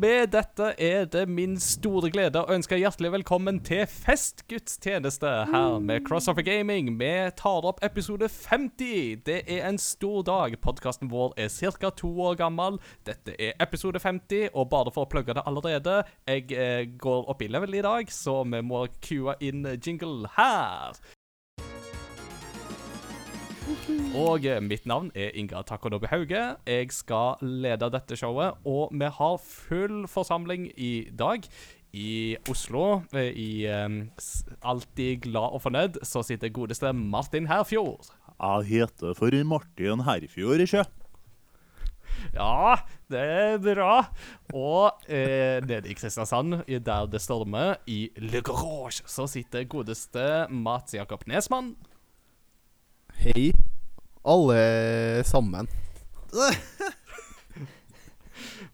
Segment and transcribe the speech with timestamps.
[0.00, 6.06] Med dette er det min store glede å ønske hjertelig velkommen til festgudstjeneste her med
[6.06, 6.94] Crossover Gaming.
[6.96, 9.20] Vi tar opp episode 50.
[9.26, 10.56] Det er en stor dag.
[10.64, 11.92] Podkasten vår er ca.
[11.92, 12.80] to år gammel.
[13.04, 17.44] Dette er episode 50, og bare for å plugge det allerede Jeg eh, går opp
[17.44, 20.96] i level i dag, så vi må cue inn jingle her.
[24.16, 26.42] Og eh, mitt navn er Inga Takonobi Hauge.
[26.66, 31.46] Jeg skal lede dette showet, og vi har full forsamling i dag.
[31.92, 34.04] I Oslo, eh, i um,
[34.62, 38.12] Alltid glad og fornøyd, så sitter godeste Martin Herfjord.
[38.40, 40.84] Jeg heter for Martin Herfjord, ikke?
[42.34, 42.76] Ja,
[43.10, 43.94] det er bra.
[44.54, 50.46] Og eh, nede i Kristiansand, i der det stormer, i Le Garage, så sitter godeste
[50.50, 51.74] Mats Jakob Nesmann.
[53.20, 53.50] Hei,
[54.24, 55.66] alle sammen.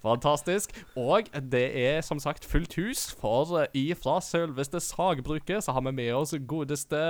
[0.06, 0.70] Fantastisk.
[0.94, 5.96] Og det er som sagt fullt hus, for eh, ifra selveste sagbruket så har vi
[5.98, 7.02] med oss godeste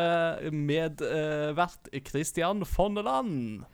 [0.48, 3.68] medvert Christian Fonneland.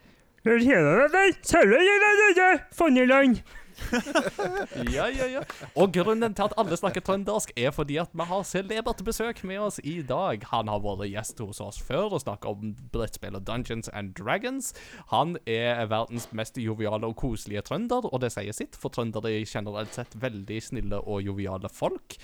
[2.75, 3.39] Fonneland.
[4.93, 5.41] Ja, ja, ja.
[5.79, 9.59] Og grunnen til at alle snakker trøndersk, er fordi at vi har celebert besøk med
[9.63, 10.43] oss i dag.
[10.51, 14.73] Han har vært gjest hos oss før og snakka om brettspill og Dungeons and Dragons.
[15.13, 19.49] Han er verdens mest joviale og koselige trønder, og det sier sitt, for trøndere er
[19.49, 22.17] generelt sett veldig snille og joviale folk.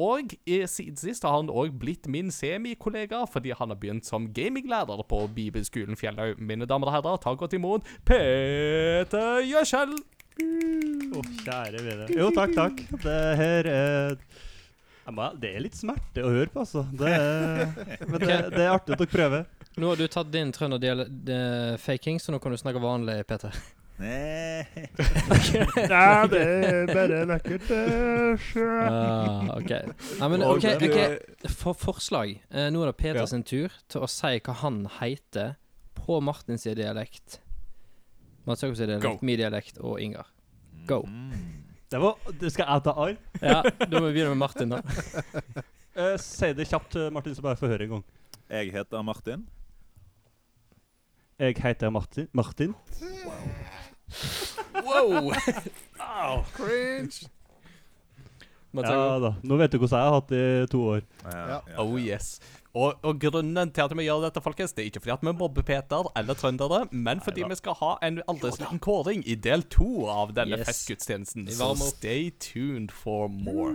[0.00, 4.30] Og i siden sist har han òg blitt min semikollega, fordi han har begynt som
[4.32, 6.40] gaminglærer på Bibelskolen Fjellhaug.
[6.40, 9.98] Mine damer og herrer, ta godt imot Peter Gjøskjell.
[11.10, 12.06] Å, kjære vene.
[12.14, 12.84] Jo, takk, takk.
[13.02, 14.16] Det her er
[15.40, 16.84] Det er litt smerte å høre på, altså.
[16.94, 17.66] Det er,
[18.10, 19.50] men det, det er artig at dere prøver.
[19.80, 23.54] Nå har du tatt din trønderdialekt-faking, så nå kan du snakke vanlig, Peter.
[24.00, 24.64] Nei.
[25.92, 27.68] Nei, det er bare lekkert.
[27.68, 29.74] Uh, ok.
[30.22, 31.18] Nei, men ok, okay.
[31.52, 32.38] For forslag.
[32.48, 33.28] Uh, nå er det Peter Ja.
[33.28, 35.58] sin tur til å si hva han heter
[36.00, 37.40] på Martins dialekt.
[38.50, 39.16] Mats Jakobs er Go.
[39.22, 40.28] min dialekt og Ingar.
[40.88, 41.02] Go.
[41.90, 43.16] Det, var, du skal jeg av arr.
[43.42, 44.82] Ja, da må vi begynne med Martin, da.
[46.00, 48.04] Eh, si det kjapt, eh, Martin, så bare får høre en gang.
[48.48, 49.40] Jeg heter Martin.
[51.42, 52.28] Jeg heter Martin.
[52.32, 52.76] Martin.
[54.86, 55.32] Wow!
[56.54, 57.26] Cringe.
[58.72, 59.22] Mats Ja Jakob.
[59.22, 59.32] da.
[59.42, 61.02] Nå vet du hvordan jeg har hatt det i to år.
[61.26, 61.58] Ja.
[61.82, 62.38] Oh yes.
[62.74, 65.32] Og, og grunnen til at vi gjør dette, folkens, det er ikke fordi at vi
[65.40, 69.64] mobber Peter eller trøndere, men fordi vi skal ha en aldri liten kåring i del
[69.74, 70.68] to av denne Yes.
[70.70, 71.48] festgudstjenesten.
[71.50, 73.74] Så stay tuned for more.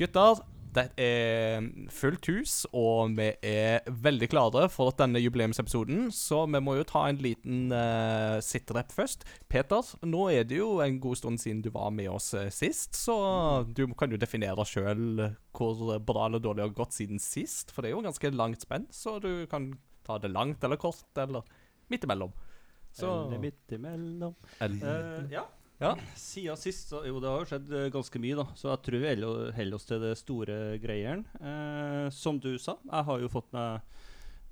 [0.00, 0.40] Gutter,
[0.76, 6.76] det er fullt hus, og vi er veldig klare for denne jubileumsepisoden, så vi må
[6.78, 9.24] jo ta en liten uh, sitterep først.
[9.52, 12.96] Peter, nå er det jo en god stund siden du var med oss eh, sist,
[12.98, 13.16] så
[13.66, 17.82] du kan jo definere sjøl hvor bra eller dårlig det har gått siden sist, for
[17.82, 19.72] det er jo ganske langt spenn, så du kan
[20.06, 21.46] ta det langt eller kort, eller
[21.92, 22.34] midt imellom.
[22.96, 24.34] Så Eller midt imellom.
[24.60, 25.42] eller, Uh, ja.
[25.80, 25.92] Ja.
[26.16, 28.46] Siden sist så, Jo, det har jo skjedd eh, ganske mye, da.
[28.56, 31.26] Så jeg tror vi heller holder oss til det store greieren.
[31.40, 33.82] Eh, som du sa, jeg har jo fått meg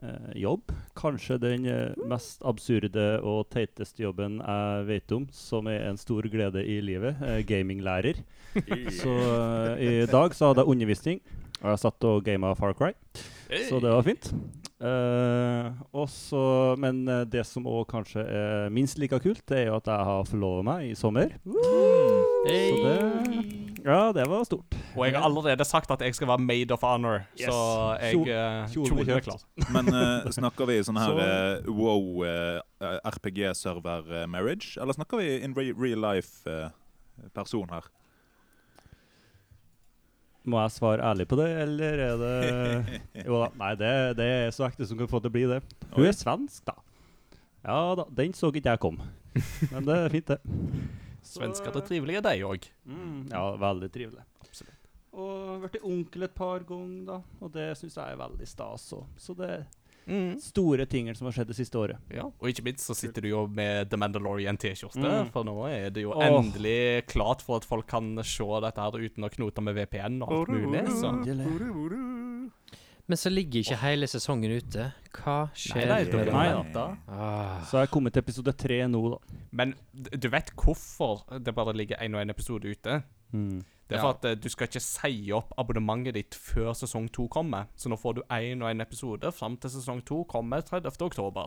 [0.04, 0.74] eh, jobb.
[0.98, 6.28] Kanskje den eh, mest absurde og teiteste jobben jeg vet om, som er en stor
[6.28, 7.16] glede i livet.
[7.24, 8.20] Eh, gaminglærer.
[9.00, 9.14] Så
[9.80, 11.24] eh, i dag så hadde jeg undervisning.
[11.62, 12.92] Og jeg satt og gama Far Cry.
[13.70, 14.28] Så det var fint.
[14.84, 19.78] Eh, og men eh, det som òg kanskje er minst like kult, det er jo
[19.78, 21.32] at jeg har forlovet meg i sommer.
[22.44, 22.70] Hey.
[22.70, 24.76] Så det Ja, det var stort.
[24.96, 27.48] Og jeg har allerede sagt at jeg skal være made of honor, Yes.
[27.48, 29.42] så jeg eh, kjolen er Kjolen er klar.
[29.74, 35.56] Men uh, snakker vi sånn her Så- uh, wow uh, RPG-server-marriage, eller snakker vi in
[35.56, 37.88] re real life-person her?
[40.44, 43.46] Må jeg svare ærlig på det, eller er det Jo da.
[43.62, 45.62] Nei, det, det er så ekte som kan få det bli det.
[45.94, 46.10] Hun Oi.
[46.10, 46.76] er svensk, da.
[47.64, 48.98] Ja da, den så ikke jeg kom.
[49.72, 50.40] Men det er fint, det.
[51.34, 52.66] Svensker er trivelige, de òg.
[52.84, 54.24] Mm, ja, veldig trivelig.
[54.44, 54.90] Absolutt.
[55.16, 57.16] Og blitt onkel et par ganger, da.
[57.40, 59.06] Og det syns jeg er veldig stas òg.
[59.16, 59.50] Så det
[60.06, 60.34] Mm.
[60.40, 62.00] store tingene som har skjedd det siste året.
[62.12, 65.30] Ja, og ikke minst så sitter du jo med The Mandalorian T-skjorte, Mm.
[65.32, 66.24] for nå er det jo oh.
[66.24, 70.32] endelig klart for at folk kan se dette her uten å knote med VPN og
[70.32, 70.84] alt mulig.
[71.00, 71.12] Så.
[73.06, 74.86] Men så ligger ikke hele sesongen ute.
[75.12, 75.88] Hva skjer?
[75.90, 76.84] nei, er Nei, venta.
[77.08, 77.60] Ah.
[77.68, 79.40] Så jeg er kommet til episode tre nå, da.
[79.52, 83.02] Men du vet hvorfor det bare ligger én og én episode ute?
[83.88, 84.14] Det er for Ja.
[84.16, 87.66] at eh, du skal ikke si opp abonnementet ditt før sesong to kommer.
[87.76, 91.02] Så nå får du én og én episode fram til sesong to kommer 30.
[91.04, 91.46] oktober.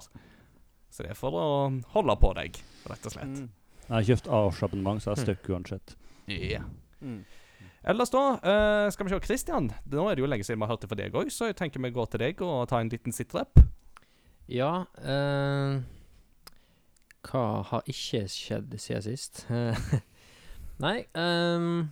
[0.91, 1.47] Så det er for å
[1.93, 3.49] holde på deg, rett og slett.
[3.87, 5.25] Jeg har kjøpt årsabonnement, så jeg Mm.
[5.25, 5.95] støkker uansett.
[6.27, 6.61] Ja.
[7.01, 7.25] Mm.
[7.87, 9.19] Ellers da, uh, skal vi se.
[9.25, 11.45] Christian, nå er det jo lenge siden vi har hørt det fra deg òg, så
[11.47, 13.63] jeg tenker vi går til deg og tar en liten sitrep.
[14.49, 15.81] Ja eh,
[17.27, 19.45] Hva har ikke skjedd siden sist?
[20.79, 21.89] Nei um,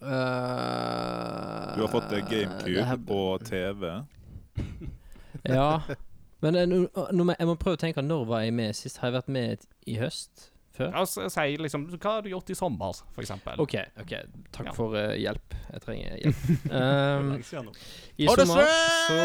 [0.00, 3.90] Du har fått GameCube og TV.
[5.48, 5.80] Ja.
[6.42, 8.96] Men nå- nå jeg må prøve å tenke når var jeg med sist.
[8.98, 10.48] Har jeg vært med i høst?
[10.74, 10.90] Før?
[10.98, 13.58] Altså, si liksom Hva har du gjort i sommer, for eksempel?
[13.62, 13.74] OK.
[14.02, 14.12] ok
[14.54, 14.74] Takk Ja.
[14.76, 15.54] for uh, hjelp.
[15.72, 16.42] Jeg trenger hjelp.
[16.70, 17.32] Um.
[18.18, 18.66] I sommer
[19.06, 19.18] så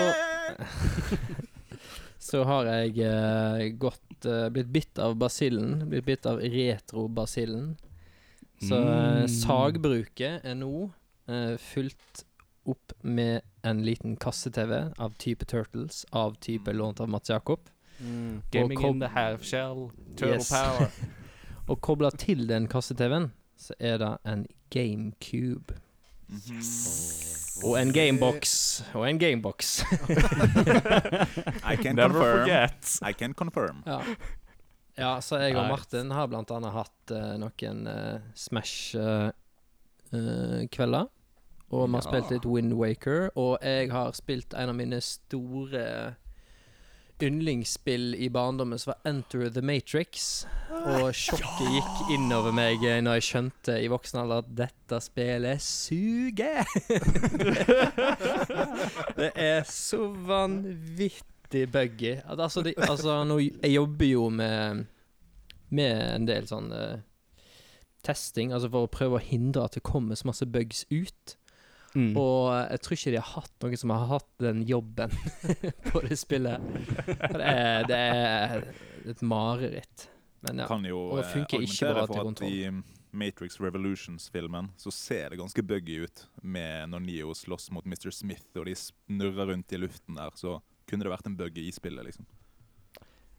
[2.29, 5.89] Så har jeg uh, gått Blitt bitt av basillen.
[5.91, 7.73] Blitt bitt av retro-basillen.
[8.67, 9.27] Så eh, Mm.
[9.27, 10.91] sagbruket er nå
[11.29, 12.23] uh, fylt
[12.65, 17.59] opp med en liten kasse-TV av type Turtles, av type lånt av Mats Jakob.
[17.99, 18.41] Mm.
[18.51, 20.49] Gaming in the half shell, turtle Yes.
[20.49, 20.89] power.
[21.69, 25.75] Og kobla til den kasse-TV-en, så er det en GameCube.
[26.51, 27.59] Yes.
[27.63, 28.81] Og en Gamebox.
[28.93, 29.83] Og en Gamebox.
[31.71, 32.39] I can Never confirm.
[32.39, 32.99] forget.
[33.09, 33.83] I can confirm.
[33.85, 33.99] Ja.
[34.97, 41.07] Ja, så jeg og Martin har blant annet hatt uh, noen uh, Smash-kvelder.
[41.73, 42.05] og vi har Ja.
[42.05, 46.15] spilt litt Wind Waker, og jeg har spilt en av mine store
[47.23, 50.45] yndlingsspill i barndommen, som var Enter the Matrix.
[50.69, 55.61] Og sjokket gikk innover meg eh, når jeg skjønte i voksen alder at dette spillet
[55.63, 56.65] suger.
[59.21, 61.23] det er så vanvittig
[61.71, 62.17] buggy.
[62.25, 64.85] Altså, de, altså nå, jeg jobber jo med
[65.73, 66.99] Med en del sånn eh,
[68.05, 71.37] testing, altså for å prøve å hindre at det kommer så masse bugs ut.
[71.95, 72.11] Mm.
[72.17, 75.13] Og jeg tror ikke de har hatt noen som har hatt den jobben
[75.91, 76.67] på det spillet.
[77.07, 78.67] Det er, det er
[79.13, 80.07] et mareritt.
[80.43, 80.67] Men ja.
[80.67, 82.53] Kan jo Og det eh, funker ikke bra til kontroll.
[82.53, 88.09] i Matrix Revolutions-filmen så ser det ganske buggy ut med når Neo slåss mot Mr.
[88.11, 90.57] Smith og de snurrer rundt i luften der, så
[90.89, 92.25] kunne det vært en bug i spillet, liksom.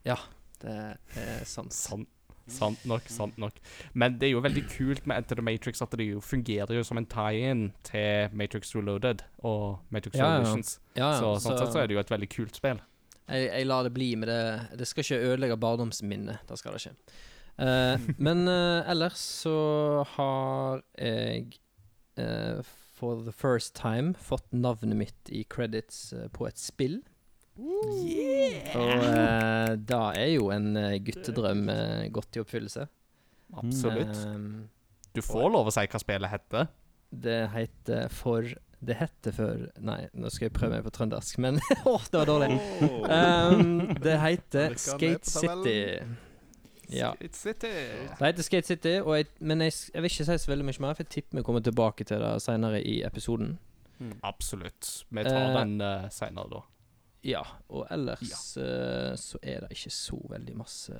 [0.04, 0.16] Ja,
[0.64, 0.74] Det
[1.16, 1.72] er sant.
[1.74, 2.08] Sant,
[2.48, 3.56] sant nok, sant nok.
[3.94, 6.84] Men det er jo veldig kult med Enter the Matrix at det jo fungerer jo
[6.86, 10.38] som en tie-in til Matrix Reloaded og Matrix Ja, ja.
[10.38, 10.78] Revolutions.
[10.96, 12.80] Ja, ja, så sånn så- sett så er det jo et veldig kult spill.
[13.28, 14.78] Jeg, jeg lar det bli med det.
[14.78, 16.38] Det skal ikke ødelegge barndomsminnet.
[16.46, 16.96] Det skal det ikke.
[17.58, 21.58] Eh, men eh, ellers så har jeg
[22.16, 22.62] eh,
[22.94, 27.00] for the first time fått navnet mitt i credits eh, på et spill.
[27.54, 32.86] Og uh, da er jo en eh, guttedrøm uh, gått i oppfyllelse.
[33.54, 34.16] Absolutt.
[34.26, 34.68] Um,
[35.14, 36.66] Du får lov å si hva spillet heter.
[37.14, 38.48] det heter for
[38.84, 42.26] Det heter for Nei, nå skal jeg prøve meg på trøndersk, men Åh, det var
[42.32, 42.58] dårlig.
[43.14, 45.30] Ehm, det heter Skate?
[45.30, 45.78] City.
[46.90, 47.12] Ja.
[47.14, 47.70] Skate City.
[48.18, 50.82] Det heter Skate City, og jeg, men jeg, jeg vil ikke si så veldig mye
[50.84, 53.54] mer, for jeg tipper vi kommer tilbake til det senere i episoden.
[54.26, 55.06] Absolutt.
[55.14, 56.64] Vi tar uh, den uh, seinere, da.
[57.24, 57.40] Ja,
[57.72, 60.96] og ellers eh, så er det ikke så veldig masse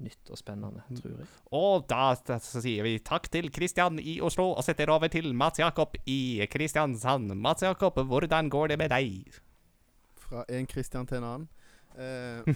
[0.00, 1.28] nytt og spennende, tror jeg.
[1.56, 5.30] Og da, da så sier vi takk til Kristian i Oslo, og setter over til
[5.36, 7.34] Mats Jakob i Kristiansand.
[7.36, 9.40] Mats Jakob, hvordan går det med deg?
[10.20, 11.48] Fra en Kristian til en annen.
[11.90, 12.46] Uh,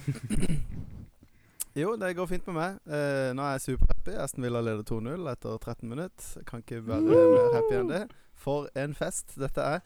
[1.83, 2.79] jo, det går fint med meg.
[2.87, 4.15] Uh, nå er jeg superhappy.
[4.25, 6.47] Aston Villa leder 2-0 etter 13 minutter.
[6.49, 8.05] Kan ikke være mer happy enn det.
[8.35, 9.85] For en fest dette er.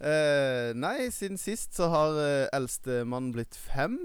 [0.00, 3.98] Eh, nei, siden sist så har uh, eldstemann blitt fem.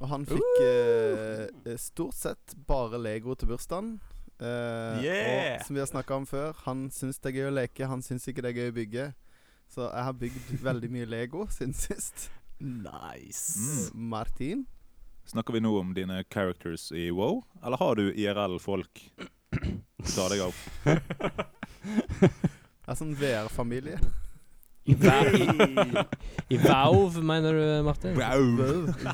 [0.00, 3.90] Og han fikk eh, stort sett bare Lego til bursdagen.
[4.40, 5.60] Eh, Yeah!
[5.60, 8.02] Og som vi har snakka om før, han syns det er gøy å leke, han
[8.04, 9.04] syns ikke det er gøy å bygge.
[9.72, 12.26] Så jeg har bygd veldig mye Lego siden sist.
[12.58, 13.54] Nice.
[13.60, 13.86] Mm.
[14.12, 14.66] Martin?
[15.30, 18.92] Snakker vi nå om dine characters i WoW, eller har du IRL-folk
[20.14, 20.54] Ta deg av?
[20.84, 20.98] Det
[22.90, 23.96] er sånn VR-familie.
[24.84, 26.58] I, i, I
[27.22, 28.16] mener du, Martin?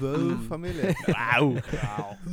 [0.01, 0.95] Vauv-familie.
[1.09, 1.57] Wow.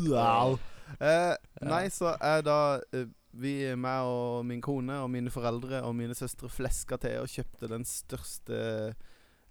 [0.09, 0.57] wow.
[0.97, 3.05] Eh, nei, så er da eh,
[3.37, 7.69] vi, meg og min kone og mine foreldre og mine søstre fleska til og kjøpte
[7.69, 8.57] den største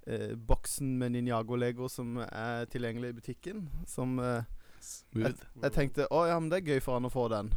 [0.07, 3.69] eh, boksen med Ninjago-lego som er tilgjengelig i butikken.
[3.87, 4.43] Som eh,
[5.14, 7.55] jeg, jeg tenkte å ja, men det er gøy for han å få den.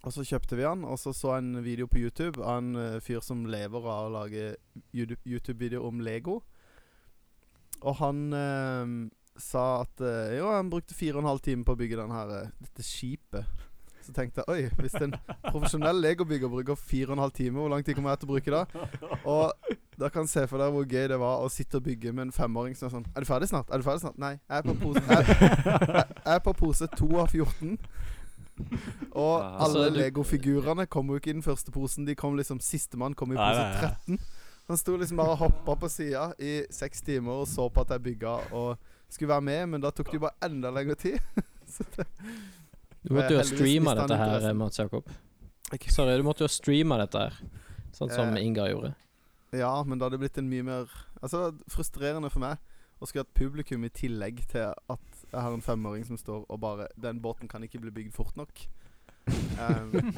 [0.00, 3.00] Og så kjøpte vi han, og så så en video på YouTube av en eh,
[3.04, 4.54] fyr som lever av å lage
[4.96, 6.38] YouTube- YouTube-video om Lego.
[7.84, 8.94] Og han eh,
[9.40, 12.14] sa at eh, jo, han brukte fire og en halv time på å bygge den
[12.16, 13.66] her, eh, dette skipet.
[14.00, 15.12] Så tenkte jeg oi, hvis en
[15.44, 18.32] profesjonell legobygger bruker fire og en halv time, hvor lang tid kommer jeg til å
[18.32, 18.62] bruke da?
[19.28, 22.14] Og da kan jeg se for dere hvor gøy det var å sitte og bygge
[22.16, 23.68] med en femåring som er sånn Er du ferdig snart?
[23.68, 24.16] Er du ferdig snart?
[24.16, 27.76] Nei, jeg er på pose, jeg, jeg, jeg er på pose 2 av 14.
[29.20, 32.06] Og alle Altså, Lego-figurene kom jo ikke i den første posen.
[32.06, 33.90] De kom liksom Sistemann kom i pose nei, nei.
[34.16, 34.18] 13.
[34.70, 37.90] Han sto liksom bare og hoppa på sida i seks timer og så på at
[37.96, 38.76] jeg bygga og
[39.10, 41.18] skulle være med, men da tok det jo bare enda lengre tid.
[41.70, 42.04] Så det,
[43.02, 44.52] Du måtte jo ha streama dette her.
[44.54, 45.08] Mats Jakob.
[45.74, 47.40] Ikke- Sorry, du måtte jo ha streama dette her.
[47.96, 48.44] Sånn som Eh.
[48.46, 48.92] Ingar gjorde.
[49.52, 50.86] ja, men da hadde det blitt en mye mer
[51.22, 52.58] Altså, frustrerende for meg
[53.02, 56.44] å skulle ha et publikum i tillegg til at jeg har en femåring som står
[56.48, 58.64] og bare Den båten kan ikke bli bygd fort nok.
[59.30, 60.12] Um,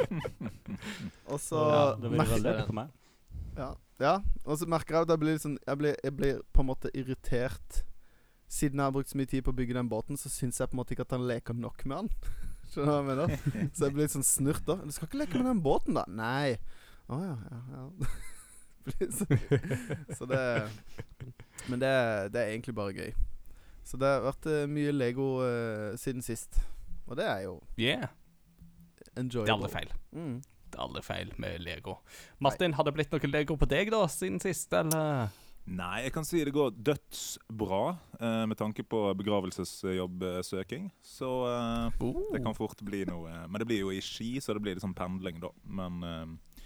[1.32, 2.92] og så ja, det blir merker veldig jeg lett for meg.
[3.56, 4.12] Ja, ja.
[4.44, 6.92] og så merker jeg at jeg blir, sånn, jeg, blir, jeg blir på en måte
[6.96, 7.82] irritert.
[8.52, 10.68] Siden jeg har brukt så mye tid på å bygge den båten, så syns jeg
[10.68, 12.12] på en måte ikke at han leker nok med han.
[12.72, 13.32] Skjønner du hva jeg mener?
[13.76, 14.78] Så jeg blir litt sånn snurt da.
[14.80, 16.06] Du skal ikke leke med den båten, da?
[16.08, 16.54] Nei.
[17.12, 18.12] Å ja, ja, ja.
[19.14, 19.26] Så,
[20.18, 20.40] så det
[21.70, 21.90] Men det,
[22.34, 23.12] det er egentlig bare gøy.
[23.84, 26.60] Så det har vært eh, mye Lego uh, siden sist.
[27.08, 28.08] Og det er jo Yeah.
[29.16, 29.46] enjoyable.
[29.46, 29.94] Det er aldri feil.
[30.16, 30.36] Mm.
[30.72, 31.98] Det er aldri feil med Lego.
[32.40, 35.28] Martin, har det blitt noe Lego på deg da, siden sist, eller?
[35.62, 37.82] Nei, jeg kan si det går dødsbra
[38.18, 40.88] uh, med tanke på begravelsesjobbsøking.
[41.06, 42.00] Så eh,
[42.32, 44.96] det kan fort bli noe Men det blir jo i Ski, så det blir sånn
[44.96, 45.52] pendling, da.
[45.62, 46.58] Men eh,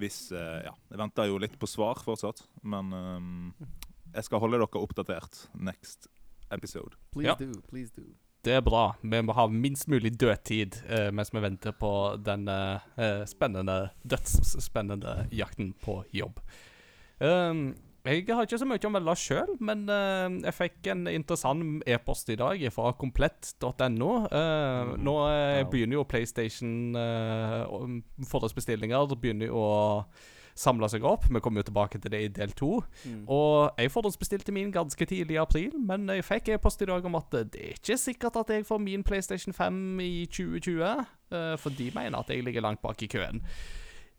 [0.00, 2.40] hvis Ja, jeg venter jo litt på svar fortsatt.
[2.64, 3.68] Men eh,
[4.14, 6.08] jeg skal holde dere oppdatert next
[6.52, 6.96] episode.
[7.12, 7.34] Please Ja.
[7.38, 8.02] do, please do.
[8.44, 8.96] Det er bra.
[9.02, 15.28] Vi må ha minst mulig dødtid uh, mens vi venter på den eh, spennende, dødsspennende
[15.30, 16.40] jakten på jobb.
[17.20, 21.84] Um, jeg har ikke så mye å melde sjøl, men uh, jeg fikk en interessant
[21.86, 24.10] e-post i dag fra komplett.no.
[24.26, 27.62] Uh, nå uh, begynner jo PlayStation uh,
[28.26, 29.76] Forhåndsbestillinger begynner jo å
[30.54, 31.24] samle seg opp.
[31.30, 32.82] Vi kommer jo tilbake til det i del to.
[33.04, 33.24] Mm.
[33.32, 37.14] Og jeg forhåndsbestilte min ganske tidlig i april, men jeg fikk e-post i dag om
[37.20, 40.82] at det er ikke sikkert at jeg får min PlayStation 5 i 2020,
[41.32, 43.40] eh, for de mener at jeg ligger langt bak i køen.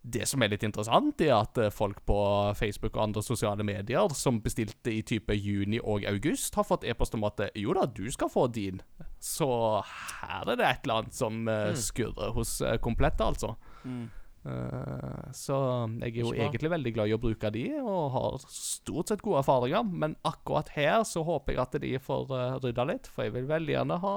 [0.04, 2.18] Det som er litt interessant, er at eh, folk på
[2.60, 7.16] Facebook og andre sosiale medier som bestilte i type juni og august, har fått e-post
[7.16, 8.82] om at eh, jo da, du skal få din.
[9.24, 9.48] Så
[9.80, 11.76] her er det et eller annet som Mm.
[11.80, 13.54] skurrer hos Komplette, altså.
[13.86, 14.10] Mm.
[14.44, 15.58] Eh, så
[16.02, 19.44] jeg er jo egentlig veldig glad i å bruke de, og har stort sett gode
[19.44, 19.84] erfaringer.
[19.88, 23.50] Men akkurat her så håper jeg at de får uh, rydda litt, for jeg vil
[23.52, 24.16] veldig gjerne ha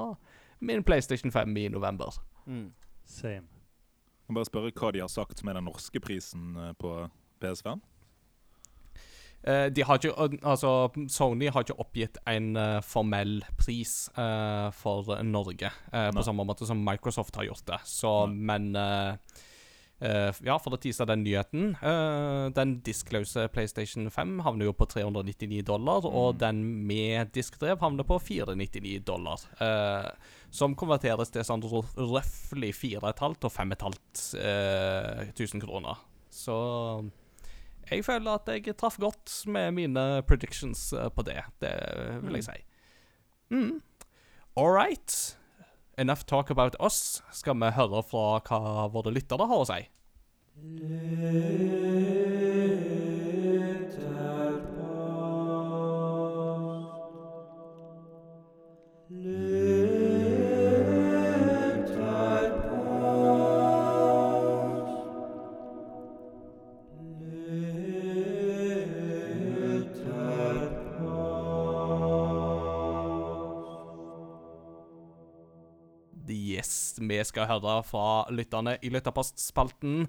[0.59, 2.17] min PlayStation 5 i november.
[2.45, 2.71] Mm.
[3.05, 3.47] Same.
[4.27, 6.91] Jeg bare spørre hva de har sagt som er den norske prisen eh, på
[7.39, 7.79] PS5.
[9.47, 15.13] Eh, de har ikke, altså Sony har ikke oppgitt en eh, formell pris uh, for
[15.23, 17.79] Norge, uh, på samme måte som Microsoft har gjort det.
[17.87, 18.43] Så, Nei.
[18.49, 19.21] men
[20.01, 21.75] eh, Ja, for å tease den nyheten.
[21.81, 26.39] Uh, den diskløse PlayStation 5 havner jo på 399 dollar, og Mm.
[26.39, 29.37] den med diskdrev havner på 499 dollar.
[29.61, 30.09] Uh,
[30.51, 35.97] som konverteres til sånn rø- røftlig 4500 og 5500 eh, tusen kroner.
[36.31, 37.09] Så
[37.89, 41.41] jeg føler at jeg traff godt med mine predictions på det.
[41.59, 41.73] Det
[42.23, 42.57] vil jeg si.
[43.51, 43.81] Mm.
[44.57, 45.35] All right.
[45.99, 47.23] Enough talk about us.
[47.33, 49.79] Skal vi høre fra hva våre lyttere har å si?
[50.77, 51.57] Yes,
[77.17, 80.05] vi skal høre fra lytterne i Lytterpostspalten.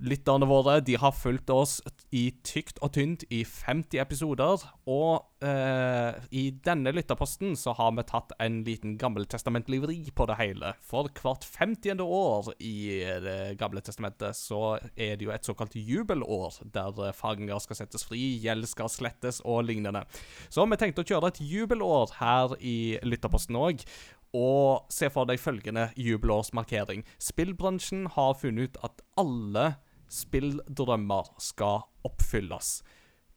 [0.00, 1.74] Lytterne våre de har fulgt oss
[2.16, 4.62] i tykt og tynt i 50 episoder.
[4.88, 10.38] Og eh, i denne lytterposten så har vi tatt en liten gammeltestamentlig vri på det
[10.40, 10.72] hele.
[10.80, 12.00] For hvert 50.
[12.02, 12.74] år i
[13.22, 18.22] Det gamle testamentet så er det jo et såkalt jubelår, der fanger skal settes fri,
[18.42, 20.06] gjeld skal slettes og lignende.
[20.48, 23.84] Så vi tenkte å kjøre et jubelår her i lytterposten òg.
[24.32, 27.04] Og se for deg følgende jubelårsmarkering.
[27.20, 29.66] Spillbransjen har funnet ut at alle
[30.12, 32.80] spilldrømmer skal oppfylles.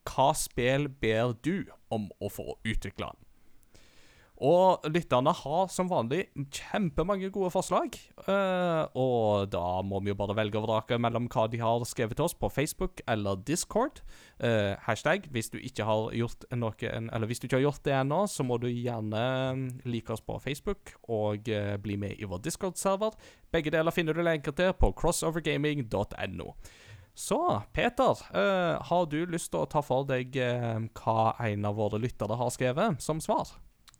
[0.05, 3.11] Hva spill ber du om å få utvikla?
[4.43, 7.95] Og lytterne har som vanlig kjempemange gode forslag.
[8.27, 12.17] eh, og da må vi jo bare velge og vrake mellom hva de har skrevet
[12.19, 14.01] til oss på Facebook eller Discord.
[14.39, 17.93] Eh, hashtag hvis du ikke har gjort noe Eller hvis du ikke har gjort det
[17.93, 19.23] ennå, så må du gjerne
[19.55, 23.15] mm, like oss på Facebook og eh, bli med i vår Discord-server.
[23.51, 26.51] Begge deler finner du lenker til på crossovergaming.no.
[27.15, 31.77] Så, Peter, uh, har du lyst til å ta for deg uh, hva en av
[31.79, 33.53] våre lyttere har skrevet som svar?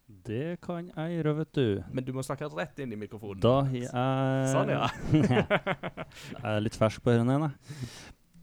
[0.06, 1.68] Det kan jeg gjøre, vet du.
[1.90, 3.40] Men du må snakke rett inn i mikrofonen.
[3.42, 4.90] Da har jeg Sånn, ja.
[5.16, 7.50] jeg er litt fersk på jeg.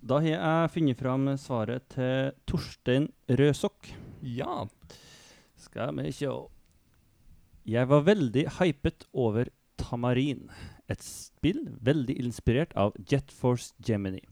[0.03, 3.93] Da har jeg funnet fram svaret til Torstein Røsok.
[4.27, 4.65] ja.
[5.63, 6.27] Skal vi se
[7.71, 9.47] Jeg var veldig hypet over
[9.79, 10.49] Tamarin.
[10.91, 14.25] Et spill veldig inspirert av Jet Force Gemini.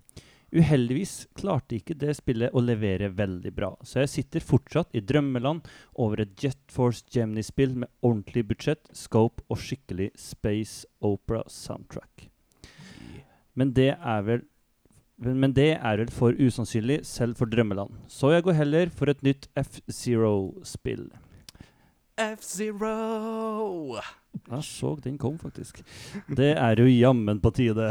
[0.51, 5.69] Uheldigvis klarte ikke det spillet å levere veldig bra, så jeg sitter fortsatt i drømmeland
[5.95, 12.27] over et Jet Force Gemini-spill med ordentlig budsjett, scope og skikkelig space opera soundtrack.
[13.55, 14.47] Men det er vel
[15.21, 17.93] men det er vel for usannsynlig, selv for drømmeland.
[18.09, 21.11] Så jeg går heller for et nytt F-Zero-spill.
[22.17, 24.01] F-Zero!
[24.51, 25.83] Jeg så den kom, faktisk.
[26.37, 27.91] Det er jo jammen på tide.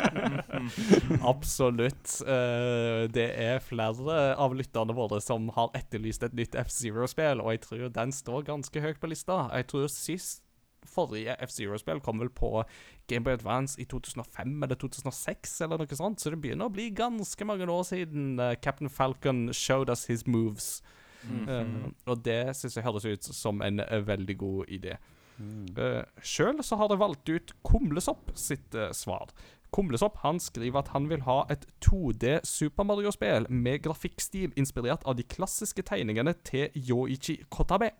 [1.32, 2.14] Absolutt.
[2.24, 7.64] Uh, det er flere av lytterne våre som har etterlyst et nytt F-Zero-spill, og jeg
[7.66, 9.42] tror den står ganske høyt på lista.
[9.56, 10.44] Jeg tror sist
[10.88, 12.62] forrige F-Zero-spill kom vel på
[13.10, 17.48] Gameboy Advance i 2005 eller 2006, eller noe sånt, så det begynner å bli ganske
[17.48, 20.80] mange år siden uh, Captain Falcon showed us his moves.
[21.20, 21.66] Eh,
[22.08, 24.94] og det syns jeg høres ut som en veldig god idé.
[25.40, 29.32] Uh, Sjøl så har jeg valgt ut Kumlesopp sitt uh, svar.
[29.74, 35.16] Kumlesopp han skriver at han vil ha et 2D Super Mario-spill med grafikkstil inspirert av
[35.16, 37.92] de klassiske tegningene til Yoichi Kotabe.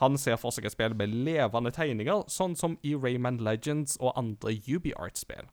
[0.00, 4.16] Han ser for seg et spill med levende tegninger, sånn som i Rayman Legends og
[4.16, 5.48] andre UbiArt-spill.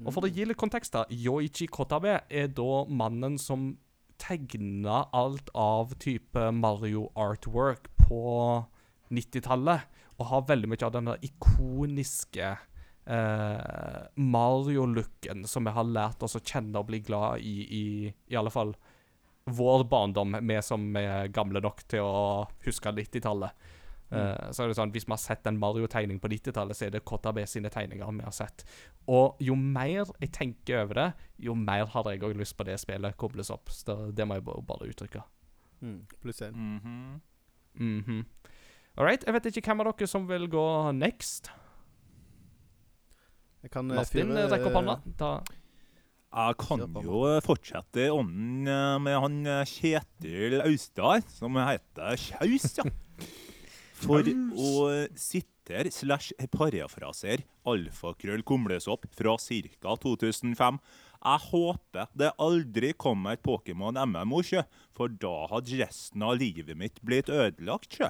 [0.00, 1.04] Og For å gi litt kontekst, da.
[1.12, 3.74] Yoichi Kotabe er da mannen som
[4.20, 8.20] tegna alt av type Mario artwork på
[9.12, 9.99] 90-tallet.
[10.20, 12.50] Og har veldig mye av den der ikoniske
[13.08, 17.84] eh, Mario-looken som vi har lært oss å kjenne og bli glad i i
[18.28, 18.74] i alle fall
[19.50, 23.56] vår barndom, vi som er gamle nok til å huske 90-tallet.
[24.10, 26.94] Eh, så er det sånn, Hvis vi har sett en Mario-tegning på 90-tallet, så er
[26.94, 28.64] det KTB sine tegninger vi har sett.
[29.08, 32.78] Og jo mer jeg tenker over det, jo mer har jeg òg lyst på det
[32.82, 33.70] spillet kobles opp.
[33.70, 35.22] Så det, det må jeg bare, bare uttrykke.
[35.80, 36.54] Mm, pluss én.
[36.54, 37.20] Mhm.
[37.80, 38.24] Mhm.
[38.98, 39.22] All right.
[39.24, 40.64] Jeg vet ikke hvem av dere som vil gå
[40.98, 41.50] next.
[43.64, 44.94] Jeg kan eh, Martin, fyre- rekk opp hånda.
[45.20, 45.30] Da
[46.30, 52.68] Jeg kan jo fortsette i ånden eh, med han eh, Kjetil Austad, som heter Kjaus,
[52.80, 52.86] ja.
[54.00, 54.68] For å
[55.20, 59.92] sitere slash parafraser alfakrøll kumlesopp fra ca.
[60.00, 60.78] 2005.
[61.20, 64.62] Jeg håper det aldri kommer et Pokémon-MMO-kjø,
[64.96, 68.08] for da hadde resten av livet mitt blitt ødelagt, sjø.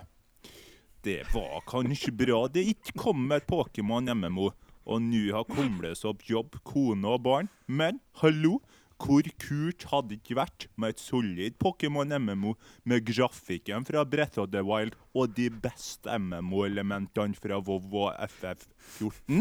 [1.00, 4.50] Det var kanskje bra det ikke kom et Pokémon MMO,
[4.84, 7.48] og nå har Kumlesopp jobb, kone og barn.
[7.64, 8.58] Men hallo,
[9.00, 12.52] hvor kult hadde det ikke vært med et solid Pokémon MMO
[12.84, 19.40] med grafikken fra Breath of the Wild og de beste MMO-elementene fra WoW og FF14?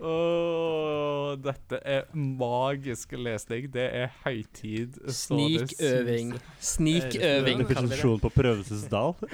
[0.00, 3.68] Åh, dette er magisk lesning.
[3.72, 4.96] Det er høytid.
[5.12, 6.34] Snikøving.
[6.60, 8.22] Snikøving, Definisjonen.
[8.24, 9.14] På prøvelsesdal.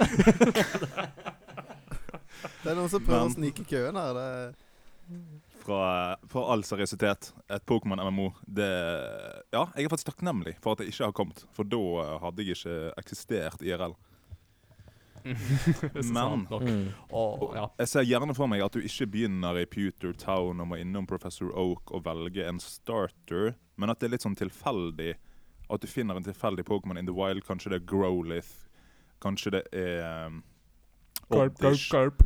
[2.63, 4.13] Det er noen som prøver Men- å snike køen her.
[4.19, 5.23] Det
[5.63, 8.67] Fra, for all seriøsitet, et Pokémon MMO det
[9.53, 12.43] Ja, jeg er faktisk takknemlig for at det ikke har kommet, for da eh, hadde
[12.43, 13.95] jeg ikke eksistert IRL.
[15.23, 16.51] Så sant.
[16.51, 16.87] Mm.
[17.09, 17.67] Åh, ja.
[17.79, 21.07] Jeg ser gjerne for meg at du ikke begynner i Pewter Town og må innom
[21.09, 25.13] Professor Oak og velge en starter, men at det er litt sånn tilfeldig.
[25.73, 27.45] At du finner en tilfeldig Pokémon in the wild.
[27.47, 28.67] Kanskje det er Growlith.
[29.23, 30.41] Kanskje det er um,
[31.31, 31.89] Garp, garp, Oddish.
[31.93, 32.23] garp.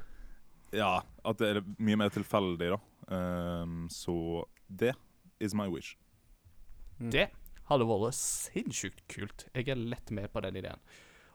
[0.76, 2.80] Ja, at det er mye mer tilfeldig, da.
[3.08, 4.96] Um, så det
[5.40, 5.94] is my wish.
[6.98, 7.30] Det
[7.70, 9.46] hadde vært sinnssykt kult.
[9.54, 10.82] Jeg er lett med på den ideen.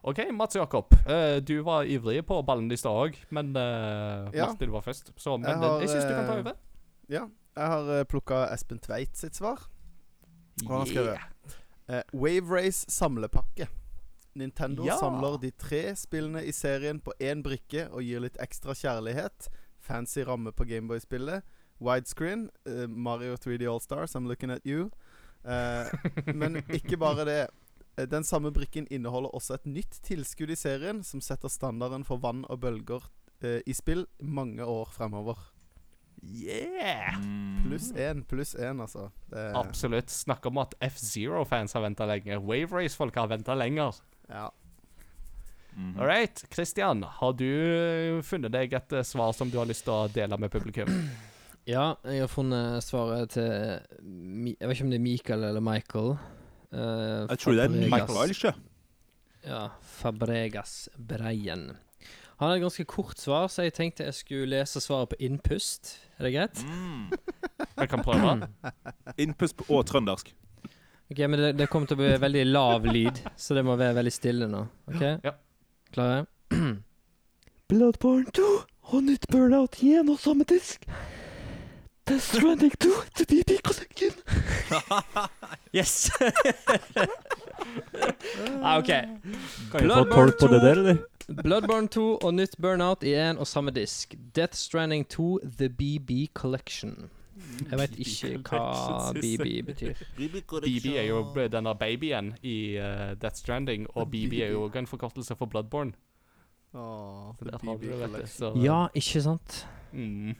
[0.03, 0.93] OK, Mats Jakob.
[1.07, 4.47] eh, du var ivrig på ballen i stad òg, men uh, Ja.
[4.49, 5.12] Martin var først.
[5.17, 6.57] Så, men Jeg jeg, har, jeg syns du kan ta eh, over.
[7.09, 7.23] Ja.
[7.57, 9.62] Jeg har plukka Espen Tveit sitt svar.
[10.67, 11.29] Og han har yeah.
[11.88, 13.69] eh, Wave Race samlepakke.
[14.35, 14.97] Nintendo Ja.
[14.99, 19.51] samler de tre spillene i serien på én brikke og gir litt ekstra kjærlighet.
[19.79, 21.43] Fancy ramme på Gameboy-spillet.
[21.83, 22.49] Widescreen.
[22.67, 24.91] Uh, Mario 3D All-Stars, I'm looking at you.
[25.45, 25.85] Uh,
[26.35, 27.41] men ikke bare det.
[27.98, 32.16] Eh, Den samme brikken inneholder også et nytt tilskudd i serien, som setter standarden for
[32.22, 33.05] vann og bølger
[33.42, 35.37] eh, i spill mange år fremover.
[36.22, 37.16] Yeah!
[37.18, 37.64] Mm.
[37.66, 39.09] Pluss én, pluss én, altså.
[39.33, 40.11] Det, Absolutt.
[40.12, 42.38] Snakk om at F-Zero-fans har venta lenge.
[42.38, 43.98] Wave Race-folk har venta lenger.
[44.28, 44.50] ja.
[45.74, 45.94] Mhm.
[45.98, 46.44] All right.
[46.52, 50.09] Christian, har du eh, funnet deg et eh, svar som du har lyst til å
[50.12, 50.90] dele med publikum?
[51.64, 56.12] Ja, jeg har funnet svaret til Jeg vet ikke om det er Michael eller Michael.
[56.73, 57.79] Eh, Jeg tror det er.
[57.93, 58.55] Michael, ikke?
[59.47, 59.63] Ja,
[60.01, 61.73] Fabregas Breien.
[62.43, 65.93] Han har et ganske kort svar, så jeg tenkte jeg skulle lese svaret på innpust.
[66.19, 66.63] Er det greit?
[66.67, 67.13] Mm.
[67.79, 68.49] Jeg kan prøve.
[69.23, 70.33] Innpust og trøndersk.
[71.13, 73.99] Ok, men det, det kommer til å bli veldig lav lyd, så det må være
[74.01, 74.65] veldig stille nå.
[74.91, 75.03] Ok?
[75.23, 75.35] Ja.
[75.93, 76.23] Klare?
[77.71, 78.47] Bloodborne 2
[78.93, 80.87] og nytt Burnout igjen og samme disk.
[82.09, 84.12] Death Stranding 2 til BB Collection.
[85.75, 86.11] Yes!
[88.62, 88.87] ah, OK.
[88.87, 89.35] Kan vi
[89.73, 90.67] få Bloodborne tolk på det 2.
[90.67, 90.97] der, eller?
[91.43, 94.15] Bloodborne 2 og nytt Burnout i én og samme disk.
[94.37, 97.11] Death Stranding 2 The BB Collection.
[97.71, 99.95] Jeg veit ikke hva BB betyr.
[100.67, 102.85] BB er jo denne babyen i uh,
[103.23, 105.93] Death Stranding, og BB er jo også en forkortelse for Bloodborne.
[106.75, 108.61] Åh, Så der har du det, vet du.
[108.61, 109.67] Ja, ikke sant?
[109.93, 110.35] Mm.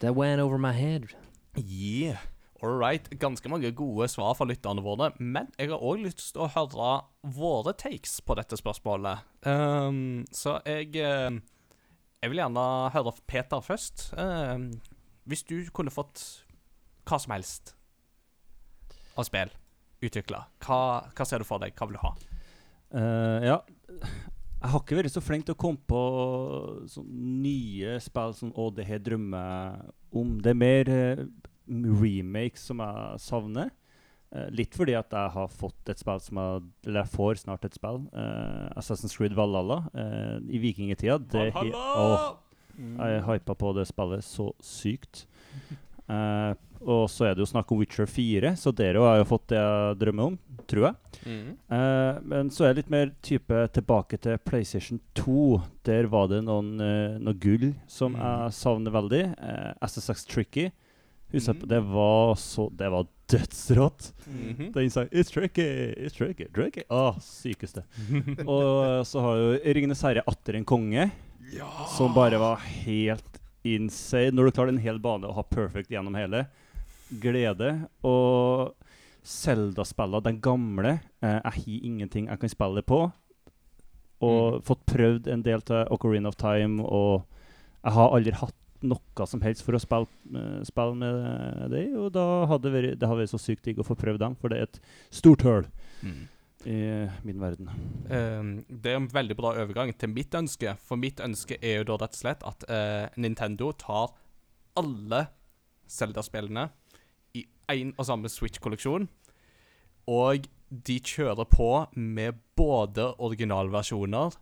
[0.00, 1.14] That went over my head.
[1.56, 2.18] Yeah.
[2.62, 3.08] All right.
[3.20, 5.10] Ganske mange gode svar fra lytterne våre.
[5.18, 6.90] Men jeg har òg lyst til å høre
[7.36, 9.24] våre takes på dette spørsmålet.
[9.46, 11.40] Um, så jeg eh,
[12.22, 14.10] Jeg vil gjerne høre Peter først.
[14.16, 14.70] Um,
[15.28, 16.22] hvis du kunne fått
[17.04, 17.74] hva som helst
[19.14, 19.52] av spill
[20.04, 20.78] utvikla, hva,
[21.12, 21.76] hva ser du for deg?
[21.76, 22.14] Hva vil du ha?
[22.94, 23.58] Uh, ja.
[24.64, 26.02] Jeg har ikke vært så flink til å komme på
[26.88, 27.08] sånn
[27.44, 30.30] nye spill som Å, det her drømmer jeg om.
[30.40, 31.24] Det er mer uh,
[32.00, 33.68] remakes som jeg savner.
[34.32, 37.68] Uh, litt fordi at jeg har fått et spill som jeg Eller jeg får snart
[37.68, 38.00] et spill.
[38.16, 39.82] Uh, Assassin's Creed Valhalla
[40.48, 41.18] i vikingtida.
[41.20, 42.30] Det he- Åh,
[42.80, 45.26] jeg hypa på det spillet så sykt.
[46.04, 46.50] Eh,
[46.86, 49.58] og så er det jo snakk om Witcher 4, så dere har jo fått det
[49.58, 50.38] jeg drømmer om,
[50.70, 50.94] tror jeg.
[51.70, 55.62] Eh, men så er det litt mer type tilbake til PlayStation 2.
[55.84, 58.20] Der var det noen, uh, noe gull som Mm.
[58.20, 59.22] jeg savner veldig.
[59.38, 60.70] Eh, SSX Tricky.
[61.32, 61.68] Husker Mm.
[61.68, 64.12] det var så Det var dødsrått.
[64.28, 64.72] Mhm.
[64.72, 66.84] Den sa 'It's tricky, it's tricky, tricky'.
[66.90, 67.82] Åh, sykeste.
[68.46, 71.10] Og så har jo 'Ringenes herre atter en konge',
[71.96, 74.30] som bare var helt insane.
[74.32, 76.46] Når du klarer en hel bane og har perfect gjennom hele.
[77.20, 77.70] Glede.
[78.06, 78.74] Og
[79.24, 83.00] Zelda-spillene, den gamle eh, Jeg har ingenting jeg kan spille på.
[84.24, 87.24] Og fått prøvd en del til Ocarina of Time, og
[87.84, 92.12] jeg har aldri hatt noe som helst for å spille, eh, spille med det, og
[92.12, 94.58] da hadde vært, det hadde vært så sykt digg å få prøvd dem, for det
[94.60, 94.80] er et
[95.12, 95.68] stort høl
[96.04, 96.28] Mm.
[96.68, 96.78] i
[97.24, 97.68] min verden.
[98.08, 100.76] Uh, det er en veldig bra overgang til mitt ønske.
[100.84, 104.12] For mitt ønske er jo da rett og slett at uh, Nintendo tar
[104.76, 105.26] alle
[105.88, 106.68] Zelda-spillene
[107.72, 109.08] én og samme Switch-kolleksjon.
[110.10, 114.38] Og de kjører på med både originalversjoner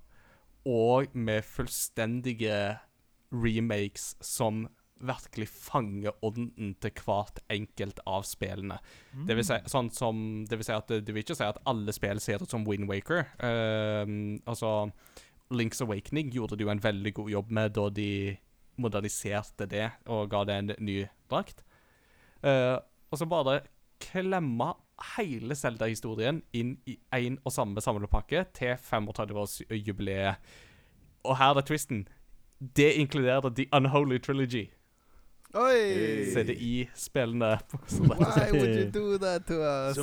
[0.68, 2.78] og med fullstendige
[3.32, 4.66] remakes som
[5.02, 8.76] virkelig fanger ånden til hvert enkelt av spillene.
[9.26, 11.94] Det vil si, sånn som, det vil si at det, vil ikke si at alle
[11.94, 13.26] spill ser ut som Wind Waker.
[13.42, 14.92] Uh, altså,
[15.50, 18.12] Links Awakening gjorde det jo en veldig god jobb med da de
[18.80, 21.60] moderniserte det og ga det en ny drakt.
[22.42, 22.78] Eh,
[23.12, 23.60] og så bare
[24.02, 24.72] klemme
[25.16, 30.52] hele Zelda-historien inn i én og samme samlepakke til 35-årsjubileet.
[31.24, 32.06] Og her er twisten.
[32.76, 34.70] Det inkluderer The Unholy Trilogy.
[35.54, 36.24] Oi!
[36.32, 37.58] CDI-spillene.
[37.86, 39.96] Så Why would you do that to us?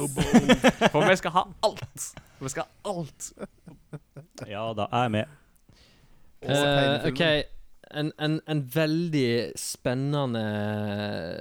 [0.92, 2.14] For vi skal ha alt.
[2.40, 3.32] Vi skal ha alt.
[4.48, 5.26] Ja da, jeg er med.
[6.42, 7.08] Eh.
[7.12, 7.22] OK.
[7.92, 10.44] En, en, en veldig spennende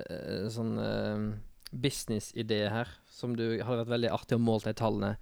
[0.09, 1.27] eh, sånn uh,
[1.73, 5.13] businessidé her, som du hadde vært veldig artig å måle de tallene.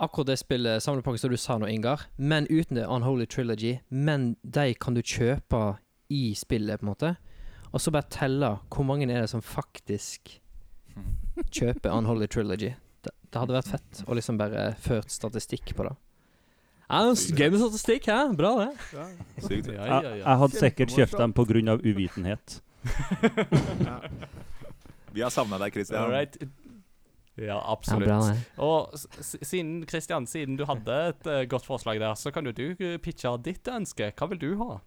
[0.00, 3.78] Akkurat det spillet, samlepakken som du sa nå, Ingar, men uten det Unholy Trilogy.
[3.90, 5.76] Men de kan du kjøpe
[6.08, 7.10] i spillet, på en måte.
[7.70, 10.38] Og så bare telle hvor mange er det som faktisk
[11.56, 12.72] kjøper Unholy Trilogy.
[13.04, 15.94] Det, det hadde vært fett å liksom bare ført statistikk på det.
[16.90, 18.32] Ja, Gøy med statistikk, hæ?
[18.34, 18.70] Bra, det.
[18.96, 19.04] Ja.
[19.44, 19.68] Sykt.
[19.70, 21.76] Ja, Jeg, jeg hadde sikkert kjøpt dem pga.
[21.84, 22.56] uvitenhet.
[25.10, 25.14] Ja.
[25.14, 26.02] Vi har savna deg, Christian.
[26.04, 26.36] All right.
[26.40, 26.48] Ja,
[27.40, 28.08] Ja, absolutt.
[28.08, 28.34] bra.
[28.60, 32.74] Og siden Christian, siden du hadde et uh, godt forslag der, så kan jo du
[32.78, 34.10] eh, pitche ditt ønske.
[34.18, 34.80] Hva vil du ha?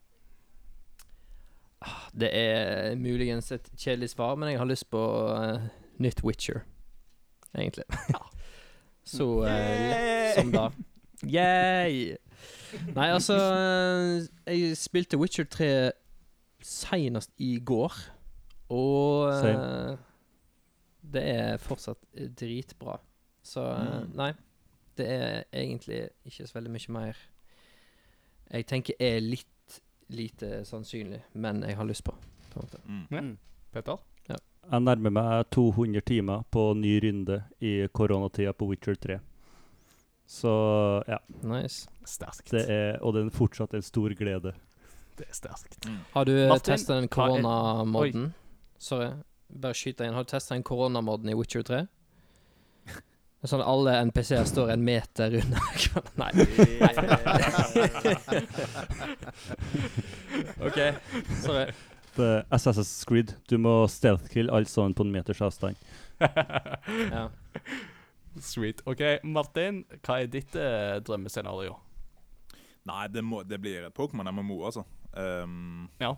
[2.14, 5.02] Det er muligens et kjedelig svar, men jeg har lyst på
[5.34, 5.66] uh,
[6.00, 6.62] nytt Witcher,
[7.58, 7.86] egentlig.
[9.04, 10.70] Så uh, lett som da.
[11.24, 12.16] Yay!
[12.96, 13.36] Nei, altså
[14.48, 15.92] Jeg spilte Witcher 3
[16.64, 17.94] senest i går,
[18.72, 19.98] og eh,
[21.13, 22.97] det er fortsatt eh, dritbra.
[23.43, 24.12] Så eh, Mm.
[24.19, 24.32] nei,
[24.97, 27.17] det er egentlig ikke så veldig mye mer
[28.54, 29.80] jeg tenker er litt
[30.13, 32.12] lite sannsynlig, men jeg har lyst på.
[32.52, 32.82] på en måte.
[32.86, 33.06] Mm.
[33.10, 33.21] Ja.
[33.73, 33.97] Petter?
[34.30, 34.36] Ja.
[34.71, 39.17] Jeg nærmer meg 200 timer på ny runde i koronatida på Witcher 3.
[40.28, 40.52] Så
[41.08, 41.17] ja.
[41.41, 41.88] Nice.
[42.06, 42.52] Sterkt.
[42.52, 44.54] Det er, og det er fortsatt en stor glede.
[45.17, 45.88] Det er sterkt.
[46.13, 48.34] Har du Martin, testa den koronamoden?
[48.78, 49.10] Sorry,
[49.62, 50.16] bare skyt deg inn.
[50.18, 51.84] Har du testa en koronamoden i Witcher 3?
[53.44, 56.13] Det er Sånn alle NPC-er står en meter unna hverandre.
[56.16, 56.32] Nei.
[60.68, 60.80] OK,
[61.44, 61.66] sorry.
[62.16, 63.34] The SSS Creed.
[63.50, 65.76] Du må stealth-kill alt sånn på en meters avstand.
[67.13, 67.28] Ja.
[68.42, 68.80] Sweet.
[68.89, 71.76] OK, Martin, hva er ditt eh, drømmescenario?
[72.89, 74.86] Nei, det, må, det blir et Pokémon MMO, altså.
[75.13, 76.16] Um, Ja.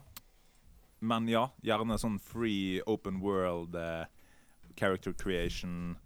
[0.99, 4.05] Men ja, gjerne sånn free, open world, eh,
[4.79, 5.97] character creation,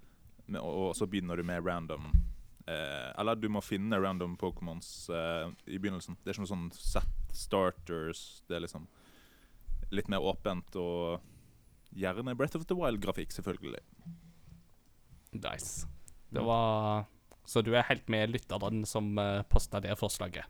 [0.56, 2.10] og, og så begynner du med random.
[2.70, 6.18] Eh, eller du må finne random Pokémons eh, i begynnelsen.
[6.22, 8.44] Det er ikke noe sånn set starters.
[8.50, 8.88] Det er liksom
[9.94, 11.24] litt mer åpent og
[11.98, 13.82] gjerne Breath of the Wild-grafikk, selvfølgelig.
[15.34, 15.88] Nice.
[16.30, 17.06] Det var
[17.46, 20.46] Så du er helt med lytteren som uh, posta det forslaget?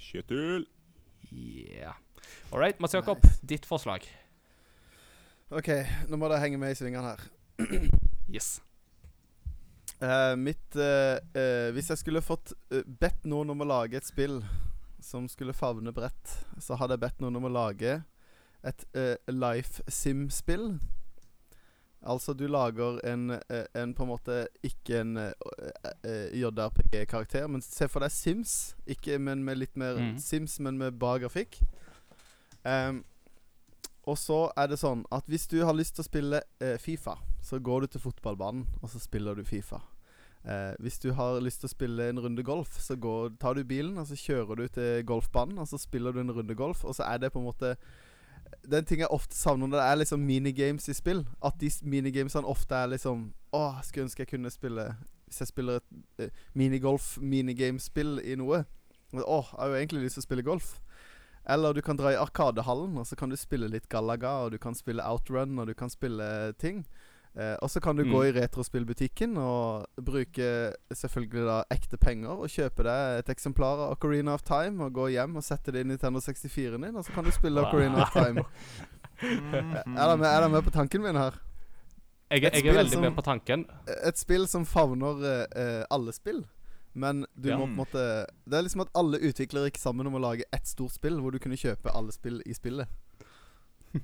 [0.00, 0.64] Kjøtul!
[1.28, 2.00] Yeah.
[2.50, 4.06] All right, Mats Jakob, ditt forslag.
[5.50, 5.70] OK,
[6.06, 7.28] nå må dere henge med i svingene her.
[8.30, 8.60] Yes.
[10.00, 14.38] Uh, mitt uh, uh, Hvis jeg skulle fått bedt noen om å lage et spill
[15.02, 17.98] som skulle favne bredt, så hadde jeg bedt noen om å lage
[18.60, 18.82] et
[19.32, 20.74] life sim-spill.
[22.04, 25.14] Altså, du lager en, en på en måte Ikke en
[26.04, 28.74] JRPG-karakter, men se for deg Sims.
[28.84, 30.18] Ikke men med litt mer mm.
[30.20, 31.62] Sims, men med bra grafikk.
[32.68, 33.04] Ehm,
[34.08, 37.18] og så er det sånn at hvis du har lyst til å spille eh, Fifa,
[37.44, 39.80] så går du til fotballbanen, og så spiller du Fifa.
[40.44, 43.64] Eh, hvis du har lyst til å spille en runde golf, så går, tar du
[43.64, 46.96] bilen, og så kjører du til golfbanen, og så spiller du en runde golf, og
[46.96, 47.76] så er det på en måte
[48.66, 51.20] Den ting jeg ofte savner det er liksom minigames i spill.
[51.44, 54.88] At de minigamesene ofte er liksom Å, skulle ønske jeg kunne spille
[55.26, 58.64] Hvis jeg spiller et eh, minigolf-minigamespill i noe.
[59.14, 60.80] Å, jeg har jo egentlig lyst til å spille golf.
[61.48, 64.58] Eller du kan dra i Arkadehallen, og så kan du spille litt Galaga, og du
[64.58, 66.84] kan spille Outrun, og du kan spille ting.
[67.36, 68.10] Eh, og så kan du Mm.
[68.12, 73.92] gå i retrospillbutikken og bruke selvfølgelig da ekte penger og kjøpe deg et eksemplar av
[73.96, 77.04] Ocarina of Time og gå hjem og sette det inn i Nintendo 64-en din, og
[77.04, 77.68] så kan du spille Wow.
[77.70, 78.44] Ocarina of Time.
[79.22, 81.38] er dere med, er med på tanken min her?
[82.30, 83.64] Jeg, jeg er veldig som- med på tanken.
[84.06, 86.44] Et spill som favner eh, eh, alle spill.
[86.94, 87.56] Men du Ja.
[87.56, 90.42] må på en måte Det er liksom at alle utviklere gikk sammen om å lage
[90.52, 92.88] ett stort spill hvor du kunne kjøpe alle spill i spillet.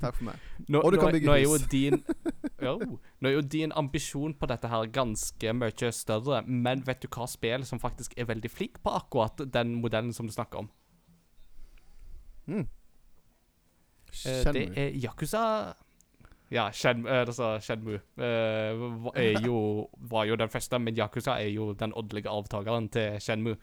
[0.01, 0.38] Takk for meg.
[0.68, 2.05] Nå, Og du nå, kan bygge nå er jo din
[2.62, 7.09] jo, Nå er jo din ambisjon på dette her ganske mye større, men vet du
[7.09, 10.70] hva spill som faktisk er veldig flink på akkurat den modellen som du snakker om?
[12.46, 12.66] Mm.
[14.27, 15.75] Eh, det er Yakuza
[16.49, 21.95] Ja, Shen, altså Shenmue eh, jo, var jo den første, men Yakuza er jo den
[21.97, 23.59] åndelige avtakeren til Shenmue.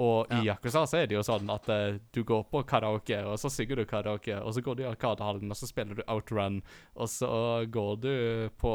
[0.00, 3.36] Og i Yakuza så er det jo sånn at eh, du går på karaoke, og
[3.38, 6.62] så synger du karaoke, og så går du i Arkadehallen, og så spiller du Outrun,
[6.96, 7.32] og så
[7.68, 8.14] går du
[8.58, 8.72] på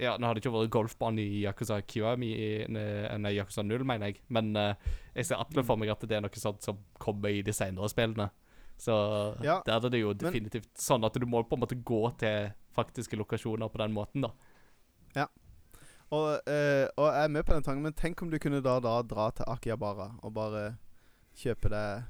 [0.00, 2.36] Ja, nå har det ikke vært golfbane i Yakuza QM, i
[2.70, 6.24] nei, Yakuza 0, mener jeg, men uh, jeg ser atle for meg at det er
[6.24, 8.30] noe sånt som kommer i de senere spillene.
[8.82, 8.94] Så
[9.44, 12.16] Ja, der er det jo men- definitivt sånn at du må på en måte gå
[12.18, 14.32] til faktiske lokasjoner på den måten, da.
[16.12, 18.76] Og, eh, og jeg er med på den tanken, men tenk om du kunne da,
[18.84, 20.64] da dra til Akihabara og bare
[21.40, 22.02] kjøpe deg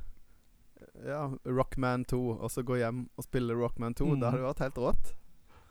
[1.07, 4.09] ja, Rockman 2, og så gå hjem og spille Rockman 2.
[4.09, 4.17] Mm.
[4.19, 5.13] Det hadde vært helt rått.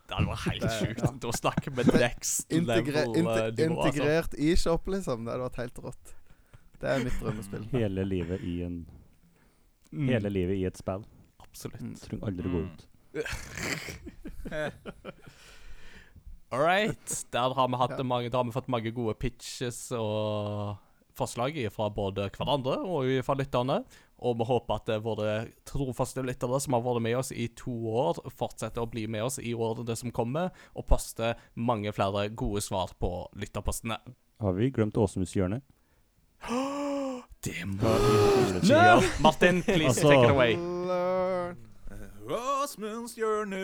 [0.07, 1.03] Det hadde vært helt sjukt.
[1.03, 1.11] ja.
[1.27, 3.91] å snakke med next Integre, level inte, eh, nivå, altså.
[3.91, 5.27] integrert i shop, liksom.
[5.27, 6.15] Det hadde vært helt rått.
[6.79, 7.67] Det er mitt drømmespill.
[7.75, 8.79] Hele livet i en
[9.91, 11.03] Mm, Hele livet i et spill.
[11.43, 11.81] Absolutt.
[11.83, 11.95] Mm.
[11.99, 12.87] Trenger aldri gå ut.
[16.51, 17.25] All right.
[17.31, 18.03] Der har vi, hatt Ja.
[18.03, 20.77] mange, der har vi fått mange gode pitches og
[21.15, 23.83] forslag fra både hverandre og fra lytterne.
[24.21, 28.19] Og vi håper at våre trofaste lyttere som har vært med oss i to år,
[28.29, 32.91] fortsetter å bli med oss i årene som kommer, og poste mange flere gode svar
[32.99, 33.97] på lytterpostene.
[34.39, 35.61] Har vi glemt Åsmunds hjørne?
[37.41, 39.07] Det må vi.
[39.21, 40.55] Martin, please Altså- take it away.
[42.31, 42.37] Nå
[42.79, 43.59] må hjørne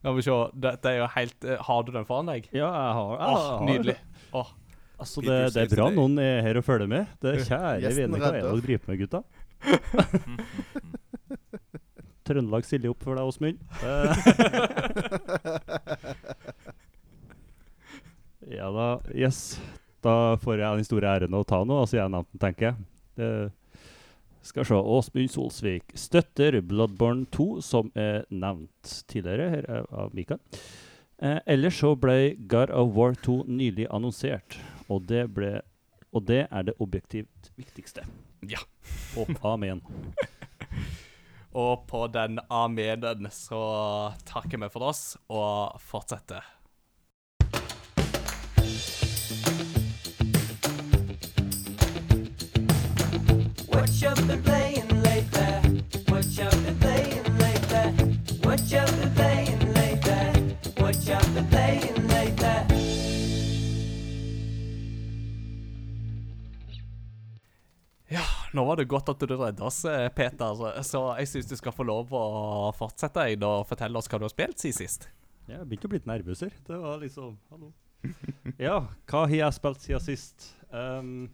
[0.00, 0.36] La meg se.
[0.56, 2.46] Dette er jo helt eh, Har du den foran deg?
[2.54, 3.96] Ja, jeg har, jeg Åh, har nydelig.
[4.32, 4.46] Oh.
[5.00, 7.06] Altså, det, det er bra noen er her og følger med.
[7.20, 9.20] Det er Kjære vene, hva er det dere driver med, gutta?
[12.30, 13.58] Trøndelag stiller opp for deg, Åsmund.
[18.50, 19.60] Eh, ja da, yes.
[20.02, 22.76] Da får jeg den store æren å ta noe, altså jeg nevnte tenker jeg.
[23.20, 23.30] Det
[24.48, 24.74] skal se.
[24.74, 30.40] Åsmund Solsvik støtter Bloodborne 2, som er nevnt tidligere her av- av Mikael.
[31.20, 34.56] Eh, ellers så ble God of War 2 nylig annonsert,
[34.88, 35.60] og det, ble,
[36.16, 38.06] og det er det objektivt viktigste.
[38.48, 38.62] Ja.
[39.20, 39.82] Og amen.
[41.52, 43.60] Og på den amenen så
[44.24, 46.40] takker vi for oss og fortsetter.
[68.10, 70.54] Ja, nå var det godt at du redda oss, eh, Peter.
[70.82, 72.24] Så jeg syns du skal få lov å
[72.78, 75.10] fortsette Eid, og fortelle oss hva du har spilt siden sist.
[75.50, 76.54] Jeg begynte å bli litt nervøs her.
[76.66, 77.72] Det var liksom Hallo.
[78.66, 80.50] Ja, hva har jeg spilt siden sist?
[80.70, 81.28] Um,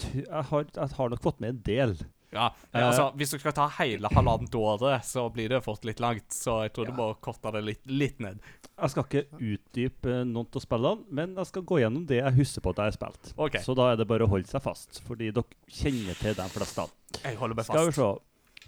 [0.00, 1.96] jeg, har, jeg har nok fått med en del.
[2.32, 6.00] Ja, eh, altså Hvis du skal ta hele halvannet året, så blir det fort litt
[6.00, 6.32] langt.
[6.32, 8.40] Så jeg tror du må korte det litt, litt ned.
[8.72, 12.64] Jeg skal ikke utdype noen av spillene, men jeg skal gå gjennom det jeg husker
[12.64, 13.32] på at jeg har spilt.
[13.36, 13.62] Okay.
[13.62, 16.88] Så da er det bare å holde seg fast, fordi dere kjenner til de fleste.
[17.20, 17.76] jeg holder meg fast.
[17.76, 18.12] Skal vi se.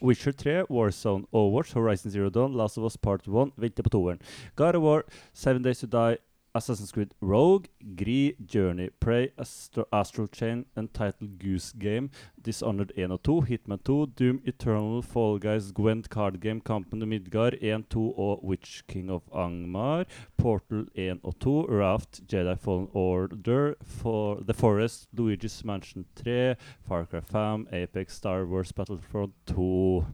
[0.05, 4.21] Witcher 3, Warzone, Overwatch, Horizon Zero Dawn, Last of Us Part 1, venter på toeren.
[4.57, 6.19] God of War, Seven Days to Die,
[6.57, 13.23] Assassin's Creed Rogue, Gri, Journey, Prey, Astro Astral Chain, Untitled Goose Game, Dishonored 1 og
[13.25, 18.13] 2, Hitman 2, Doom Eternal, Fall Guys, Gwent Card Game, Kampen til Midgard 1, 2
[18.13, 20.05] og Witch King of Angmar,
[20.39, 26.55] Portal 1 og 2, Raft, Jedi Fallen Order, For The Forest, Luigi's Mansion 3,
[26.87, 30.05] Far Cry 5, Apex, Star Wars, Battlefront 2.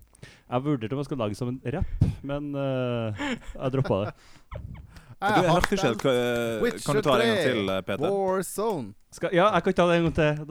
[0.51, 4.15] Jeg vurderte om jeg skulle lage som en rapp, men uh, jeg droppa det.
[5.21, 8.09] Du, jeg hørte ikke helt eh, Kan du ta det en gang til, eh, Peter?
[8.09, 8.97] Warzone.
[9.13, 10.33] Skal, ja, jeg kan ta det en gang til.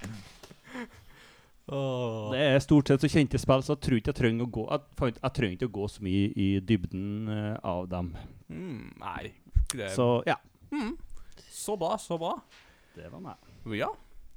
[1.70, 2.32] Oh.
[2.32, 4.62] Det er stort sett så kjente spill, så jeg tror ikke jeg trenger å gå
[4.66, 4.80] Jeg,
[5.20, 8.08] jeg trenger ikke å gå så mye i dybden uh, av dem.
[8.50, 9.30] Mm, nei
[9.70, 10.34] det, Så ja,
[10.74, 10.96] mm,
[11.46, 12.34] så bra, så bra.
[12.96, 13.38] det var meg.
[13.78, 13.86] Ja.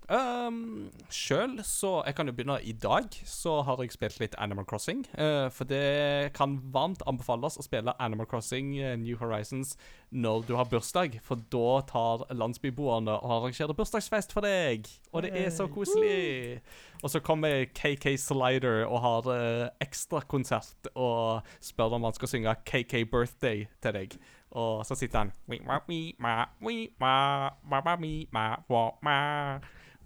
[0.10, 3.08] Um, Sjøl, så Jeg kan jo begynne i dag.
[3.26, 5.06] Så har jeg spilt litt Animal Crossing.
[5.16, 9.78] Uh, for det kan varmt anbefales å spille Animal Crossing eh, New Horizons
[10.12, 11.20] når du har bursdag.
[11.24, 14.90] For da tar landsbyboerne og arrangerer bursdagsfest for deg.
[15.14, 16.60] Og det er så koselig.
[17.04, 22.56] Og så kommer KK Slider og har uh, ekstrakonsert og spør om han skal synge
[22.68, 24.18] KK Birthday til deg.
[24.54, 25.32] Og så sitter han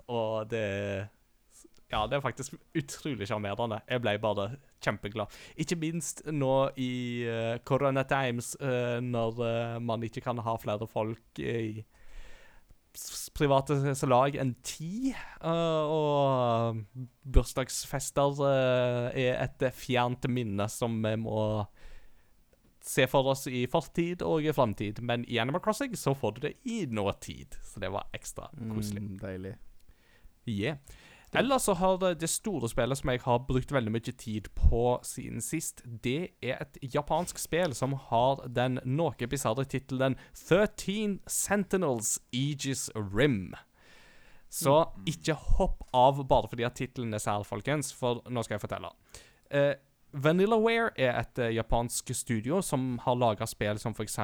[0.07, 1.09] Og det
[1.87, 3.79] Ja, det er faktisk utrolig sjarmerende.
[3.87, 4.49] Jeg ble bare
[4.83, 5.31] kjempeglad.
[5.55, 10.87] Ikke minst nå i uh, Corona Times, uh, når uh, man ikke kan ha flere
[10.87, 11.85] folk i
[13.37, 13.77] private
[14.09, 15.13] lag enn ti.
[15.45, 16.79] og
[17.23, 18.41] bursdagsfester
[19.13, 21.43] er et fjernt minne som vi må
[22.87, 25.01] se for oss i fortid og i framtid.
[25.05, 29.03] Men i Animal Crossing så får du det i nåtid, så det var ekstra koselig.
[29.03, 29.55] Mm, deilig.
[30.47, 30.77] Yeah.
[31.35, 34.83] Ellers så har det, det store spillet som jeg har brukt veldig mye tid på
[35.03, 42.17] siden sist, det er et japansk spill som har den noe bisarre tittelen 13 Sentinels
[42.31, 43.57] Aegis Rim.
[44.49, 48.63] Så ikke hopp av bare fordi at tittelen er sær, folkens, for nå skal jeg
[48.63, 48.93] fortelle.
[49.51, 49.75] Eh,
[50.15, 54.15] Vanillaware er et eh, japansk studio som har laga spill som f.eks.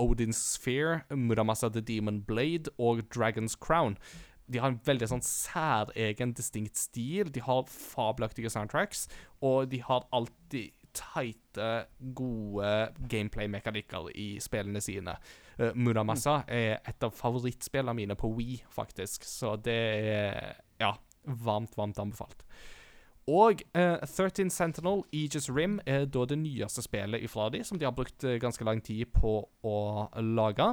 [0.00, 3.98] Odin's Sphere, Muramasa the Demon Blade og Dragon's Crown.
[4.46, 7.30] De har en veldig sånn særegen, distinkt stil.
[7.34, 9.06] De har fabelaktige soundtracks,
[9.44, 12.70] og de har alltid tighte, gode
[13.10, 15.16] gameplay-mekanikker i spillene sine.
[15.60, 20.94] Uh, Muramasa er et av favorittspillene mine på Wii, faktisk, så det er ja,
[21.44, 22.46] varmt, varmt anbefalt.
[23.26, 27.88] Og uh, 13 Sentinel Aegis Rim er da det nyeste spillet ifra de, som de
[27.88, 29.78] har brukt eh, ganske lang tid på å
[30.22, 30.68] lage.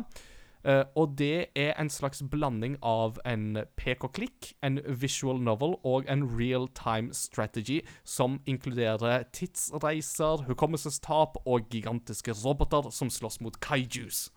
[0.63, 6.23] Eh, og det er en slags blanding av en pek-og-klikk, en visual novel og en
[6.37, 14.29] real time strategy som inkluderer tidsreiser, hukommelsestap og gigantiske roboter som slåss mot kaijus.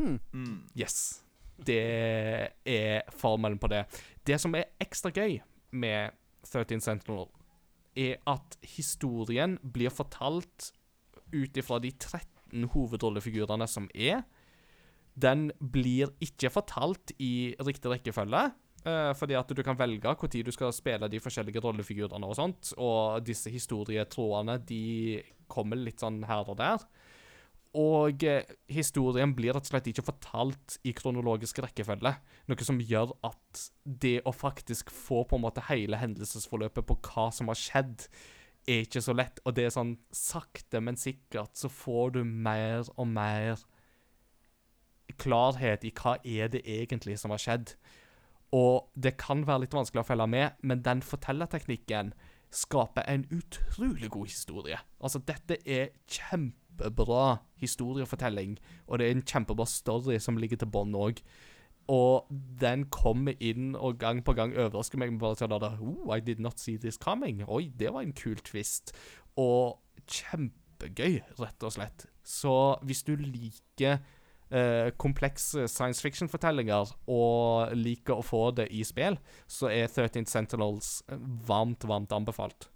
[0.00, 0.68] Mm.
[0.76, 1.22] Yes.
[1.60, 1.80] Det
[2.64, 3.84] er formelen på det.
[4.24, 5.40] Det som er ekstra gøy
[5.72, 6.16] med
[6.48, 7.28] 13 Sentinel,
[7.96, 10.70] er at historien blir fortalt
[11.32, 14.22] ut ifra de 13 hovedrollefigurene som er.
[15.20, 18.48] Den blir ikke fortalt i riktig rekkefølge.
[18.80, 22.72] Uh, fordi at du kan velge når du skal spille de forskjellige rollefigurene og sånt.
[22.80, 26.86] Og disse historietrådene de kommer litt sånn her og der.
[27.76, 28.40] Og uh,
[28.72, 32.14] historien blir rett og slett ikke fortalt i kronologisk rekkefølge.
[32.48, 37.28] Noe som gjør at det å faktisk få på en måte hele hendelsesforløpet på hva
[37.34, 38.08] som har skjedd
[38.68, 39.42] er ikke så lett.
[39.44, 43.60] Og det er sånn sakte, men sikkert så får du mer og mer
[45.18, 47.74] klarhet i hva er det egentlig som har skjedd.
[48.56, 52.14] Og det kan være litt vanskelig å følge med, men den fortellerteknikken
[52.50, 54.80] skaper en utrolig god historie.
[54.98, 58.58] Altså, dette er kjempebra historiefortelling,
[58.88, 61.22] og det er en kjempebra story som ligger til bånn òg.
[61.90, 62.26] Og
[62.60, 66.20] den kommer inn og gang på gang overrasker meg med bare sånn at oh, I
[66.22, 67.42] did not see this coming.
[67.46, 68.94] Oi, det var en kul twist.
[69.38, 72.06] Og kjempegøy, rett og slett.
[72.26, 72.54] Så
[72.86, 73.98] hvis du liker
[74.50, 81.00] eh, komplekse science fiction-fortellinger og liker å få det i spill, så er 13 Sentinels
[81.08, 82.70] eh, varmt, varmt anbefalt.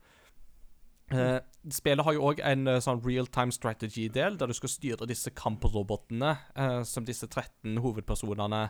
[1.12, 1.38] Eh,
[1.70, 5.34] spillet har jo òg en eh, sånn real time strategy-del, der du skal styre disse
[5.36, 8.66] kamprobotene eh, som disse 13 hovedpersonene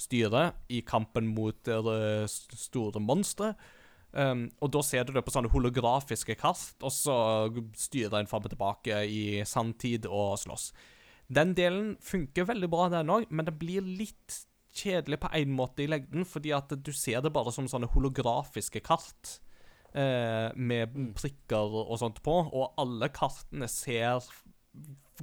[0.00, 3.52] styrer i kampen mot uh, store monstre.
[4.10, 7.14] Um, og da ser du det på sånne holografiske kart, og så
[7.78, 10.72] styrer en fram og tilbake i sanntid og slåss.
[11.28, 14.42] Den delen funker veldig bra, den òg, men det blir litt
[14.72, 18.82] kjedelig på en måte i lengden, fordi at du ser det bare som sånne holografiske
[18.84, 19.38] kart.
[19.92, 24.24] Eh, med prikker og sånt på, og alle kartene ser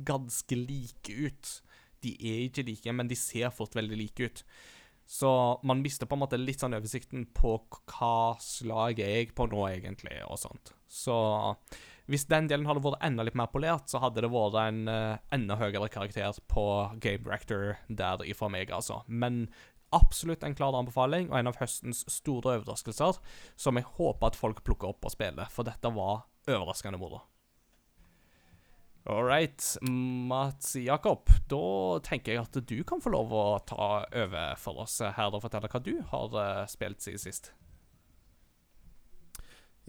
[0.05, 1.53] ganske like ut.
[2.03, 4.43] De er ikke like, men de ser fort veldig like ut.
[5.09, 5.29] Så
[5.65, 7.55] man mister på en måte litt sånn oversikten på
[7.89, 10.75] hva slag er jeg på nå, egentlig, og sånt.
[10.85, 11.17] Så
[12.09, 15.19] hvis den delen hadde vært enda litt mer polert, så hadde det vært en uh,
[15.35, 16.65] enda høyere karakter på
[17.03, 19.03] Game Rector der ifra meg, altså.
[19.05, 19.45] Men
[19.95, 23.21] absolutt en klar anbefaling, og en av høstens store overraskelser,
[23.59, 27.23] som jeg håper at folk plukker opp og spiller, for dette var overraskende moro.
[29.09, 31.61] All right, Mats Jakob, da
[32.05, 35.71] tenker jeg at du kan få lov å ta over for oss her og fortelle
[35.71, 37.53] hva du har eh, spilt siden sist.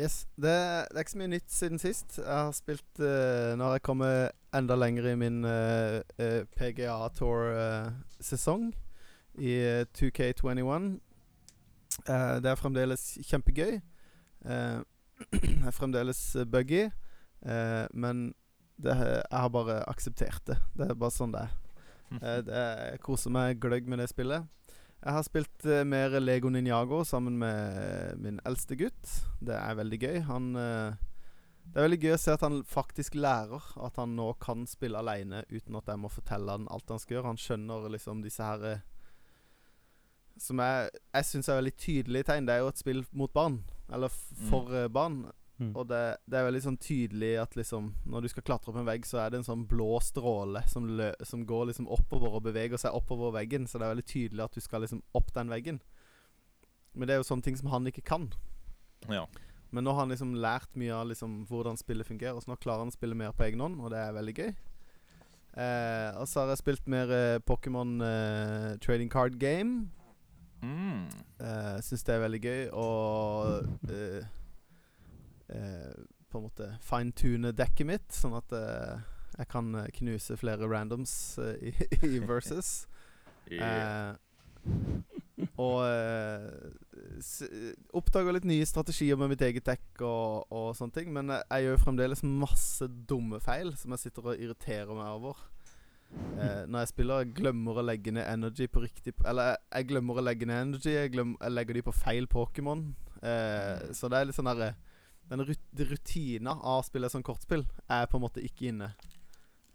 [0.01, 0.27] Yes.
[0.37, 2.19] Det, det er ikke så mye nytt siden sist.
[2.19, 6.97] Jeg har spilt uh, Nå har jeg kommet enda lenger i min uh, eh, PGA
[7.15, 8.71] Tour-sesong
[9.39, 10.99] i eh, 2K21.
[12.09, 13.81] Eh, det er fremdeles kjempegøy.
[14.45, 14.79] Eh,
[15.33, 16.87] det er fremdeles eh, buggy,
[17.43, 18.31] eh, men
[18.81, 20.57] det, jeg har bare akseptert det.
[20.77, 21.57] Det er bare sånn det er.
[22.11, 24.43] Eh, det, jeg koser meg gløgg med det spillet.
[25.01, 29.15] Jeg har spilt eh, mer Lego Ninjago sammen med eh, min eldste gutt.
[29.41, 30.19] Det er veldig gøy.
[30.29, 30.99] Han eh,
[31.71, 33.65] Det er veldig gøy å se at han faktisk lærer.
[33.81, 37.17] At han nå kan spille aleine uten at jeg må fortelle han alt han skal
[37.17, 37.33] gjøre.
[37.33, 38.85] Han skjønner liksom disse her eh,
[40.37, 42.51] Som jeg, jeg syns er veldig tydelige tegn.
[42.51, 43.63] Det er jo et spill mot barn.
[43.89, 44.21] Eller f
[44.53, 45.23] for eh, barn.
[45.61, 45.75] Mm.
[45.77, 48.87] Og det, det er veldig sånn tydelig at liksom Når du skal klatre opp en
[48.89, 52.47] vegg, så er det en sånn blå stråle som, lø som går liksom oppover og
[52.47, 53.69] beveger seg oppover veggen.
[53.69, 55.83] Så det er veldig tydelig at du skal liksom opp den veggen.
[56.97, 58.31] Men det er jo sånne ting som han ikke kan.
[59.13, 59.27] Ja.
[59.71, 62.83] Men nå har han liksom lært mye av liksom hvordan spillet fungerer, så nå klarer
[62.83, 64.51] han å spille mer på egen hånd, og det er veldig gøy.
[65.61, 69.91] Eh, og så har jeg spilt mer eh, Pokémon eh, trading card game.
[70.63, 71.07] Mm.
[71.41, 74.25] Uh, Syns det er veldig gøy eh, eh,
[76.31, 79.01] på en måte fine-tune dekket mitt, sånn at eh,
[79.41, 81.75] jeg kan eh, knuse flere randoms eh, i,
[82.17, 82.81] i versus.
[83.51, 84.13] Yeah.
[84.13, 87.41] Eh, og eh, s
[87.97, 91.09] oppdager litt nye strategier med mitt eget dekk og, og sånne ting.
[91.17, 95.41] Men jeg, gjør fremdeles masse dumme feil som jeg sitter og irriterer meg over.
[96.13, 99.89] Eh, når jeg spiller, jeg glemmer å legge ned energy på riktig Eller jeg, jeg
[99.91, 100.93] glemmer å legge ned energy.
[100.95, 102.87] Jeg, glemmer, jeg legger de på feil Pokémon.
[103.19, 104.75] Eh, så det er litt sånn derre
[105.31, 108.91] Den rut rutina av å spille sånn kortspill er på en måte ikke inne.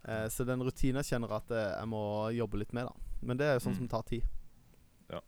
[0.06, 2.02] Eh, så den rutina kjenner jeg at eh, jeg må
[2.36, 3.20] jobbe litt med, da.
[3.26, 4.26] Men det er jo sånn som tar tid.
[5.10, 5.22] Ja.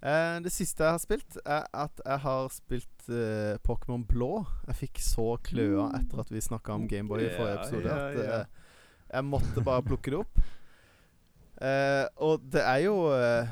[0.00, 4.30] Eh, det siste jeg har spilt, er at jeg har spilt eh, Pokémon Blå.
[4.70, 7.90] Jeg fikk så kløa etter at vi snakka om Gameboy i forrige episode.
[7.90, 8.40] yeah, At ja.
[8.40, 8.78] eh,
[9.12, 10.40] jeg måtte bare plukke det opp.
[11.62, 13.50] Eh, og det er jo eh,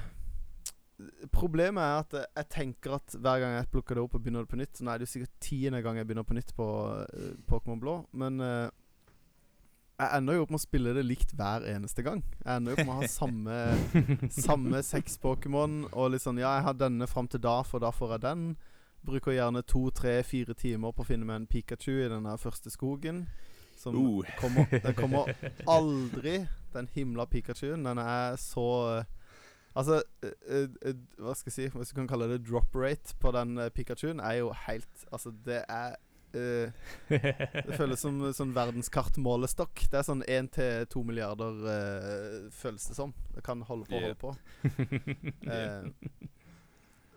[1.32, 4.50] Problemet er at jeg tenker at hver gang jeg plukker det opp og begynner det
[4.52, 7.32] på nytt Så er det jo sikkert tiende gang jeg begynner på nytt på uh,
[7.48, 7.96] Pokémon Blå.
[8.12, 8.68] Men uh,
[10.00, 12.22] jeg ender jo opp med å spille det likt hver eneste gang.
[12.40, 13.58] Jeg ender jo opp med å ha samme
[14.46, 17.92] Samme seks Pokémon og litt sånn Ja, jeg har denne fram til da, for da
[17.94, 18.46] får jeg den.
[19.04, 22.72] Bruker gjerne to, tre, fire timer på å finne meg en Pikachu i den første
[22.72, 23.26] skogen.
[23.80, 24.24] Som Uh.
[24.36, 25.30] kommer Den kommer
[25.66, 27.84] aldri, den himla Pikachuen.
[27.84, 28.66] Den er så
[28.98, 29.04] eh,
[29.78, 33.14] Altså, eh, eh, eh, hva skal jeg si Hvis du kan kalle det drop rate
[33.22, 35.96] på den Pikachuen, er jo helt Altså, det er
[36.30, 36.70] Uh,
[37.10, 39.80] Det føles som sånn verdenskartmålestokk.
[39.90, 43.10] Det er sånn 1 til 2 milliarder uh, føles det som.
[43.34, 44.30] Det kan holde på og holde på.
[45.50, 45.90] Uh,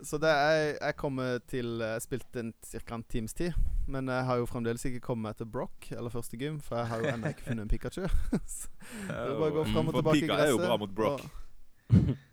[0.01, 2.95] så det er Jeg kommer til Jeg spilte en, ca.
[2.97, 3.53] en times tid.
[3.85, 6.87] Men jeg har jo fremdeles ikke kommet meg til Brock, eller første gym, for jeg
[6.95, 8.07] har jo ennå ikke funnet en Pikachu.
[8.57, 10.37] Så det bare å gå fram og tilbake i gresset.
[10.37, 11.21] Pika er jo bra mot Brock.
[11.21, 12.15] og-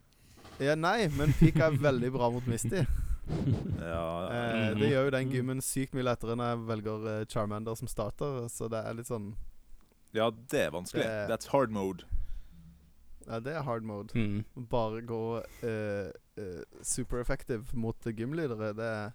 [0.61, 2.85] Ja, nei, men Pika er veldig bra mot Misty.
[3.81, 4.79] Ja, Eh, Mhm.
[4.81, 8.49] det gjør jo den gymmen sykt mye lettere når jeg velger eh, Charmander som starter,
[8.51, 9.35] så det er litt sånn
[10.13, 11.05] ja, det er vanskelig.
[11.07, 12.03] Det- That's hard mode.
[13.29, 14.11] Ja, det er hard mode.
[14.19, 14.45] Mm.
[14.69, 15.21] Bare gå
[15.63, 19.13] eh, eh, super effective mot gymlydere, Det er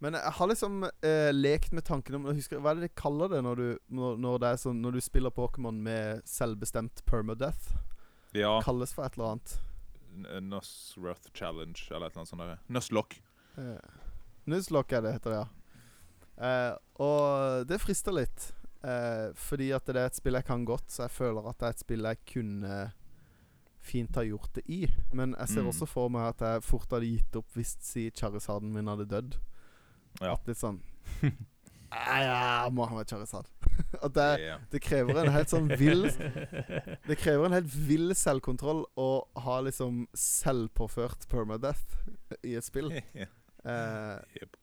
[0.00, 3.28] Men jeg har liksom eh, lekt med tanken om husker, Hva er det de kaller
[3.28, 7.74] det når du, når, når det er sånn Når du spiller Pokémon med selvbestemt permadeath?
[8.32, 8.60] Ja.
[8.64, 9.58] Kalles for et eller annet.
[10.14, 12.42] N- Nuzroth Challenge eller et eller annet sånt.
[12.42, 12.58] der.
[12.68, 13.20] Nuzlocke.
[13.56, 13.78] Uh,
[14.46, 15.48] Nusslock er det, heter det, ja.
[16.42, 18.48] Uh, og det frister litt.
[18.82, 21.66] Uh, fordi at det er et spill jeg kan godt, så jeg føler at det
[21.68, 22.78] er et spill jeg kunne
[23.82, 24.80] fint ha gjort det i.
[25.12, 25.68] Men jeg ser Mm.
[25.72, 29.36] også for meg at jeg fort hadde gitt opp hvis si Charizarden min hadde dødd.
[30.20, 30.32] Ja.
[30.34, 30.80] At litt sånn
[31.22, 31.30] «Ah,
[31.92, 33.46] Ja, må ha meg Charizard.
[34.02, 34.60] at det, Yeah.
[34.72, 36.06] det krever en helt sånn vill
[37.08, 39.06] Det krever en helt vill selvkontroll å
[39.44, 41.96] ha liksom selvpåført permadeath
[42.44, 42.90] i et spill.
[43.62, 44.56] Eh, yep.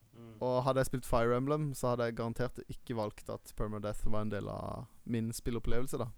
[0.43, 4.25] og hadde jeg spilt Fire Emblem, så hadde jeg garantert ikke valgt at permadeath var
[4.25, 6.09] en del av min spillopplevelse, da.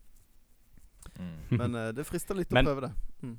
[1.20, 1.36] Mm.
[1.60, 2.92] Men eh, det frister litt Men- å prøve det.
[3.22, 3.36] Mm.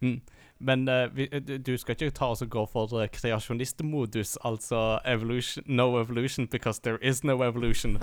[0.00, 0.20] Mm.
[0.58, 4.98] Men uh, vi, du du skal ikke ta oss og gå for uh, kreasjonistmodus, altså
[5.04, 7.96] evolution, no evolution because there is no evolution.
[7.96, 8.02] uh,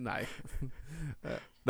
[0.10, 0.26] nei.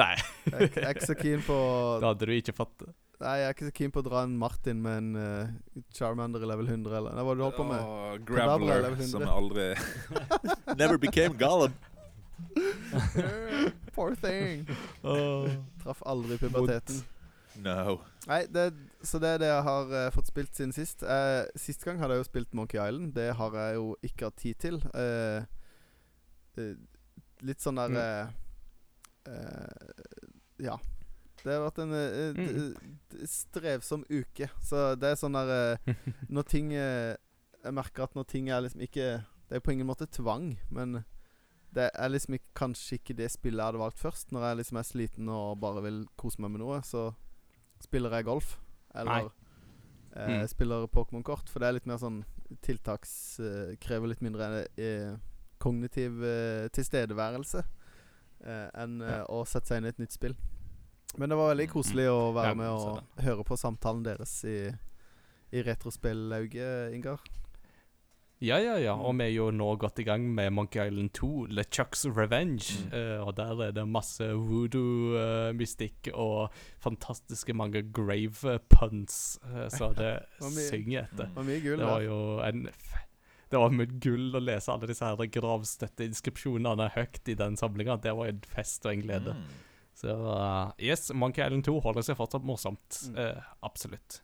[0.01, 0.15] Nei,
[0.47, 1.55] Jeg, jeg er ikke så keen på
[2.01, 2.83] da hadde du ikke fått
[3.21, 5.49] Nei, jeg er ikke så keen på å dra en Martin med en uh,
[5.93, 7.81] Charmander i level 100, eller Nei, Hva var det du holdt på med?
[7.85, 9.75] Oh, er Graveler som aldri
[10.81, 11.73] Never became Gollum.
[13.93, 14.65] Poor thing.
[15.83, 17.03] Traff aldri puberteten.
[17.59, 17.97] No.
[18.29, 18.69] Nei, det,
[19.03, 21.03] så det er det jeg har uh, fått spilt siden sist.
[21.03, 23.15] Uh, sist gang hadde jeg jo spilt Monkey Island.
[23.17, 24.79] Det har jeg jo ikke hatt tid til.
[24.95, 25.43] Uh,
[26.61, 26.75] eh,
[27.43, 28.33] litt sånn der eh,
[29.27, 30.25] eh,
[30.63, 30.79] Ja.
[31.41, 32.75] Det har vært en d- Mm.
[33.11, 34.51] d- strevsom uke.
[34.61, 35.79] Så det er sånn der
[36.29, 40.07] Når ting Jeg merker at når ting er liksom ikke Det er på ingen måte
[40.07, 41.05] tvang, men
[41.73, 44.33] det er liksom ikke, kanskje ikke det spillet jeg hadde valgt først.
[44.35, 47.13] Når jeg liksom er sliten og bare vil kose meg med noe, så
[47.83, 48.59] spiller jeg golf.
[48.95, 49.31] Eller
[50.17, 50.47] eh, Mm.
[50.51, 51.49] spiller Pokémon-kort.
[51.49, 52.25] For det er litt mer sånn
[52.67, 53.13] tiltaks...
[53.41, 55.13] Eh, krever litt mindre eh,
[55.63, 60.35] kognitiv eh, tilstedeværelse eh, enn eh, å sette seg inn i et nytt spill.
[61.19, 64.57] Men det var veldig koselig å være Ja, med og høre på samtalen deres i,
[65.53, 67.21] i retrospillauget, Ingar.
[68.41, 68.95] Ja, ja, ja.
[68.97, 72.73] Og vi er jo nå godt i gang med Monkey Island 2, LeChucks Revenge.
[72.87, 72.95] Mm.
[72.95, 76.49] Uh, og der er det masse voodoo-mystikk og
[76.81, 79.39] fantastiske mange grave puns.
[79.45, 81.29] Uh, så det synger etter.
[81.37, 82.65] Var mye gull Det var jo en
[83.51, 87.99] Det var med gull å lese alle disse her gravstøtteinskripsjonene høyt i den samlinga.
[88.01, 89.37] Det var en fest og en glede.
[89.37, 89.61] Mm.
[90.01, 93.03] Så uh, yes, Monkey Island 2 holder seg fortsatt morsomt.
[93.11, 93.21] Mm.
[93.21, 94.23] Eh, absolutt.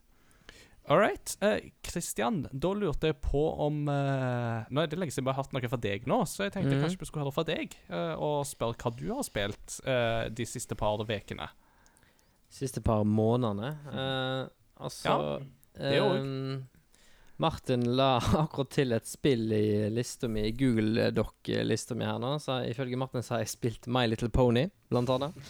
[0.88, 1.36] All right.
[1.42, 5.40] eh, Christian, da lurte jeg på om eh, Nå er det lenge siden vi har
[5.40, 6.84] hatt noe fra deg nå, så jeg tenkte mm.
[6.84, 10.46] kanskje vi skulle høre fra deg eh, og spørre hva du har spilt eh, de
[10.46, 11.48] siste par ukene.
[12.54, 13.72] Siste par månedene.
[13.90, 14.42] Eh,
[14.78, 15.18] altså Ja,
[15.80, 16.30] det òg.
[17.36, 22.38] Martin la akkurat til et spill i lista mi, Google Doc-lista mi her nå.
[22.42, 25.32] Så ifølge Martin så har jeg spilt My Little Pony, blant annet.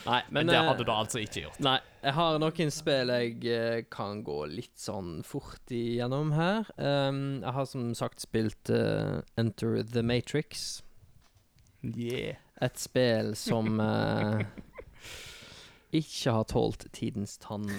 [0.00, 1.58] Nei, men, Men det eh, hadde du altså ikke gjort.
[1.64, 6.70] Nei, jeg har noen spill jeg eh, kan gå litt sånn fort igjennom her.
[6.78, 10.80] Um, jeg har som sagt spilt uh, Enter the Matrix.
[11.82, 12.38] Yeah.
[12.60, 14.42] Et spill som eh,
[15.96, 17.68] ikke har tålt tidens tann.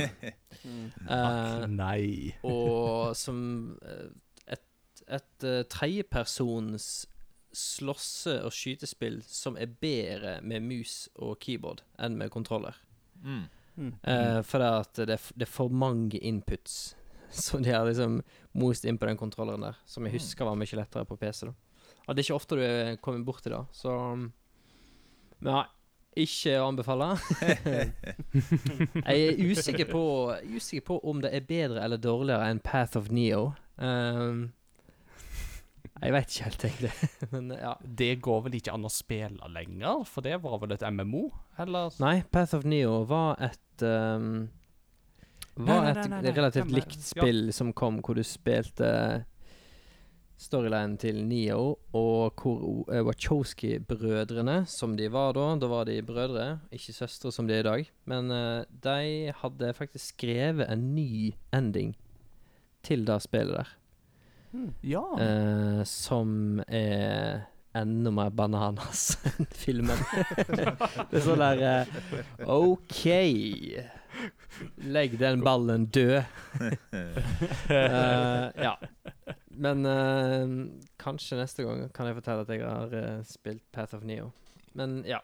[0.61, 2.35] Eh, nei.
[2.45, 3.37] og som
[3.81, 4.11] eh,
[4.53, 6.85] et, et eh, tredjepersons
[7.51, 12.77] slåsse- og skytespill som er bedre med mus og keyboard enn med kontroller.
[13.23, 13.47] Mm.
[13.75, 13.91] Mm.
[14.05, 16.95] Uh, for det, at det, det er for mange inputs
[17.31, 18.19] som de har liksom
[18.59, 19.81] most inn på den kontrolleren der.
[19.85, 21.47] Som jeg husker var mye lettere på PC.
[21.47, 21.53] da
[22.05, 23.61] Og det er ikke ofte du er kommet borti det.
[23.75, 25.65] Så Men nei,
[26.19, 27.13] ikke å anbefale.
[29.07, 30.05] jeg er usikker på,
[30.55, 33.53] usikker på om det er bedre eller dårligere enn Path of Neo.
[33.77, 34.49] Um,
[36.01, 37.09] jeg veit ikke helt, egentlig.
[37.33, 37.73] Men ja.
[38.01, 41.27] Det går vel ikke an å spille lenger, for det var vel et MMO,
[41.61, 41.93] eller?
[42.03, 44.49] Nei, Path of Neo var et um,
[45.61, 48.91] Var nei, nei, nei, et relativt likt spill som kom, hvor du spilte
[50.41, 56.59] storylinen til Neo, og hvor uh, Wachowski-brødrene, som de var da Da var de brødre,
[56.71, 57.91] ikke søstre som de er i dag.
[58.05, 61.95] Men uh, de hadde faktisk skrevet en ny ending
[62.83, 63.77] til det spillet der.
[64.83, 65.05] Ja.
[65.15, 70.01] Uh, som er enda mer bananas enn filmen.
[70.57, 71.85] det er sånn der
[72.41, 73.05] uh, OK.
[74.77, 76.23] Legg den ballen død.
[76.61, 78.75] uh, ja.
[79.51, 80.67] Men uh,
[81.01, 84.31] kanskje neste gang kan jeg fortelle at jeg har uh, spilt Path of Neo.
[84.73, 85.19] Men ja.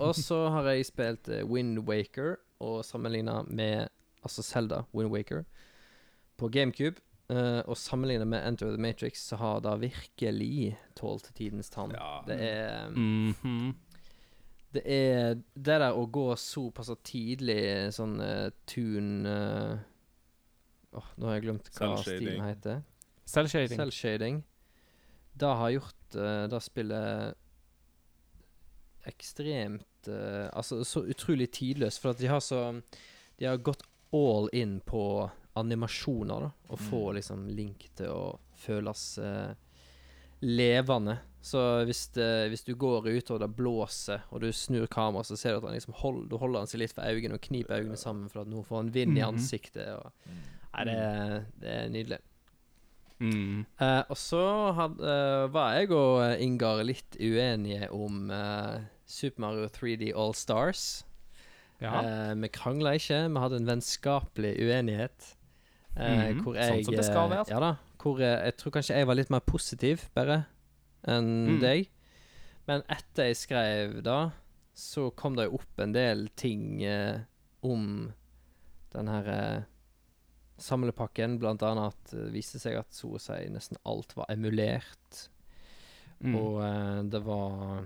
[0.00, 3.88] Og så har jeg spilt uh, Wind Waker, og sammenligna med
[4.24, 5.42] altså Zelda Wind Waker
[6.38, 7.00] på GameCube.
[7.30, 11.90] eh, og sammenligna med Enter the Matrix, så har det virkelig tålt tidens tann.
[11.96, 12.22] Ja.
[12.26, 13.74] Det er Mhm.
[14.74, 19.78] Det er det der å gå såpass tidlig sånn uh, tune uh,
[20.94, 22.82] Åh, nå har jeg glemt hva stilen heter.
[23.26, 23.80] Selvshading.
[23.80, 24.36] Cell-shading.
[25.34, 27.40] Det har gjort uh, det spillet
[29.10, 32.60] ekstremt uh, Altså så utrolig tidløst, for at de har så
[33.38, 33.82] De har gått
[34.14, 37.14] all in på animasjoner, da, få Mm.
[37.14, 39.54] liksom Link til å føles uh,
[40.42, 41.18] levende.
[41.44, 45.36] Så hvis, det, hvis du går ut og det blåser, og du snur kameraet, så
[45.36, 47.82] ser du at han liksom hold, du holder han seg litt for øynene og kniper
[47.82, 49.34] øynene sammen for at nå får han vind i Mhm.
[49.34, 49.90] ansiktet.
[49.98, 50.12] Og,
[50.72, 52.18] nei, det, er- det er nydelig.
[53.20, 53.60] Mm.
[53.80, 54.40] Uh, og så
[54.74, 61.04] had, uh, var jeg og Ingar litt uenige om uh, Super Mario 3D All Stars.
[61.80, 62.00] Ja.
[62.40, 65.34] Vi krangla ikke, vi hadde en vennskapelig uenighet.
[65.94, 66.42] Mm -hmm.
[66.42, 67.44] hvor sånn som det skal være.
[67.50, 67.74] Ja da.
[68.02, 70.44] Hvor jeg tror kanskje jeg var litt mer positiv, bare,
[71.10, 71.60] enn mm.
[71.62, 71.90] deg.
[72.68, 74.18] Men etter jeg skrev da,
[74.74, 77.24] så kom det jo opp en del ting eh,
[77.64, 78.12] om
[78.94, 79.66] den her eh,
[80.60, 81.38] samlepakken.
[81.42, 85.26] Blant annet at det viste seg at så å si nesten alt var emulert.
[86.24, 86.38] Mm.
[86.40, 87.84] Og eh, det var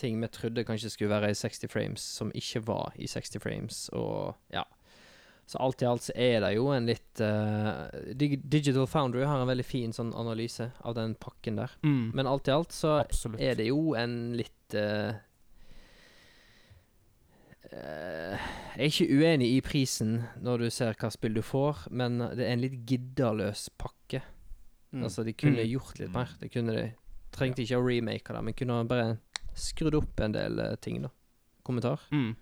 [0.00, 3.82] ting vi trodde kanskje skulle være i 60 frames, som ikke var i 60 frames,
[3.92, 4.64] og ja.
[5.50, 9.40] Så alt i alt så er det jo en litt uh, Dig Digital Foundry har
[9.42, 11.72] en veldig fin sånn analyse av den pakken der.
[11.82, 12.12] Mm.
[12.14, 13.40] Men alt i alt så Absolutt.
[13.42, 15.10] er det jo en litt uh,
[17.72, 18.36] uh,
[18.76, 22.46] Jeg er ikke uenig i prisen når du ser hva spill du får, men det
[22.46, 24.22] er en litt giddaløs pakke.
[24.94, 25.04] Mm.
[25.06, 25.70] Altså, de kunne Mm.
[25.70, 26.30] gjort litt mer.
[26.40, 26.86] De kunne de
[27.30, 29.18] Trengte ikke å remake det, men kunne bare
[29.54, 31.10] skrudd opp en del ting, da.
[31.62, 32.00] Kommentar?
[32.10, 32.32] Mm.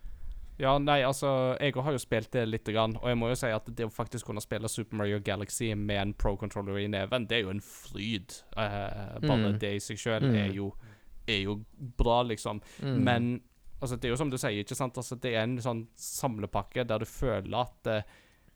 [0.59, 3.47] Ja, nei, altså Jeg har jo spilt det lite grann, og jeg må jo si
[3.55, 7.37] at det å faktisk kunne spille Super Mario Galaxy med en pro-controller i neven, det
[7.39, 8.41] er jo en fryd.
[8.57, 9.59] Eh, bare Mm.
[9.61, 10.35] det i seg sjøl Mm.
[10.35, 10.73] er,
[11.29, 11.65] er jo
[11.97, 12.61] bra, liksom.
[12.83, 12.99] Mm.
[13.05, 13.41] Men
[13.81, 14.97] altså, det er jo som du sier, ikke sant?
[14.99, 18.03] Altså, det er en sånn samlepakke der du føler at eh,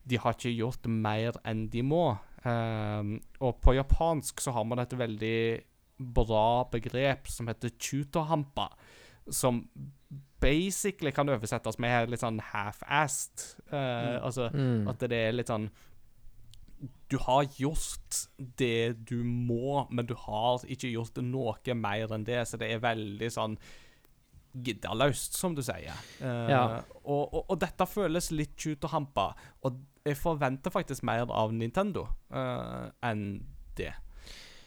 [0.05, 2.17] de har ikke gjort mer enn de må.
[2.45, 5.63] Ehm, og på japansk så har man et veldig
[5.99, 8.67] bra begrep som heter chutohampa,
[9.29, 9.69] som
[10.43, 13.55] basically kan oversettes med litt sånn half-assed.
[13.71, 14.87] Eh, Altså Mm.
[14.89, 15.69] at det er litt sånn
[17.09, 22.41] Du har gjort det du må, men du har ikke gjort noe mer enn det,
[22.47, 23.57] så det er veldig sånn
[24.53, 25.93] giddaløst, som du sier.
[26.21, 26.81] Uh, Ja.
[27.05, 29.33] og, og, og dette føles litt tjut og hampa,
[29.63, 33.45] og jeg forventer faktisk mer av Nintendo uh, enn
[33.77, 33.93] det.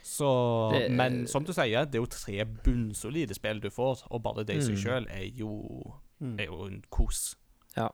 [0.06, 4.22] Så Det- Men som du sier, det er jo tre bunnsolide spill du får, og
[4.22, 4.82] bare det i seg Mm.
[4.84, 5.24] sjøl er
[6.22, 6.38] Mm.
[6.40, 7.34] er jo en kos.
[7.76, 7.88] Ja.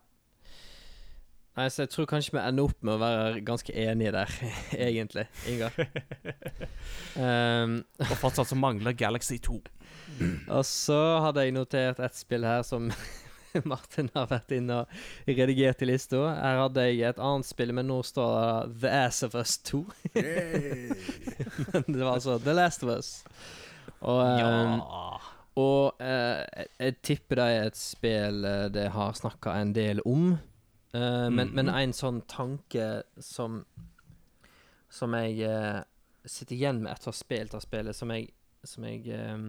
[1.57, 4.27] Nei, så jeg tror kanskje vi ender opp med å være ganske enige der,
[4.73, 5.73] egentlig, Ingar.
[7.17, 9.61] um, Og fortsatt så mangler Galaxy 2.
[10.49, 12.91] og så hadde jeg notert et spill her som
[13.73, 14.95] Martin har vært inne og
[15.29, 16.21] redigert i lista.
[16.39, 19.83] Her hadde jeg et annet spill, men nå står det The Ass of Us 2.
[21.73, 23.13] men det var altså The Last of Us.
[24.01, 25.19] Og, um, Ja.
[25.57, 30.33] og uh, jeg, tipper det er et spill eh, det har snakka en del om.
[30.95, 31.75] Eh, men, men Mhm.
[31.79, 33.65] en sånn tanke som
[34.93, 35.81] Som jeg uh,
[36.29, 38.27] sitter igjen med etter å ha spilt det spillet, som jeg,
[38.65, 39.47] som jeg um,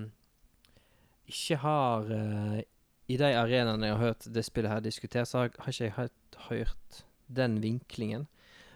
[1.27, 2.61] ikke har eh,
[3.11, 5.95] I de arenaene jeg har hørt det spillet her diskutert, så har, har ikke jeg
[5.97, 8.27] hørt, hørt den vinklingen.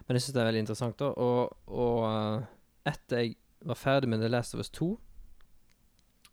[0.06, 0.98] Men jeg syns det er veldig interessant.
[1.00, 2.48] da Og, og eh,
[2.92, 3.36] etter jeg
[3.68, 4.92] var ferdig med The Last of Us 2,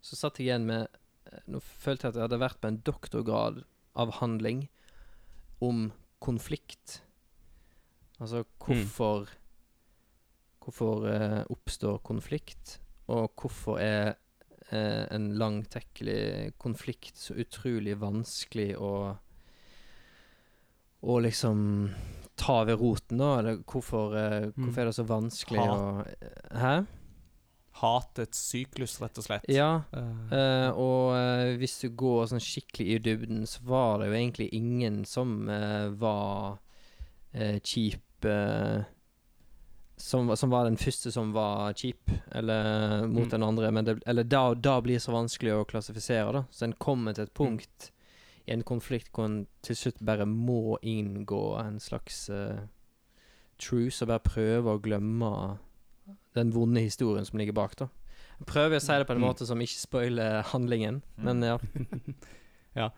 [0.05, 2.81] så satt jeg igjen med eh, Nå følte jeg at jeg hadde vært på en
[2.87, 3.63] doktorgrad
[3.95, 4.67] av handling
[5.63, 5.89] om
[6.23, 7.01] konflikt.
[8.19, 9.31] Altså hvorfor
[10.65, 14.15] Hvorfor eh, oppstår konflikt, og hvorfor er
[14.71, 18.91] eh, en langtekkelig konflikt så utrolig vanskelig å
[21.05, 21.59] Å liksom
[22.35, 23.39] ta ved roten, da?
[23.39, 25.75] Eller hvorfor, eh, hvorfor er det så vanskelig Hat.
[25.77, 26.75] å Hæ?
[27.75, 29.45] hatets syklus, rett og slett.
[29.51, 34.07] Ja, Eh, eh, og eh, hvis du går sånn skikkelig i dybden, så var det
[34.07, 36.57] jo egentlig ingen som eh, var
[37.33, 38.01] eh, kjip
[39.97, 43.29] som, som var den første som var kjip, eller mot Mm.
[43.31, 43.71] den andre.
[43.71, 46.43] Men det, eller da, da blir det så vanskelig å klassifisere, da.
[46.51, 47.91] Så en kommer til et punkt
[48.47, 52.59] i en konflikt hvor en til slutt bare må inngå en slags uh,
[53.57, 55.31] truce og bare prøve å glemme
[56.35, 57.87] den vonde historien som ligger bak, da.
[58.37, 59.27] Jeg prøver å si det på en Mm.
[59.29, 61.57] måte som ikke spoiler handlingen, men ja.
[62.75, 62.89] ja.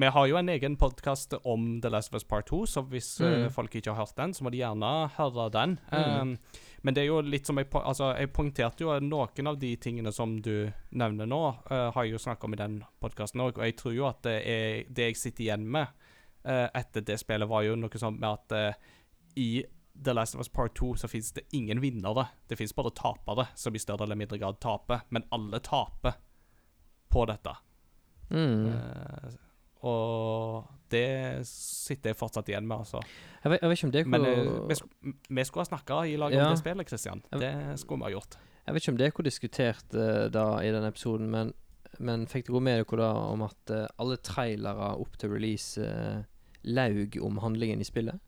[0.00, 3.08] Vi har jo en egen podkast om The Last of Us Part 2, så hvis
[3.20, 3.26] mm.
[3.26, 5.74] uh, folk ikke har hørt den, så må de gjerne høre den.
[5.92, 6.20] Mm.
[6.20, 9.74] Um, men det er jo litt som jeg, altså, jeg poengterte jo noen av de
[9.76, 13.60] tingene som du nevner nå, uh, har jeg jo snakket om i den podkasten òg,
[13.60, 15.92] og jeg tror jo at det, er, det jeg sitter igjen med
[16.48, 18.96] uh, etter det spillet, var jo noe sånt med at eh,
[19.36, 19.50] i
[19.92, 22.24] The Last of Us Part 2 så fins det ingen vinnere.
[22.48, 26.16] Det fins bare tapere som i større eller mindre grad taper, men alle taper
[27.12, 27.52] på dette.
[28.30, 28.72] Mm.
[29.82, 33.00] Eh, og det sitter jeg fortsatt igjen med, altså.
[33.44, 34.86] Jeg, vet, jeg vet ikke om det er Men hvor eh, vi, sk
[35.30, 36.48] vi skulle ha snakka i lag om Ja.
[36.50, 38.36] det spillet, Kristian Det skulle vi ha gjort.
[38.66, 41.52] Jeg vet ikke om dere diskuterte da i den episoden, men,
[41.98, 46.20] men fikk dere med dere da om at eh, alle trailere opp til release uh,
[46.64, 48.20] laug om handlingen i spillet?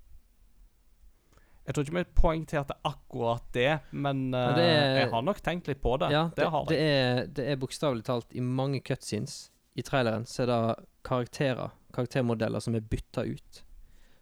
[1.63, 5.69] Jeg tror ikke vi poengterte akkurat det, men, eh, det er- jeg har nok tenkt
[5.69, 6.11] litt på det.
[6.11, 10.43] Ja, det, har det er, det er bokstavelig talt i mange cutscenes i traileren så
[10.43, 13.63] er det karakterer, karaktermodeller som er bytta ut.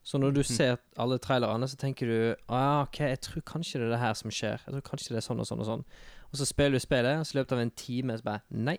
[0.02, 0.44] Så når du Mhm.
[0.56, 4.14] ser alle trailerne, så tenker du ah, OK, jeg tror kanskje det er det her
[4.14, 4.58] som skjer.
[4.66, 5.84] Jeg tror kanskje det er sånn og sånn og sånn.
[6.32, 8.78] Og så spiller du spillet, og så i løpet av en time så bare Nei,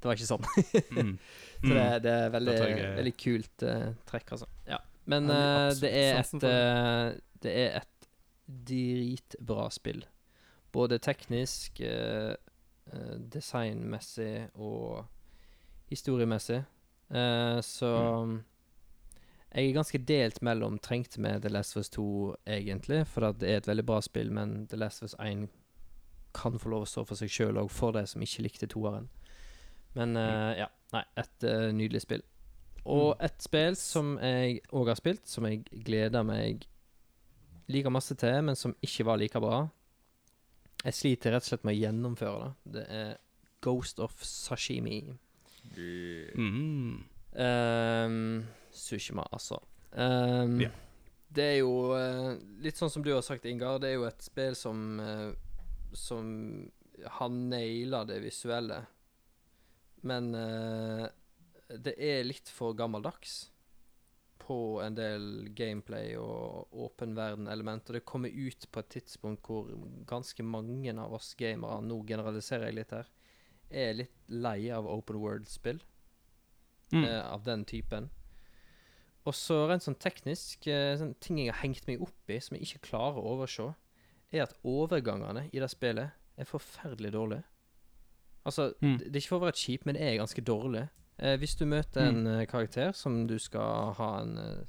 [0.00, 0.46] det var ikke sånn.
[0.90, 1.18] Mm.
[1.62, 4.46] Så det, det er veldig, Det jeg er- veldig kult uh, trekk, altså.
[4.66, 4.78] Ja.
[5.06, 8.08] Men eh, absolutt det er et uh, eh, Det er et
[8.66, 10.04] dritbra spill.
[10.72, 12.34] Både teknisk, eh,
[12.92, 15.04] eh, designmessig og
[15.92, 16.62] historiemessig.
[17.12, 17.92] Uh, så
[19.52, 22.04] jeg er ganske delt mellom trengte med The Last of Us 2
[22.48, 25.48] egentlig, for det er et veldig bra spill, men The Last of Us 1
[26.32, 29.10] kan få lov å stå for seg sjøl òg, for de som ikke likte toeren.
[29.92, 32.24] Men uh, ja, nei, et uh, nydelig spill.
[32.88, 36.64] Og et spill som jeg òg har spilt, som jeg gleder meg
[37.70, 39.66] like masse til, men som ikke var like bra.
[40.82, 42.72] Jeg sliter rett og slett med å gjennomføre det.
[42.78, 43.12] Det er
[43.62, 45.04] Ghost of Sashimi.
[46.34, 47.04] Mm.
[47.32, 49.60] Um, Sushima, altså.
[49.92, 50.72] Ehm, yeah.
[51.32, 53.80] Det er jo uh, litt sånn som du har sagt, Ingar.
[53.80, 55.32] Det er jo et spill som uh,
[55.96, 56.26] Som
[57.18, 58.82] har naila det visuelle.
[60.04, 61.06] Men uh,
[61.72, 63.46] det er litt for gammeldags
[64.42, 67.88] på en del gameplay og åpen verden-element.
[67.88, 69.70] Og det kommer ut på et tidspunkt hvor
[70.08, 73.08] ganske mange av oss gamere, nå generaliserer jeg litt her,
[73.72, 75.80] er litt lei av open world-spill
[76.92, 77.04] Mm.
[77.04, 78.10] eh, av den typen.
[79.24, 82.56] Og så rent sånn teknisk, eh, sånn ting jeg har hengt meg opp i som
[82.56, 83.74] jeg ikke klarer å overse,
[84.32, 87.44] er at overgangene i det spillet er forferdelig dårlige.
[88.44, 88.98] Altså, Mm.
[88.98, 90.88] det det er ikke for å være kjip, men det er ganske dårlig.
[91.18, 94.64] Eh, hvis du møter en eh, karakter som du skal ha en, eh,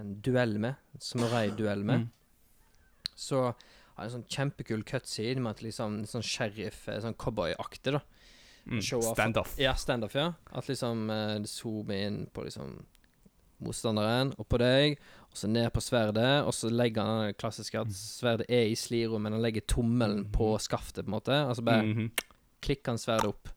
[0.00, 2.10] en duell med, en samurai-duell med, Mm.
[3.16, 3.54] så
[3.98, 8.00] har en sånn kjempekul cutscene med at liksom sånn sheriff, eh, sånn cowboyaktig, da.
[8.68, 8.82] Mm.
[8.82, 9.54] Standoff.
[9.58, 10.32] Ja, standoff, ja.
[10.52, 12.84] At liksom eh, det zoomer inn på liksom
[13.64, 14.98] motstanderen, og på deg,
[15.32, 18.76] og så ned på sverdet, og så legger han det klassiske at sverdet er i
[18.78, 21.38] sliro, men han legger tommelen på skaftet, på en måte.
[21.48, 22.10] Altså bare Mhm.
[22.62, 23.48] klikker han sverdet opp.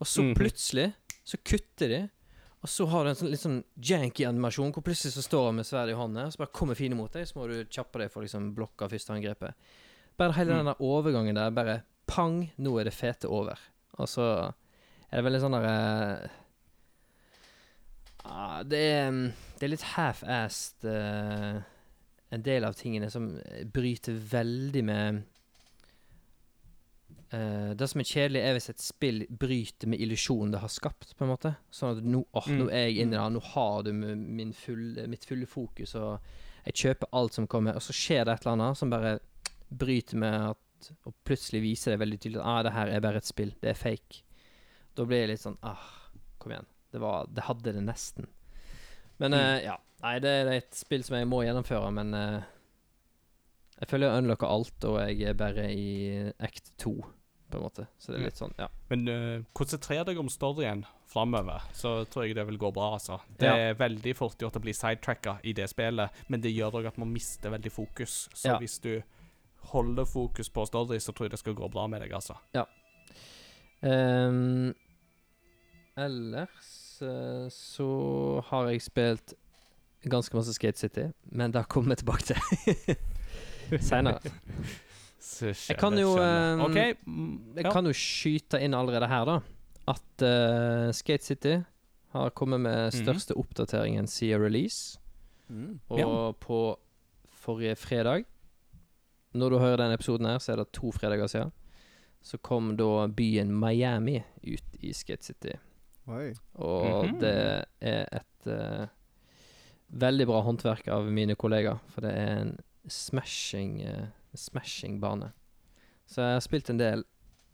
[0.00, 0.34] Og så Mhm.
[0.36, 0.94] plutselig
[1.24, 2.10] så kutter de,
[2.64, 5.58] og så har du en sånn, litt sånn janky animasjon, hvor plutselig så står han
[5.60, 8.00] med sverdet i hånda, og så bare kommer fienden mot deg, så må du kjappe
[8.02, 9.68] deg for liksom blokke første angrepet.
[10.16, 10.58] Bare hele Mm.
[10.58, 13.60] den der overgangen der, bare pang, nå er det fete over.
[13.98, 14.52] Og så
[15.10, 16.28] er det veldig sånn der eh,
[18.24, 18.82] ah, det,
[19.12, 21.62] mm, det er litt half-assed uh,
[22.34, 23.28] en del av tingene som
[23.72, 25.22] bryter veldig med
[27.30, 31.14] eh, Det som er kjedelig, er hvis et spill bryter med illusjonen det har skapt,
[31.16, 31.54] på en måte.
[31.70, 32.70] Sånn at nå, nå Mm.
[32.70, 33.92] er jeg inni det, nå har du
[34.54, 36.20] fulle, mitt fulle fokus, og
[36.66, 39.18] jeg kjøper alt som kommer, og så skjer det et eller annet som bare
[39.70, 40.56] bryter med at
[41.06, 43.70] Og plutselig viser det veldig tydelig at ah, det her er bare et spill, det
[43.70, 44.20] er fake.
[44.94, 45.80] Da blir jeg litt sånn ah,
[46.38, 46.66] kom igjen.
[46.92, 48.26] Det, var, det hadde det nesten.
[49.18, 49.78] Men eh, ja.
[50.02, 52.42] Nei, det er et spill som jeg må gjennomføre, men uh,
[53.80, 55.86] jeg føler jeg unlocker alt, og jeg er bare i
[56.38, 56.92] act 2,
[57.50, 57.86] på en måte.
[57.98, 58.66] Så det er litt sånn, ja.
[58.90, 62.92] Men uh, konsentrer deg om storyen framover, så tror jeg det vil gå bra.
[62.96, 63.20] altså.
[63.38, 63.56] Det Ja.
[63.70, 66.98] er veldig fort gjort å bli sidetracka i det spillet, men det gjør òg at
[66.98, 68.28] man mister veldig fokus.
[68.34, 68.58] Så Ja.
[68.58, 69.02] hvis du
[69.72, 72.36] holder fokus på story, så tror jeg det skal gå bra med deg, altså.
[73.82, 74.74] Ehm,
[75.96, 79.34] ellers uh, så har jeg spilt
[80.06, 84.20] ganske masse Skate City, men det kommer vi tilbake til seinere.
[85.70, 86.64] Jeg kan jo, skjønner.
[86.66, 86.94] okay.
[87.06, 87.72] Mm, Jeg ja.
[87.72, 89.38] kan jo skyte inn allerede her, da,
[89.88, 91.56] at uh, Skate City
[92.12, 94.98] har kommet med største største oppdateringen siden release.
[95.48, 95.80] Mm.
[95.90, 96.32] Og Ja.
[96.32, 96.76] på
[97.30, 98.24] forrige fredag
[99.34, 101.52] Når du hører denne episoden her, så er det to fredager siden.
[102.22, 105.52] Så kom da byen Miami ut i Skate City.
[106.08, 106.32] Oi.
[106.54, 107.18] Og Mhm.
[107.20, 108.86] det er et uh,
[109.92, 111.78] veldig bra håndverk av mine kollegaer.
[111.92, 112.58] For det er en
[112.88, 114.06] smashing eh,
[114.36, 115.32] smashing bane.
[116.06, 117.04] Så jeg har spilt en del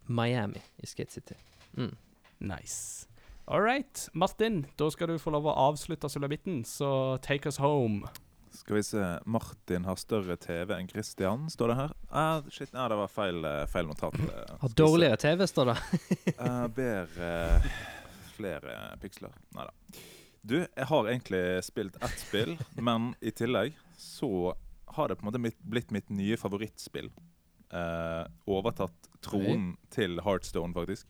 [0.06, 1.38] Miami i Skate City.
[1.76, 1.96] Mm.
[2.38, 3.08] Nice.
[3.44, 4.08] All right.
[4.12, 8.08] Martin, da skal du få lov å avslutte sulamitten, så take us home.
[8.52, 11.94] Skal vi se Martin har større TV enn Christian, står det her.
[12.10, 14.18] Ah, shit, nei, det var feil, eh, feil notat.
[14.62, 15.76] Har dårligere TV, står det.
[16.36, 17.70] uh, ber uh,
[18.36, 19.32] flere piksler.
[19.56, 20.02] Nei da.
[20.42, 24.52] Du, jeg har egentlig spilt ett spill, men i tillegg så
[24.96, 27.10] har det på en måte mitt, blitt mitt nye favorittspill.
[27.72, 31.08] Eh, overtatt tronen til Heartstone, faktisk.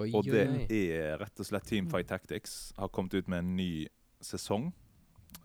[0.00, 2.72] Oi, Og det er rett og slett Teamfight Tactics.
[2.78, 3.86] Har kommet ut med en ny
[4.24, 4.70] sesong.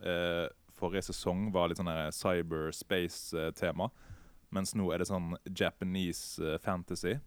[0.03, 0.47] Eh,
[0.77, 3.89] forrige sesong var litt sånn cyberspace-tema.
[4.55, 7.17] Mens nå er det sånn Japanese eh, fantasy.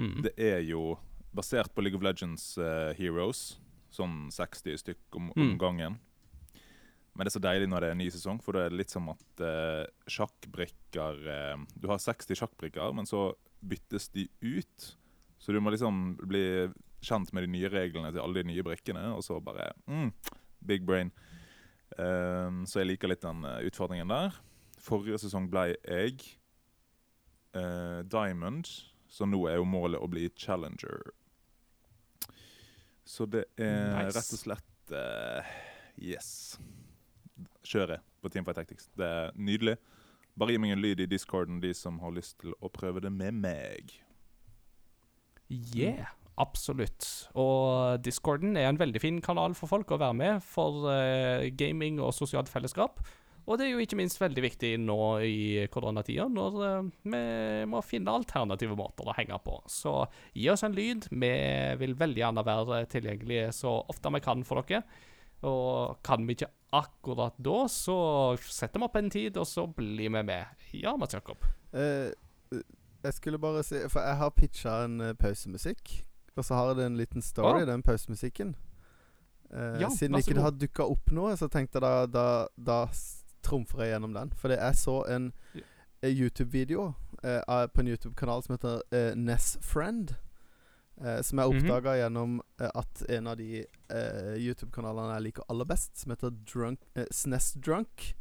[0.00, 0.22] Mm.
[0.24, 0.96] Det er jo
[1.32, 3.58] basert på League of Legends uh, Heroes.
[3.92, 5.58] Sånn 60 stykk om, om Mm.
[7.12, 8.78] Men det er så deilig når det er en ny sesong, for da er det
[8.80, 13.26] litt som at eh, sjakkbrikker eh, Du har 60 sjakkbrikker, men så
[13.60, 14.86] byttes de ut.
[15.38, 16.70] Så du må liksom bli
[17.02, 20.08] kjent med de nye reglene til alle de nye brikkene, og så bare mm,
[20.64, 21.10] Big brain.
[21.98, 24.38] Um, så jeg liker litt den eh, utfordringen der.
[24.82, 26.16] Forrige sesong ble jeg
[27.58, 28.70] uh, Diamond,
[29.12, 31.12] så nå er jo målet å bli challenger.
[33.04, 34.14] Så det er Nice.
[34.16, 35.52] rett og slett uh,
[36.00, 36.56] Yes.
[37.66, 38.88] Kjøret på Teamfight Tactics.
[38.98, 39.76] Det er nydelig.
[40.38, 43.12] Bare gi meg en lyd i discorden, de som har lyst til å prøve det
[43.12, 43.92] med meg.
[45.52, 47.08] Yeah, absolutt.
[47.36, 52.00] Og Discorden er en veldig fin kanal for folk å være med for uh, gaming
[52.00, 53.02] og sosialt fellesskap.
[53.42, 54.96] Og det er jo ikke minst veldig viktig nå
[55.26, 57.22] i koronatida, når eh, vi
[57.66, 59.56] må finne alternative måter å henge på.
[59.66, 59.96] Så
[60.38, 61.08] gi oss en lyd.
[61.10, 61.32] Vi
[61.80, 64.84] vil veldig gjerne være tilgjengelige så ofte vi kan for dere.
[65.50, 67.96] Og kan vi ikke akkurat da, så
[68.40, 70.46] setter vi opp en tid, og så blir vi med.
[70.72, 71.44] Ja, Mats Jakob.
[71.72, 72.12] Eh,
[72.52, 72.62] eh,
[73.02, 76.04] jeg skulle bare si For jeg har pitcha en eh, pausemusikk.
[76.36, 77.66] Og så har jeg en liten story, Å.
[77.68, 78.54] den pausemusikken.
[79.52, 82.46] Eh, Ja, siden det ikke det har dukka opp noe, så tenkte jeg da, da,
[82.56, 82.86] da
[83.44, 84.30] trumfer jeg gjennom den.
[84.40, 85.60] Fordi jeg så en Ja.
[86.02, 90.14] eh, YouTube-video eh, på en YouTube-kanal som heter eh, Ness Friend.
[91.00, 92.02] Eh, som jeg oppdaga mm -hmm.
[92.02, 96.80] gjennom eh, at en av de eh, YouTube-kanalene jeg liker aller best, som heter Drunk,
[96.94, 98.16] eh, SNES Drunk,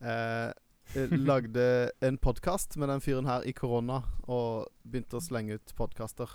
[0.00, 0.48] eh,
[0.94, 5.74] eh, lagde en podkast med den fyren her i korona, og begynte å slenge ut
[5.76, 6.28] podkaster.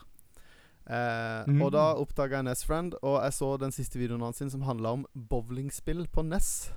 [0.89, 1.61] Eh, Mm.
[1.61, 4.89] Og da oppdaga jeg Ness-Friend, og jeg så den siste videoen hans sin som handla
[4.89, 6.73] om bowlingspill på Ness.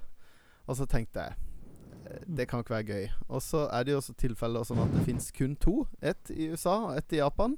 [0.67, 1.35] Og så tenkte jeg
[2.27, 3.09] det kan ikke være gøy.
[3.29, 5.87] Og så er det jo også tilfeller sånn at det fins kun to.
[6.01, 7.57] Ett i USA og ett i Japan.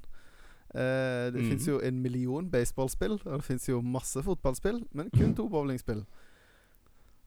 [0.74, 1.48] Eh, det mm.
[1.50, 6.04] fins jo en million baseballspill, og det fins jo masse fotballspill, men kun to bowlingspill.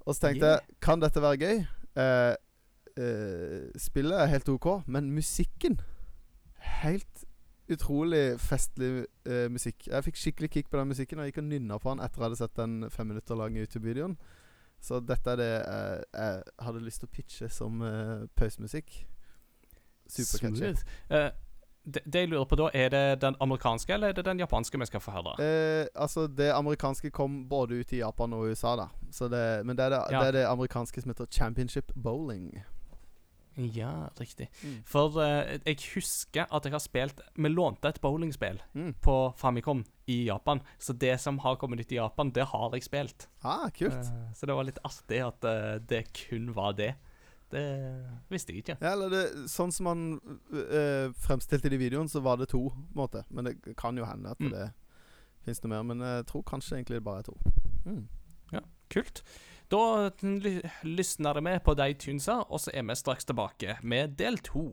[0.06, 0.60] Og så tenkte Yeah.
[0.70, 1.66] jeg, kan dette være gøy?
[1.96, 2.36] Eh,
[2.98, 5.80] eh, spillet er helt OK, men musikken
[6.64, 7.26] Helt
[7.70, 9.88] utrolig festlig eh, musikk.
[9.88, 12.22] Jeg fikk skikkelig kick på den musikken, og jeg gikk og nynna på den etter
[12.22, 14.18] jeg hadde sett den fem minutter lange YouTube-videoen.
[14.84, 19.06] Så dette er det eh, jeg hadde lyst til å pitche som uh, pausemusikk.
[20.08, 20.74] Supercatchy.
[20.74, 21.34] Smooth.
[21.86, 24.80] Det, det jeg lurer på da, er det den amerikanske eller er det den japanske
[24.80, 25.34] vi skal få høre?
[25.44, 28.86] Eh, altså, det amerikanske kom både ut i Japan og USA, da.
[29.12, 30.20] Så det, men det er det, Ja.
[30.24, 32.64] det er det amerikanske som heter Championship Bowling.
[33.56, 34.48] Ja, riktig.
[34.64, 34.80] Mm.
[34.90, 38.94] For eh, jeg husker at jeg har spilt Vi lånte et bowlingspill Mm.
[39.02, 40.62] på Famicom i Japan.
[40.80, 43.28] Så det som har kommet ut i Japan, det har jeg spilt.
[43.44, 43.94] Ah, kult.
[43.94, 46.96] Eh, så det var litt artig at eh, det kun var det.
[47.54, 47.64] Det
[48.34, 48.78] visste jeg ikke.
[48.82, 50.04] Ja, eller det, sånn som han
[50.51, 53.24] øh, fremstilte det i videoen, så var det to, på en måte.
[53.30, 54.49] Men det kan jo hende at Mm.
[54.56, 54.72] det
[55.45, 55.84] fins noe mer.
[55.84, 57.38] Men jeg tror kanskje egentlig det bare er to.
[57.86, 58.08] Mm.
[58.93, 59.24] Kult.
[59.72, 60.10] Da
[60.86, 64.68] lysner med på de tunsa, og så er vi straks tilbake med del to.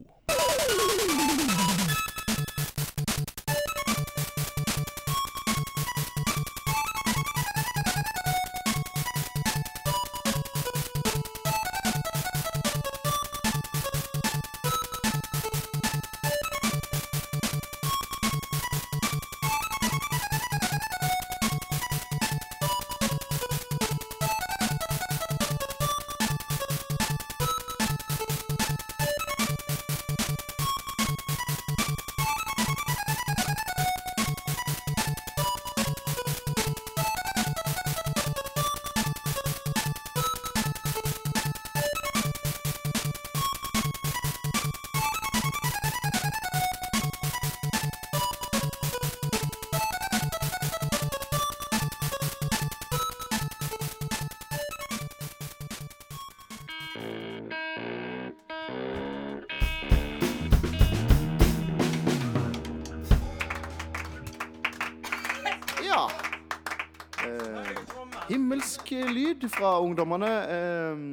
[69.83, 70.33] Ungdommene.
[70.57, 71.05] Eh,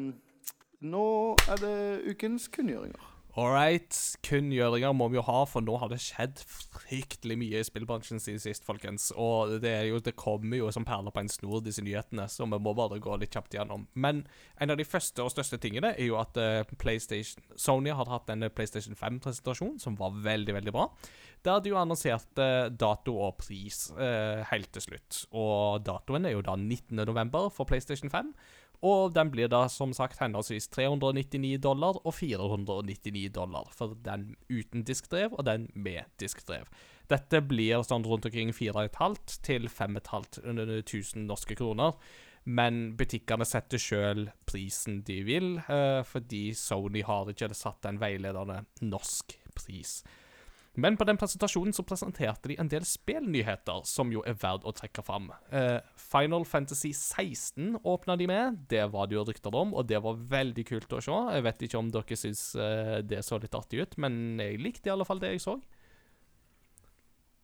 [0.87, 1.05] nå
[1.49, 1.77] er det
[2.11, 3.16] ukens kunngjøringer.
[3.37, 3.93] All right.
[4.25, 8.41] Kunngjøringer må vi jo ha, for nå har det skjedd fryktelig mye i spillbransjen siden
[8.41, 9.11] sist, folkens.
[9.13, 12.57] Og det, jo, det kommer jo som perler på en snor, disse nyhetene, så vi
[12.57, 13.85] må bare gå litt kjapt gjennom.
[13.93, 14.23] Men
[14.57, 18.33] en av de første og største tingene er jo at eh, PlayStation Sony hadde hatt
[18.33, 20.89] en PlayStation 5-presentasjon som var veldig, veldig bra.
[21.45, 25.27] Der de jo annonserte dato og pris eh, helt til slutt.
[25.37, 27.37] Og datoen er jo da 19.11.
[27.53, 28.33] for PlayStation 5.
[28.85, 34.85] Og den blir da som sagt henholdsvis 399 dollar og 499 dollar for den uten
[34.85, 36.69] diskdrev og den med diskdrev.
[37.09, 41.95] Dette blir sånn rundt omkring 4500 til 5500 norske kroner.
[42.47, 48.61] Men butikkene setter sjøl prisen de vil, eh, fordi Sony har ikke satt en veiledende
[48.81, 50.03] norsk pris.
[50.77, 54.73] Men på den presentasjonen så presenterte de en del spillnyheter som jo er verdt å
[54.77, 55.31] trekke fram.
[55.49, 58.59] Eh, Final Fantasy 16 åpna de med.
[58.69, 61.17] Det var det jo rykter om, og det var veldig kult å se.
[61.33, 64.91] Jeg vet ikke om dere syns eh, det så litt artig ut, men jeg likte
[64.91, 65.57] i alle fall det jeg så.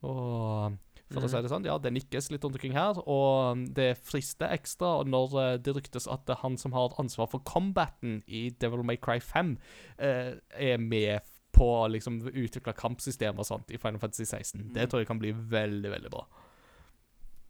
[0.04, 0.78] Og
[1.12, 4.54] for å si det sånn, ja, det nikkes litt rundt omkring her, og det frister
[4.54, 8.98] ekstra når eh, det ryktes at han som har ansvar for combaten i Devil May
[9.00, 9.56] Cry 5,
[9.98, 14.72] eh, er med på å liksom utvikle kampsystemer og sånt i Final Fantasy 16.
[14.74, 16.26] Det tror jeg kan bli veldig, veldig bra.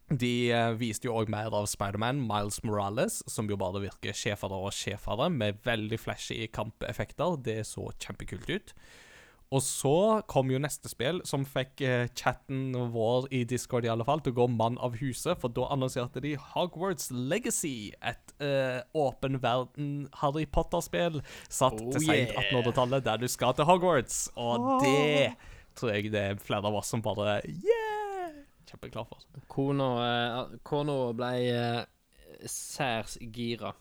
[0.05, 4.59] De eh, viste jo òg mer av Spiderman, Miles Morales, som jo bare virker sjefere
[4.67, 7.39] og sjefere, med veldig flashy kampeffekter.
[7.41, 8.75] Det så kjempekult ut.
[9.55, 14.03] Og så kom jo neste spill, som fikk eh, chatten vår i Discord i alle
[14.07, 18.81] fall til å gå mann av huset, for da annonserte de Hogwarts Legacy, et eh,
[18.97, 22.51] åpen verden Harry Potter-spill satt Oh, til seint yeah.
[22.51, 24.25] 1800-tallet, der du skal til Hogwarts.
[24.35, 25.35] Og det
[25.75, 28.43] tror jeg det er flere av oss som bare Yeah!
[28.65, 29.23] Kjempeklar for.
[29.51, 31.81] Kona, eh, kona ble eh,
[32.49, 33.71] særs gira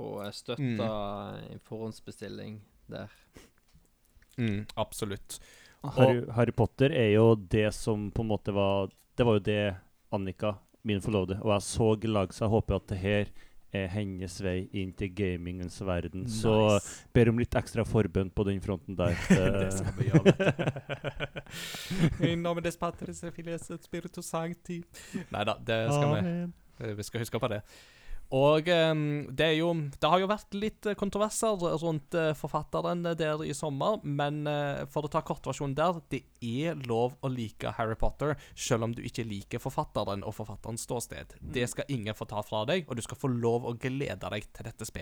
[0.00, 1.60] og eh, støtta mm.
[1.68, 2.60] forhåndsbestilling
[2.90, 3.12] der.
[4.40, 5.38] Mm, absolutt.
[5.96, 9.62] Harry, Harry Potter er jo det som på en måte var Det var jo det
[10.12, 13.30] Annika, min forlovede, og jeg så glad, så jeg håper at det her
[13.70, 16.24] er hennes vei inn til gamingens verden.
[16.26, 16.52] Så
[17.14, 19.14] ber om litt ekstra forbønn på den fronten der.
[19.30, 20.32] det skal vi gjøre.
[22.32, 24.80] I nome des Patres et Spiritus Sancti.
[25.30, 26.34] Nei da, det skal vi
[26.80, 27.60] Eh, Vi skal huske på det.
[28.36, 33.02] Og ehm, det er jo Det har jo vært litt eh, kontroverser rundt eh, forfatteren
[33.18, 37.74] der i sommer, men eh, for å ta kortversjonen der Det er lov å like
[37.78, 41.34] Harry Potter selv om du ikke liker forfatteren og forfatterens ståsted.
[41.40, 44.46] Det skal ingen få ta fra deg, og du skal få lov å glede deg
[44.54, 45.00] til dette spillet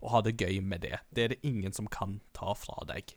[0.00, 0.98] og ha det gøy med det.
[1.14, 3.14] Det er det ingen som kan ta fra deg.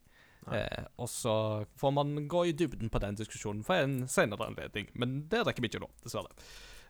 [0.54, 4.90] Eh, og så får man gå i dybden på den diskusjonen for en senere anledning,
[4.96, 6.32] men det rekker vi ikke nå, dessverre.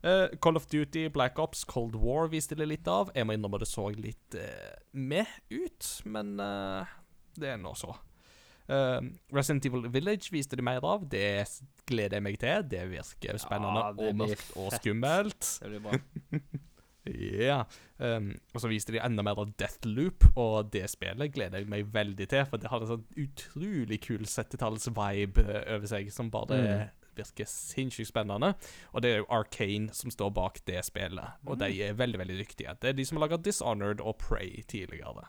[0.04, 3.12] Eh, Call of Duty, Black Ops, Cold War viste det litt av.
[3.16, 6.98] Jeg må innrømme det så litt uh, med ut, men uh,
[7.38, 7.95] det er nå så.
[8.68, 11.06] Resident Evil Village viste de mer av.
[11.08, 11.45] Det
[11.88, 12.66] gleder jeg meg til.
[12.68, 15.52] Det virker spennende Ja, det og mørkt og skummelt.
[15.62, 16.02] Det blir bra.
[17.16, 17.62] Ja.
[17.98, 21.89] Um, og så viste de enda mer av Deathloop, og det spillet gleder jeg meg
[21.93, 22.45] veldig til.
[22.50, 26.60] For det har en sånn utrolig kul 70-talls-vibe eh, over seg, som bare
[27.18, 28.53] virker sinnssykt spennende.
[28.93, 32.39] Og det er jo Arcane som står bak det spillet, og de er veldig, veldig
[32.43, 32.78] dyktige.
[32.82, 35.28] Det er de som har laga Dishonored og Prey tidligere.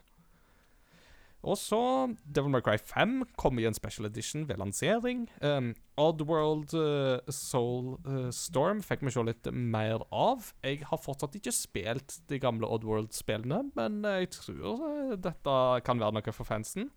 [1.46, 1.80] Og så
[2.26, 5.28] Devil May Cry 5 kommer i en special edition ved lansering.
[5.42, 10.50] Um, Oddworld uh, Soul uh, Storm fikk vi se litt mer av.
[10.66, 16.18] Jeg har fortsatt ikke spilt de gamle Oddworld-spillene, men jeg tror uh, dette kan være
[16.18, 16.90] noe for fansen.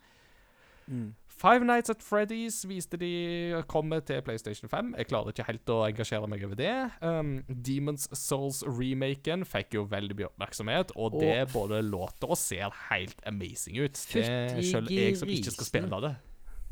[1.41, 4.91] Five Nights at Freddy's viste de kommer til PlayStation 5.
[4.99, 6.73] Jeg klarer ikke helt å engasjere meg over det.
[7.01, 13.17] Um, Demons Souls-remaken fikk jo veldig mye oppmerksomhet, og det både låter og ser helt
[13.25, 13.97] amazing ut.
[14.13, 14.27] Det
[14.69, 16.13] Selv jeg som ikke skal spille det.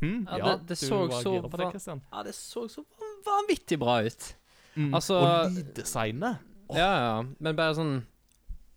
[0.03, 0.27] Hm?
[0.29, 2.01] Ja, Ja, det- det så så det.
[2.13, 2.85] Ja, det så så
[3.25, 4.35] vanvittig bra ut.
[4.75, 4.93] Mm.
[4.93, 6.37] Altså- og lyddesignet.
[6.69, 6.77] Oh.
[6.77, 7.23] Ja, ja.
[7.39, 8.03] Men bare sånn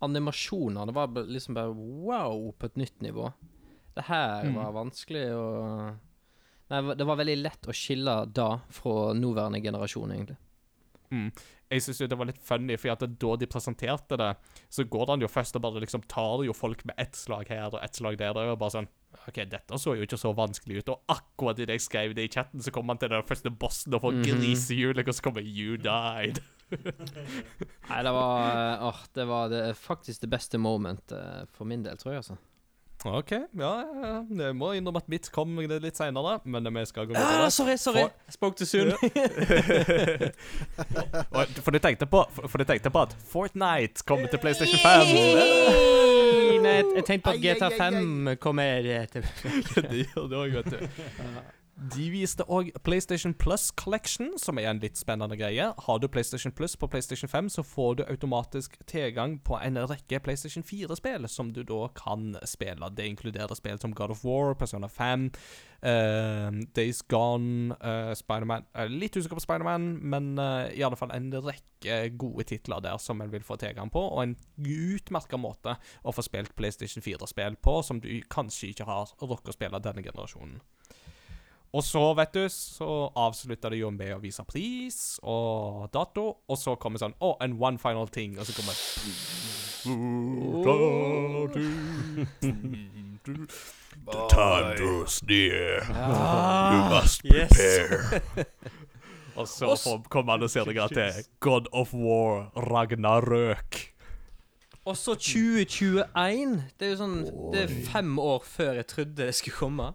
[0.03, 3.33] Animasjoner, det var liksom bare wow på et nytt nivå.
[3.95, 4.55] Det her Mm.
[4.55, 5.97] var vanskelig å
[6.71, 10.37] Nei, det var veldig lett å skille da fra nåværende generasjon, egentlig.
[11.11, 11.31] Mm.
[11.71, 14.37] Jeg syns det var litt funny, for at da de presenterte det,
[14.71, 17.67] så går han jo først og bare liksom tar jo folk med ett slag her
[17.75, 18.33] og ett slag der.
[18.39, 18.89] Og bare sånn
[19.29, 20.89] OK, dette så jo ikke så vanskelig ut.
[20.89, 23.93] Og akkurat idet jeg skrev det i chatten, så kom han til den første bossen
[23.93, 24.25] og får Mhm.
[24.25, 26.41] grisehjulet, og så kommer 'You died'.
[27.91, 32.13] Nei, det var Åh, det var det, faktisk det beste momentet for min del, tror
[32.15, 32.39] jeg, altså.
[33.05, 33.31] OK.
[33.59, 33.73] Ja.
[34.31, 38.01] Jeg må innrømme at mitt kom litt seinere, men vi skal gå Ah, sorry, sorry.
[38.07, 38.93] For- Spoke too soon.
[41.63, 44.87] For du tenkte på For du tenkte på at Fortnite kommer til PlayStation 5.
[46.63, 47.79] Nei, jeg- tenkte på at Ai, ai, GTA ai, ai.
[47.79, 48.63] 5 kommer
[49.11, 49.23] til
[49.91, 50.77] Det gjør det òg, vet du.
[51.73, 55.71] De viste òg PlayStation Plus Collection, som er en litt spennende greie.
[55.87, 60.21] Har du PlayStation Plus på PlayStation 5, så får du automatisk tilgang på en rekke
[60.21, 62.91] PlayStation 4-spill som du da kan spille.
[62.93, 65.31] Det inkluderer spill som God of War, Persona 5,
[65.81, 71.15] uh, Days Gone, uh, Spiderman er Litt usikker på Spiderman, men uh, i alle fall
[71.17, 75.79] en rekke gode titler der som en vil få tilgang på, og en utmerka måte
[76.05, 80.05] å få spilt PlayStation 4-spill på, som du kanskje ikke har rukket å spille denne
[80.05, 80.61] generasjonen.
[81.73, 86.59] Og så, vet du, så avslutter det jo med å vise pris og dato, og
[86.61, 88.77] så kommer sånn Å, and one final thing, og så kommer
[94.05, 95.81] The time draws near.
[96.75, 98.21] You must prepare.
[99.39, 103.81] og så kommer han og sier at det er God of War Ragnarøk.
[104.85, 106.57] Og så 2021.
[106.77, 107.19] Det er jo sånn
[107.55, 109.93] Det er fem år før jeg trodde det skulle komme.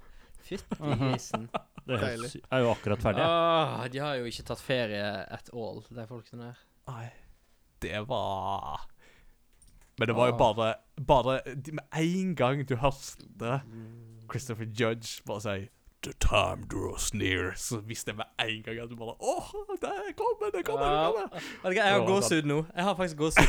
[0.47, 1.47] Fytti grisen.
[1.87, 3.23] Det er, helt er jo akkurat ferdig.
[3.23, 3.31] jeg.
[3.31, 5.05] Ah, de har jo ikke tatt ferie
[5.37, 6.61] at all, de folkene der.
[6.87, 7.07] Nei,
[7.83, 8.85] det var
[9.99, 10.67] Men det var jo bare
[11.07, 11.33] Bare
[11.75, 13.57] Med en gang du hørte
[14.31, 15.57] Christopher Judge bare si
[16.03, 19.79] The time draws near, så visste jeg med en gang at du bare Åh, det
[19.81, 21.31] kommer, det kommer, det kommer.
[21.33, 22.57] Vet du hva, Jeg har gåsehud nå.
[22.75, 23.47] Jeg har faktisk gåsehud.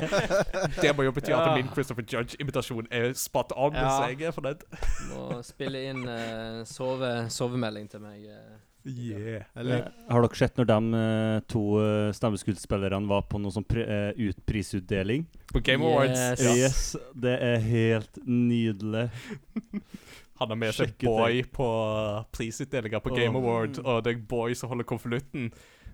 [0.82, 3.90] Det må jo bety at min Christopher Judge-imitasjon er spot on, Ja.
[3.98, 4.64] så jeg er fornøyd.
[5.12, 8.24] Må spille inn uh, sove, sovemelding til meg.
[8.24, 8.56] Uh.
[8.88, 9.44] Yeah.
[9.60, 11.02] Eller Eh, Har dere sett når de
[11.52, 11.62] to
[12.16, 13.84] stemmeskuespillerne var på noe sånn pri
[14.16, 15.26] ut prisutdeling?
[15.52, 16.40] På Game Awards.
[16.40, 19.10] Yes, det er helt nydelig.
[20.40, 21.70] Han har med seg Boy på
[22.32, 23.42] prisutdelinga på Game oh.
[23.44, 25.50] Award, og det er Boy som holder konvolutten.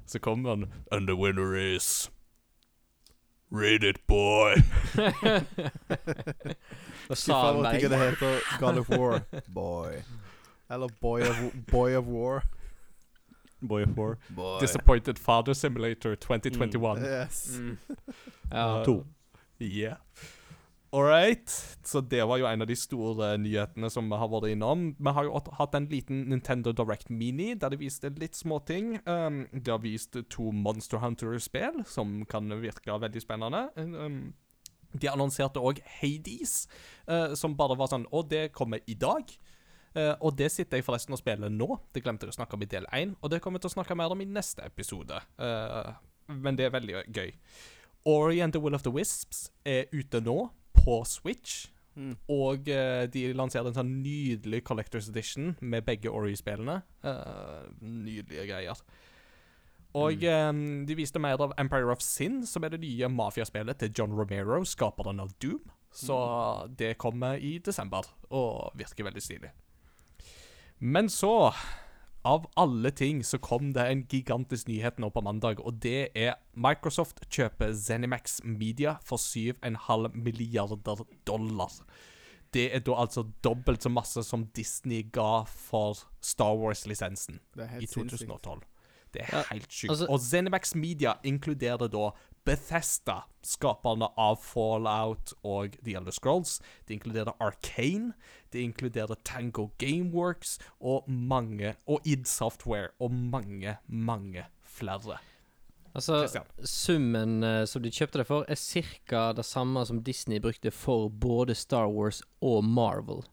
[0.07, 2.11] Så kommer han And the winner is
[3.51, 4.55] Read it, boy.
[7.09, 7.81] Og sa han meg.
[7.91, 9.21] det heter God of War.
[9.55, 10.03] Boy.
[10.71, 11.37] Eller Boy of,
[11.71, 12.43] Boy of War.
[13.61, 14.19] Boy of War.
[14.29, 14.61] Boy.
[14.61, 16.99] Disappointed Father Simulator 2021.
[17.03, 17.59] Yes.
[17.59, 17.79] mm.
[18.51, 18.85] Ja.
[18.85, 19.05] To.
[19.61, 19.97] Yeah.
[20.97, 21.51] All right.
[21.85, 24.87] Så det var jo en av de store nyhetene som vi har vært innom.
[24.97, 29.07] Vi har jo hatt- en liten Nintendo Direct Mini der de viste litt småting.
[29.07, 33.69] Um, de har vist to Monster Hunter-spill som kan virke veldig spennende.
[33.77, 34.33] Um,
[34.99, 36.67] de annonserte òg Hades,
[37.11, 39.29] uh, som bare var sånn Å, det kommer i dag.
[39.95, 41.77] Uh, og det sitter jeg forresten og spiller nå.
[41.93, 43.83] Det glemte jeg å snakke om i del 1, og det kommer jeg til å
[43.83, 45.21] snakke mer om i neste episode.
[45.37, 45.93] Uh,
[46.29, 47.35] men det er veldig gøy.
[48.07, 50.49] Ori and the Will of the Wisps er ute nå,
[50.87, 51.67] på Switch.
[51.97, 52.15] Mm.
[52.29, 56.81] Og uh, de lanserte en sånn nydelig Collector's Edition med begge Ori-spillene.
[57.05, 58.87] Uh, nydelige greier.
[59.97, 60.53] Og eh,
[60.85, 64.61] de viste mer av Empire of Sin, som er det nye mafiaspillet til John Romero,
[64.69, 65.63] skaperen av Doom.
[65.97, 66.17] Så
[66.77, 69.53] det kommer i desember, og virker veldig stilig.
[70.85, 71.49] Men så,
[72.27, 76.37] av alle ting, så kom det en gigantisk nyhet nå på mandag, og det er
[76.59, 81.73] Microsoft kjøper Zenimax Media for 7,5 milliarder dollar.
[82.55, 87.93] Det er da altså dobbelt så masse som Disney ga for Star Wars-lisensen i helt
[87.93, 88.33] sinnssykt.
[89.13, 89.13] 2012.
[89.13, 89.91] Det er Ja, helt sjukt.
[89.91, 92.11] altså- og Zenimax Media inkluderer da
[92.45, 96.61] Bethesda, skaperne av Fallout og The Elder Scrolls.
[96.87, 98.13] Det inkluderer Arcane,
[98.53, 105.19] det inkluderer Tango Gameworks og mange Og id Software og mange, mange flere.
[105.95, 106.45] Altså, Christian.
[106.65, 109.33] summen uh, som de kjøpte det for, er ca.
[109.33, 113.25] det samme som Disney brukte for både Star Wars og Marvel.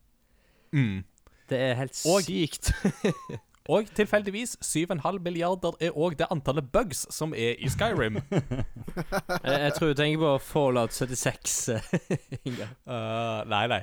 [0.72, 1.04] Mm.
[1.50, 2.72] Det er helt Og- sykt.
[3.72, 8.20] Og tilfeldigvis 7,5 milliarder er òg det antallet bugs som er i Skyrim.
[9.46, 11.70] jeg, jeg tror du tenker på Fallout 76.
[11.70, 11.94] eh,
[12.50, 12.68] Inga.
[12.84, 13.80] Uh, nei, nei.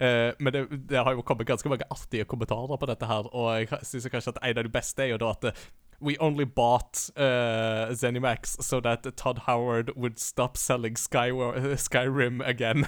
[0.00, 3.50] Uh, men det, det har jo kommet ganske mange artige kommentarer på dette her, og
[3.60, 5.68] jeg syns kanskje at en av de beste er jo da at uh,
[6.00, 12.86] We only bought uh, Zenimax so that Todd Howard would stop selling Skywa- Skyrim again.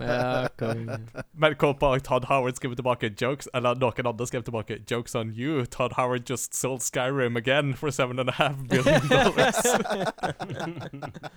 [0.00, 0.98] Ja, konge.
[1.34, 5.64] Men hvorpå Todd Howard skrev tilbake jokes Eller noen andre skrev tilbake Jokes on you.
[5.66, 9.56] Todd Howard just sold Skyrim again for seven and a half billion dollars.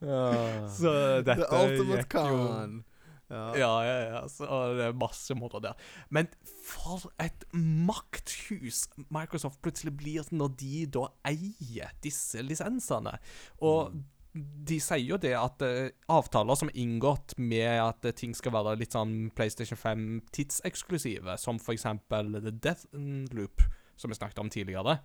[0.78, 2.84] Så dette The ultimate gikk jo con.
[3.30, 3.42] Ja.
[3.54, 4.22] Ja, ja, ja.
[4.28, 4.46] Så
[4.76, 5.78] det er masse moro der.
[6.10, 6.28] Men
[6.66, 13.14] for et makthus Microsoft plutselig blir når de da eier disse lisensene.
[13.62, 13.94] Og
[14.34, 18.54] de sier jo det at uh, avtaler som er inngått med at uh, ting skal
[18.54, 20.04] være litt sånn PlayStation 5
[20.34, 22.86] tidseksklusive, som for eksempel The Death
[23.34, 23.64] Loop,
[23.98, 25.00] som vi snakket om tidligere,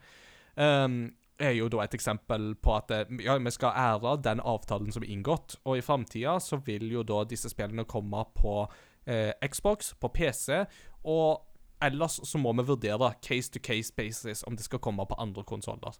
[0.62, 1.00] ehm,
[1.40, 5.04] er jo da et eksempel på at eh, ja, vi skal ære den avtalen som
[5.04, 5.58] er inngått.
[5.66, 8.62] Og i framtida så vil jo da disse spillene komme på
[9.08, 10.64] eh, Xbox, på PC,
[11.04, 11.46] og
[11.84, 15.44] ellers så må vi vurdere case to case basis om det skal komme på andre
[15.44, 15.98] konsoller.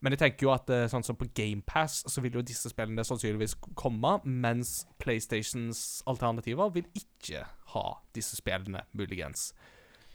[0.00, 3.04] Men jeg tenker jo at eh, sånn som på GamePass så vil jo disse spillene
[3.04, 7.44] sannsynligvis komme, mens PlayStations alternativer vil ikke
[7.74, 7.84] ha
[8.16, 9.50] disse spillene, muligens.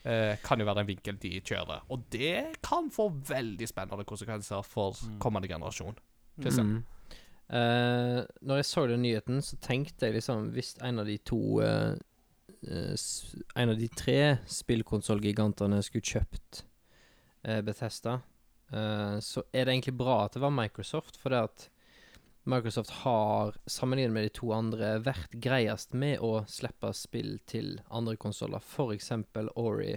[0.05, 1.85] Eh, kan jo være en vinkel de kjører.
[1.89, 5.97] Og det kan få veldig spennende konsekvenser for kommende generasjon.
[6.45, 6.61] Se.
[6.61, 6.83] Mm.
[7.49, 11.61] Eh, når jeg så den nyheten, så tenkte jeg liksom Hvis en av de to
[11.61, 11.93] eh,
[12.65, 12.95] eh,
[13.55, 16.63] En av de tre spillkonsollgigantene skulle kjøpt
[17.45, 18.15] uh, Bethesda,
[18.73, 21.67] eh, så er det egentlig bra at det var Microsoft, for det at
[22.45, 28.15] Microsoft har, sammenlignet med de to andre, vært greiest med å slippe spill til andre
[28.17, 28.61] konsoller.
[28.93, 29.95] Eksempel Ori.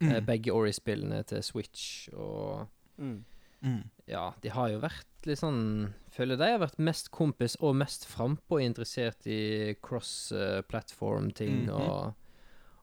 [0.00, 0.10] Mm.
[0.14, 2.68] eh, begge Ori-spillene til Switch og
[2.98, 3.24] Mm.
[3.62, 3.88] Mm.
[4.06, 8.06] ja, de har jo vært litt sånn Føler de har vært mest kompis og mest
[8.06, 11.70] frampå interessert i cross-platform-ting Mhm.
[11.74, 12.14] og,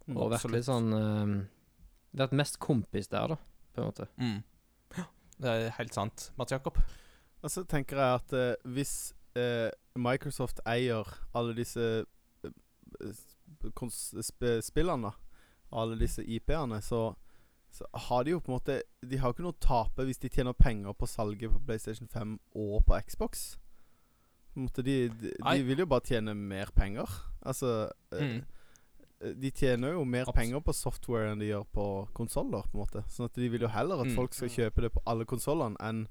[0.08, 1.48] Mm, og vært litt sånn um,
[2.16, 3.36] Vært mest kompis der, da,
[3.74, 4.08] på en måte.
[4.18, 4.44] Mm.
[4.98, 5.04] Ja,
[5.42, 6.32] det er helt sant.
[6.38, 6.78] Mats Jakob?
[7.46, 8.94] Og så tenker jeg at eh, hvis
[9.38, 9.70] eh,
[10.02, 11.06] Microsoft eier
[11.38, 11.84] alle disse
[12.50, 13.14] eh,
[14.62, 15.12] spillene,
[15.76, 17.14] alle disse IP-ene, så,
[17.74, 20.22] så har de jo på en måte De har jo ikke noe å tape hvis
[20.22, 23.46] de tjener penger på salget på PlayStation 5 og på Xbox.
[24.56, 27.10] På de, de, de vil jo bare tjene mer penger.
[27.46, 28.42] Altså eh,
[29.26, 29.38] Mm.
[29.42, 32.82] De tjener jo mer Abs- penger på software enn de gjør på konsoller, på en
[32.84, 33.02] måte.
[33.10, 34.16] Sånn at de vil jo heller at Mm.
[34.20, 36.02] folk skal kjøpe det på alle konsollene, enn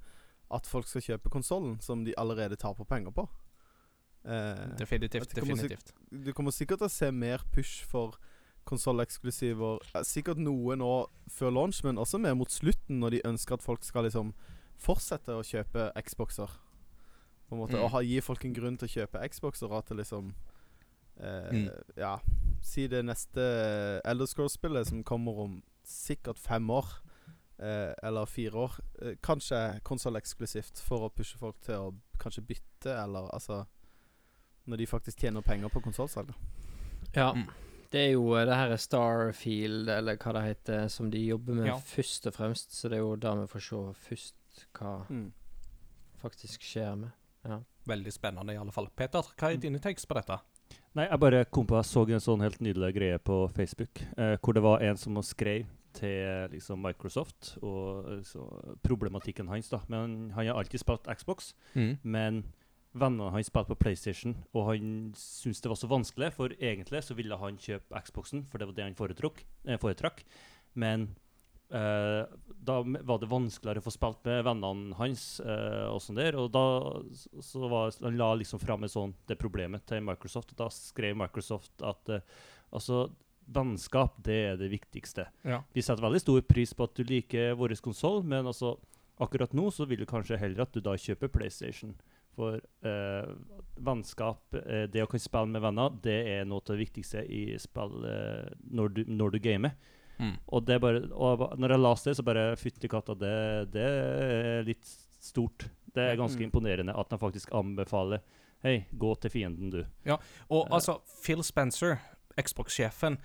[0.55, 3.29] at folk skal kjøpe konsollen som de allerede taper penger på.
[4.25, 5.35] Eh, Definitivt.
[5.35, 5.93] Du si- definitivt.
[6.25, 8.15] du kommer sikkert til å se mer push for
[8.67, 9.79] konsolleksklusiver.
[9.95, 13.63] eh, Sikkert noe nå før launch, men også mer mot slutten, når de ønsker at
[13.63, 14.33] folk skal liksom
[14.79, 16.49] fortsette å kjøpe Xboxer.
[17.49, 17.85] På en måte, Mm.
[17.85, 19.71] Og ha, gi folk en grunn til å kjøpe Xboxer.
[19.71, 20.35] og At det liksom
[21.21, 21.71] eh, Mm.
[21.97, 22.19] Ja,
[22.61, 26.87] si det neste Elder Scrolls-spillet som kommer om sikkert fem år.
[27.59, 28.73] Eh, eller fire år.
[29.03, 33.65] Eh, kanskje konsolleksklusivt for å pushe folk til å kanskje bytte, eller altså
[34.67, 36.31] Når de faktisk tjener penger på konsollsalg.
[37.15, 37.33] Ja.
[37.35, 37.47] Mm.
[37.93, 41.67] Det er jo eh, det her Starfield, eller hva det heter, som de jobber med
[41.67, 41.77] Ja.
[41.79, 42.73] først og fremst.
[42.73, 43.77] Så det er jo da vi får se
[44.09, 44.35] først
[44.75, 45.33] hva Mm.
[46.23, 47.11] faktisk skjer med.
[47.87, 48.89] Veldig spennende, i alle fall.
[48.97, 50.41] Peter, hva er dine takes på dette?
[50.95, 54.37] Nei, jeg bare kom på Jeg så en sånn helt nydelig greie på Facebook, eh,
[54.39, 58.45] hvor det var en som skrev til liksom, Microsoft og så,
[58.83, 59.69] problematikken hans.
[59.73, 61.99] da Men han har alltid spilt Xbox, Mm.
[62.03, 62.45] men
[62.95, 67.15] vennene hans spilte på PlayStation, og han syntes det var så vanskelig, for egentlig så
[67.19, 69.45] ville han kjøpe Xboxen, for det var det han foretrakk.
[69.67, 70.23] Eh, foretrakk.
[70.75, 71.09] Men
[71.75, 72.23] eh,
[72.63, 76.53] da var det vanskeligere å få spilt med vennene hans, eh, og sånn der, og
[76.55, 76.63] da
[77.43, 80.53] så var, han la liksom fram et sånn, det problemet til Microsoft.
[80.55, 82.21] og Da skrev Microsoft at eh,
[82.73, 83.09] altså,
[83.47, 85.27] vennskap det er det viktigste.
[85.45, 85.63] Ja.
[85.75, 88.77] Vi setter veldig stor pris på at du liker vår konsoll, men altså,
[89.21, 91.95] akkurat nå så vil du kanskje heller at du da kjøper PlayStation.
[92.35, 93.29] For eh,
[93.79, 97.45] vennskap, eh, det å kunne spille med venner, det er noe av det viktigste i
[97.63, 99.77] spill eh, når, du, når du gamer.
[100.19, 100.37] Mm.
[100.55, 103.35] Og det bare, og når jeg leste det, så bare fytti katta, det,
[103.75, 104.87] det er litt
[105.23, 105.69] stort.
[105.95, 106.49] Det er ganske Mm.
[106.49, 108.23] imponerende at de faktisk anbefaler
[108.65, 109.83] Hei, gå til fienden, du.
[110.49, 110.71] Og Eh.
[110.73, 111.99] altså, Phil Spencer,
[112.41, 113.19] Xbox-sjefen,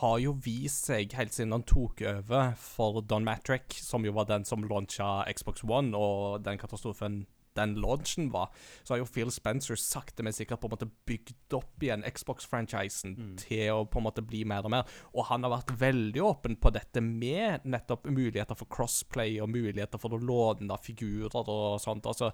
[0.00, 4.26] har jo vist seg helt siden han tok over for Don Matrick, som jo var
[4.26, 8.50] den som launcha Xbox One, og den katastrofen den launchen var,
[8.84, 13.14] så har jo Phil Spencer sakte, men sikkert på en måte bygd opp igjen Xbox-franchisen
[13.16, 13.36] Mm.
[13.40, 14.84] til å på en måte bli mer og mer.
[15.14, 19.98] Og han har vært veldig åpen på dette med nettopp muligheter for crossplay og muligheter
[19.98, 22.04] for å låne figurer og sånt.
[22.04, 22.32] Altså,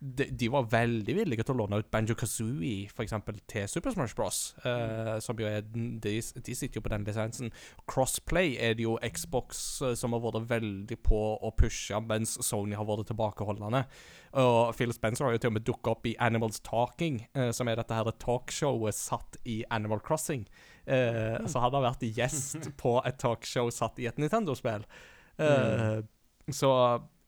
[0.00, 3.90] de, de var veldig villige til å låne ut Banjo Kazooie for eksempel, til Super
[3.90, 4.54] Smash Bros.
[4.62, 7.50] eh, som jo er de, de sitter jo på den lisensen.
[7.90, 12.78] Crossplay er det jo Xbox eh, som har vært veldig på å pushe, mens Sony
[12.78, 13.82] har vært tilbakeholdende.
[14.38, 17.66] Og Phil Spencer har jo til og med dukka opp i Animals Talking, eh, som
[17.72, 20.46] er dette her talkshowet satt i Animal Crossing.
[20.86, 24.86] Eh, Så han har vært gjest på et talkshow satt i et Nintendo-spill.
[25.38, 26.06] Mm.
[26.54, 26.70] Så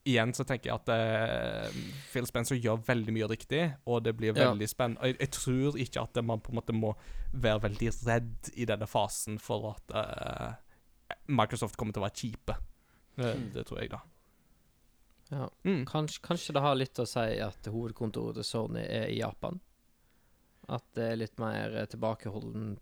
[0.09, 1.81] igjen så tenker jeg at uh,
[2.13, 4.51] Phil Spencer gjør veldig mye riktig, og det blir Ja.
[4.51, 5.11] veldig spennende.
[5.11, 6.95] Jeg, jeg tror ikke at man på en måte må
[7.33, 10.55] være veldig redd i denne fasen for at uh,
[11.29, 12.57] Microsoft kommer til å være kjipe.
[13.17, 13.51] Det, Mm.
[13.53, 13.99] det tror jeg, da.
[15.31, 15.49] Ja.
[15.65, 15.85] Mm.
[15.87, 19.61] Kanskje, kanskje det har litt å si at hovedkontoret til Sony er i Japan.
[20.69, 22.81] At det er litt mer eh, tilbakeholdent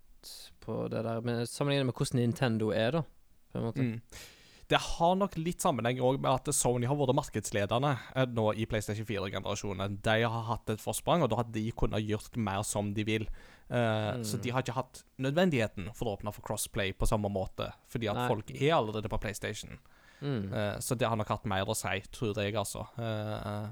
[0.60, 1.20] på det der.
[1.24, 3.02] Men sammenlignet med hvordan Nintendo er, da.
[3.52, 3.84] På en måte.
[3.84, 4.00] Mm.
[4.68, 8.66] Det har nok litt sammenheng også med at Sony har vært markedsledende eh, nå i
[8.68, 9.94] PlayStation 4-generasjonen.
[10.04, 13.24] De har hatt et forsprang, og da har de kunnet gjort mer som de vil.
[13.68, 14.42] Så Mm.
[14.42, 18.16] de har ikke hatt nødvendigheten for å åpne for crossplay på samme måte, fordi at
[18.16, 18.28] Nei.
[18.28, 19.78] folk er allerede på PlayStation.
[20.22, 20.48] Mm.
[20.52, 22.86] Uh, så det har nok hatt mer å si, tror jeg, altså.
[22.98, 23.68] Uh,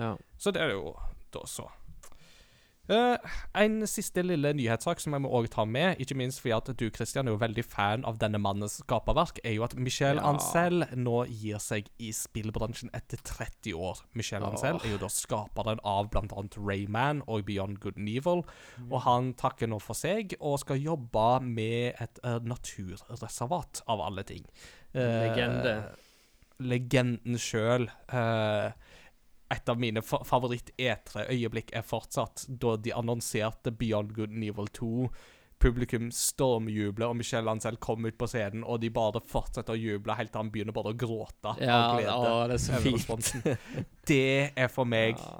[0.00, 0.16] Ja.
[0.38, 0.94] Så det er jo
[1.32, 1.66] da så.
[2.90, 6.70] Eh, en siste lille nyhetssak som jeg må også ta med, ikke minst fordi at
[6.80, 10.26] du Christian, er jo veldig fan av denne mannens skaperverk, er jo at Michel Ja.
[10.32, 14.02] Ancel nå gir seg i spillbransjen etter 30 år.
[14.18, 14.50] Michel oh.
[14.50, 16.44] Ancel er jo da skaperen av bl.a.
[16.58, 18.44] Rayman og Beyond Good and Evil,
[18.88, 24.26] og han takker nå for seg og skal jobbe med et uh, naturreservat, av alle
[24.26, 24.46] ting.
[24.94, 25.74] Uh, Legende.
[26.60, 27.86] Legenden sjøl.
[29.50, 35.08] Et av mine fa favoritt-etre-øyeblikk er fortsatt da de annonserte Beyond Good and Evil 2.
[35.60, 40.14] Publikum stormjubler, og Michelle Ancel kom ut på scenen, og de bare fortsetter å juble
[40.16, 42.14] helt til han begynner bare å gråte Ja, av glede.
[42.16, 43.66] å, det er så fint.
[44.08, 45.34] Det er for meg Ja.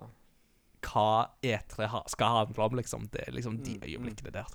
[0.83, 1.07] hva
[1.43, 3.09] E3 ha, skal handle om, liksom.
[3.13, 3.89] Det er liksom de Mm, mm.
[3.89, 4.47] øyeblikkene der.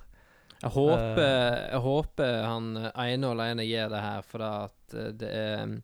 [0.62, 5.32] Jeg håper, jeg håper han ene og alene gjør det her, for at eh, det
[5.34, 5.76] er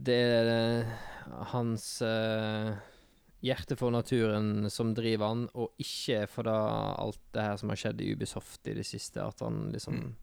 [0.00, 0.46] Det er
[0.80, 0.92] eh,
[1.52, 2.74] hans uh,
[3.42, 6.56] hjerte for naturen som driver han, og ikke for da
[7.00, 9.22] alt det her som har skjedd i Ubisoft i det siste.
[9.24, 10.14] At han liksom Mm.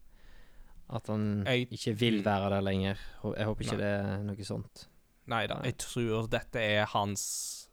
[0.90, 2.96] At han Jeg- ikke vil være der lenger.
[3.36, 3.82] Jeg håper ikke Nei.
[3.84, 4.86] det er noe sånt.
[5.26, 7.68] Nei da, jeg tror dette er hans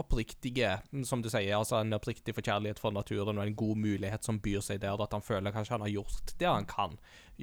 [0.00, 4.38] oppriktige, som du sier, altså en oppriktig forkjærlighet for naturen og en god mulighet som
[4.40, 6.94] byr seg der, at han føler kanskje han har gjort det han kan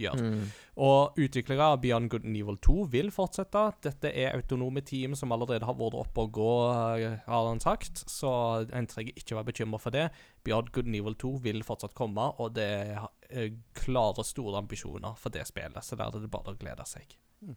[0.04, 0.28] gjøre.
[0.28, 0.44] Mm.
[0.86, 3.64] Og utviklere av Beyond Good and Evil 2 vil fortsette.
[3.86, 6.54] Dette er autonome team som allerede har vært oppe og gå,
[7.00, 8.32] eh, har han sagt, så
[8.70, 10.08] en trenger ikke være bekymret for det.
[10.46, 15.18] Beyond Good and Evil 2 vil fortsatt komme, og det er eh, klare, store ambisjoner
[15.18, 17.18] for det spillet, så der er det bare å glede seg.
[17.42, 17.56] Mm.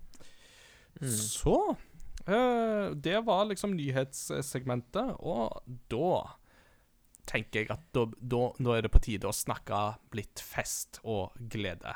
[1.17, 1.57] Så
[2.27, 6.41] øh, Det var liksom nyhetssegmentet, og da
[7.31, 9.81] tenker jeg at da, da, nå er det på tide å snakke
[10.17, 11.95] litt fest og glede.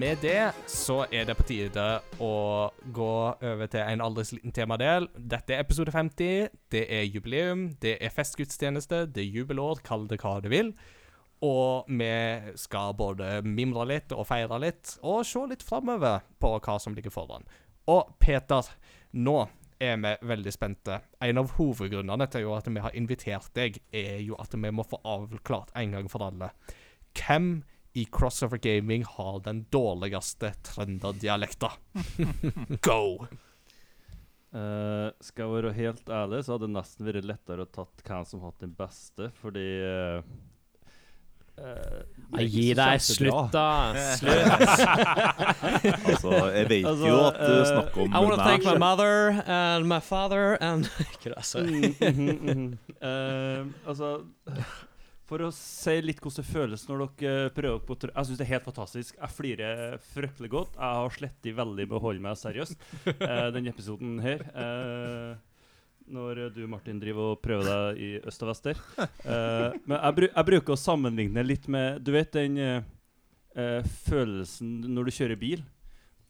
[0.00, 1.82] Med det så er det på tide
[2.24, 2.34] å
[2.94, 5.10] gå over til en aldri så liten temadel.
[5.14, 6.48] Dette er episode 50.
[6.72, 10.72] Det er jubileum, det er festgudstjeneste, det er jubelår, kall det hva du vil.
[11.44, 12.10] Og vi
[12.58, 17.12] skal både mimre litt og feire litt, og se litt framover på hva som ligger
[17.12, 17.44] foran.
[17.92, 18.72] Og Peter,
[19.12, 19.36] nå
[19.80, 21.00] er vi veldig spente.
[21.24, 25.00] En av hovedgrunnene til at vi har invitert deg, er jo at vi må få
[25.08, 26.52] avklart en gang for alle.
[27.16, 27.52] Hvem
[27.98, 31.72] i Crossover Gaming har den dårligste trønderdialekta?
[32.86, 33.26] Go!
[34.50, 38.24] Uh, skal jeg være helt ærlig, så hadde det nesten vært lettere å tatt hvem
[38.26, 40.24] som hatt den beste, fordi er
[42.30, 43.90] Nei, Gi deg, slutt, da.
[44.20, 44.52] Slutt.
[45.82, 48.76] Altså, jeg vet Altså, jo at du eh, snakker om I want to thank my
[48.78, 51.90] mother and my father and Ikke det, sorry.
[51.98, 52.78] Mm, mhm, mhm.
[53.00, 54.20] Uh, altså
[55.30, 58.52] For å si litt hvordan det føles når dere prøver på Jeg syns det er
[58.54, 59.18] helt fantastisk.
[59.18, 60.78] Jeg flirer fryktelig godt.
[60.78, 62.74] Jeg har slettet veldig med å holde meg seriøs
[63.10, 64.42] uh, denne episoden her.
[64.54, 65.49] Eh,
[66.12, 68.80] når du, Martin, driver og prøver deg i øst og vest der.
[69.00, 72.80] Eh, men jeg, bru jeg bruker å sammenligne litt med Du vet den eh,
[73.54, 75.64] eh, følelsen når du kjører bil,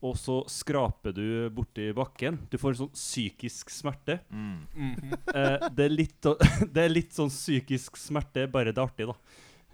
[0.01, 2.39] og så skraper du borti bakken.
[2.52, 4.20] Du får en sånn psykisk smerte.
[4.32, 4.62] Mm.
[5.35, 6.31] Eh, det, er litt,
[6.74, 9.19] det er litt sånn psykisk smerte, bare det er artig, da.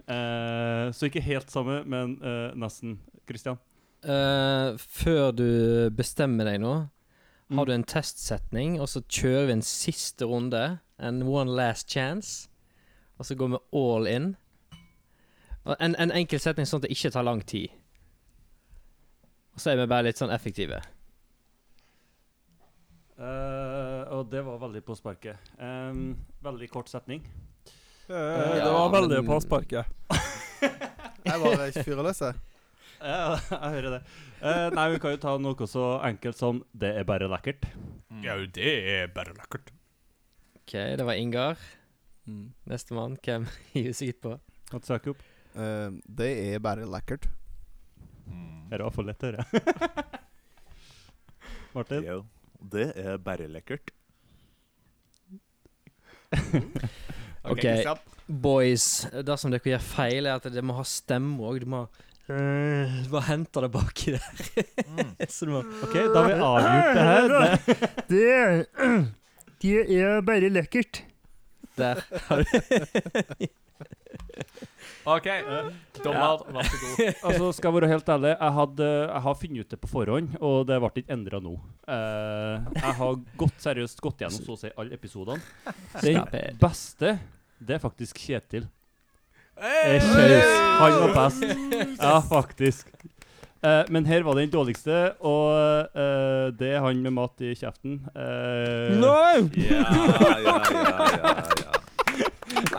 [0.07, 2.19] Eh, så ikke helt samme, men
[2.59, 2.99] nesten.
[3.27, 3.59] Christian?
[4.07, 5.49] Eh, før du
[5.97, 6.96] bestemmer deg nå, Mm.
[7.55, 10.79] Har du en testsetning, og så kjører vi en siste runde.
[10.99, 12.49] En one last chance.
[13.19, 14.37] Og så går vi all in.
[15.65, 17.71] Og En, en enkel setning sånn at det ikke tar lang tid.
[19.55, 20.83] Og så er vi bare litt sånn effektive.
[23.17, 25.39] Uh, og det var veldig på sparket.
[25.57, 27.23] Um, veldig kort setning.
[28.11, 29.87] Uh, Ja, det var veldig men- på sparket.
[31.27, 32.35] Jeg var fyrer løs, jeg.
[33.07, 34.01] Ja, jeg hører det.
[34.43, 37.69] Eh, nei, vi kan jo ta noe så enkelt som 'det er bare lekkert'.
[38.25, 39.71] Ja, det er bare lekkert.
[40.59, 41.59] OK, det var Ingar.
[42.27, 42.53] Mm.
[42.67, 43.17] Nestemann.
[43.23, 44.39] Hvem gir seg på?
[44.71, 45.23] Kan du søke opp?
[45.55, 47.29] Uh, det er bare lekkert.
[48.27, 48.73] Mm.
[48.73, 49.47] Er det for lett å høre?
[51.77, 52.03] Martin?
[52.05, 52.19] Jo,
[52.59, 53.95] det er bare lekkert.
[57.47, 57.85] OK, okay
[58.27, 59.07] boys.
[59.27, 61.63] Dersom dere gjør feil, er at det må ha stemme òg.
[61.63, 61.87] Du må
[62.27, 64.33] Du bare henter det baki der.
[65.31, 67.29] Så du må OK, da har vi avgjort det her.
[68.11, 68.25] Det,
[69.63, 71.03] det er bare lekkert.
[71.79, 72.03] Der.
[72.29, 73.47] har du-
[75.07, 75.27] OK.
[76.03, 77.01] Dommer, vær så god.
[77.29, 80.33] Altså, skal jeg være helt ærlig, jeg, hadde, jeg har funnet ut det på forhånd,
[80.43, 81.53] og det ble ikke endra nå.
[81.87, 85.39] Uh, jeg har gått seriøst gått gjennom så å si alle episodene.
[86.03, 86.27] Den
[86.59, 87.13] beste,
[87.63, 88.67] det er faktisk Kjetil.
[89.57, 91.45] Han var best.
[92.03, 92.87] Ja, faktisk.
[93.65, 97.97] Eh, men her var den dårligste, og eh, det er han med mat i kjeften.
[98.13, 99.15] Uh, No!
[99.57, 101.35] Ja, ja, ja, ja, ja.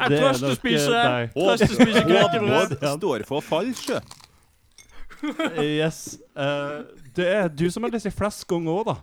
[0.07, 0.93] Jeg trøster spiser.
[0.93, 1.33] deg.
[1.33, 2.93] Trøster spiser Bård Ja.
[2.95, 3.89] står for falsk.
[5.57, 6.19] Yes.
[6.37, 6.79] Eh,
[7.17, 8.95] det er du som har lest flest ganger òg, da.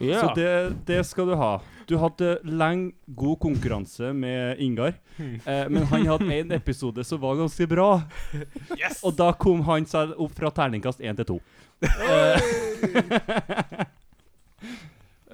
[0.00, 0.20] Ja.
[0.20, 1.56] Så det, det skal du ha.
[1.88, 7.38] Du hadde lenge god konkurranse med Ingar, eh, men han hadde en episode som var
[7.38, 7.90] ganske bra.
[9.02, 11.38] Og da kom han seg opp fra terningkast én til to.
[11.76, 12.36] Uh,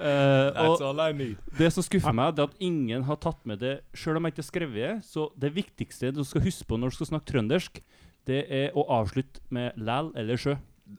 [0.53, 1.37] That's all I need.
[1.57, 4.41] det som skuffer meg, er at ingen har tatt med det Selv om jeg ikke
[4.41, 7.79] har skrevet det, så det viktigste du skal huske på når du skal snakke trøndersk,
[8.27, 10.57] det er å avslutte med læl eller sjø.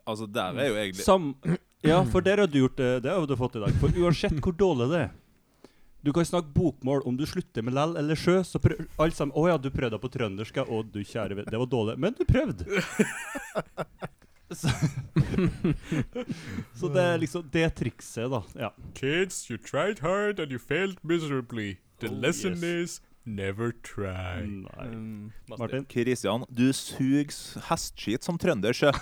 [0.09, 1.35] Altså, der er jo jeg Sam
[1.85, 3.03] ja, for der har du gjort det.
[3.05, 3.75] Det har du fått i dag.
[3.83, 5.11] For uansett hvor dårlig det er
[6.05, 8.39] Du kan snakke bokmål om du slutter med lell eller sjø.
[8.45, 10.65] Så prøv alle sammen Å ja, du prøvde på trøndersk, ja.
[10.65, 11.99] Å, du kjære ve- Det var dårlig.
[12.01, 12.65] Men du prøvde.
[14.55, 14.69] så,
[16.81, 18.43] så det er liksom det trikset, da.
[18.67, 18.71] Ja.
[18.95, 21.77] Kids, you tried hard and you failed miserably.
[22.01, 22.63] The Oh, lesson yes.
[22.63, 24.43] is never try.
[24.45, 24.87] Nei.
[24.89, 25.87] Um, Martin?
[25.89, 27.31] Christian, du suger
[27.71, 28.93] hestskit som trønder, sjø.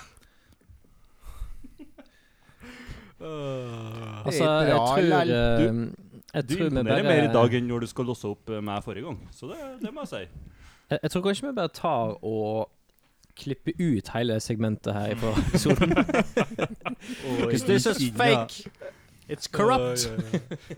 [3.23, 5.89] Altså, jeg tror eh,
[6.33, 8.61] Jeg Du tror vi imponerer mer i dag enn når du skal losse opp eh,
[8.63, 9.19] meg forrige gang.
[9.31, 10.23] Så det, det må jeg si.
[10.89, 12.69] Jeg, jeg tror kanskje vi bare tar og
[13.37, 15.95] klipper ut hele segmentet her fra episoden.
[17.41, 18.67] Because this is fake.
[19.29, 20.09] It's corrupt.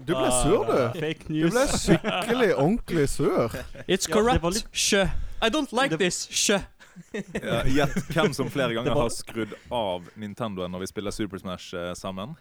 [0.07, 0.99] Du ble sur, du.
[0.99, 3.55] Fake Du ble skikkelig ordentlig sur.
[3.89, 4.67] It's det var corrupt.
[4.71, 5.03] Sjø.
[5.41, 6.27] I don't like this.
[6.31, 6.59] Sjø.
[7.13, 11.37] Ja, Gjett hvem som flere ganger var- har skrudd av Nintendoen når vi spiller Super
[11.41, 12.35] Smash eh, sammen.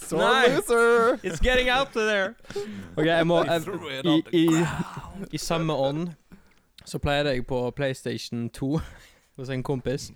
[0.00, 0.48] Så Nei.
[0.56, 1.18] loser!
[1.22, 2.34] It's getting out there.
[2.96, 3.62] Ok, jeg må jeg,
[4.04, 4.66] i, i,
[5.32, 6.10] I samme ånd
[6.88, 8.70] så pleide jeg på PlayStation 2
[9.38, 10.10] hos en kompis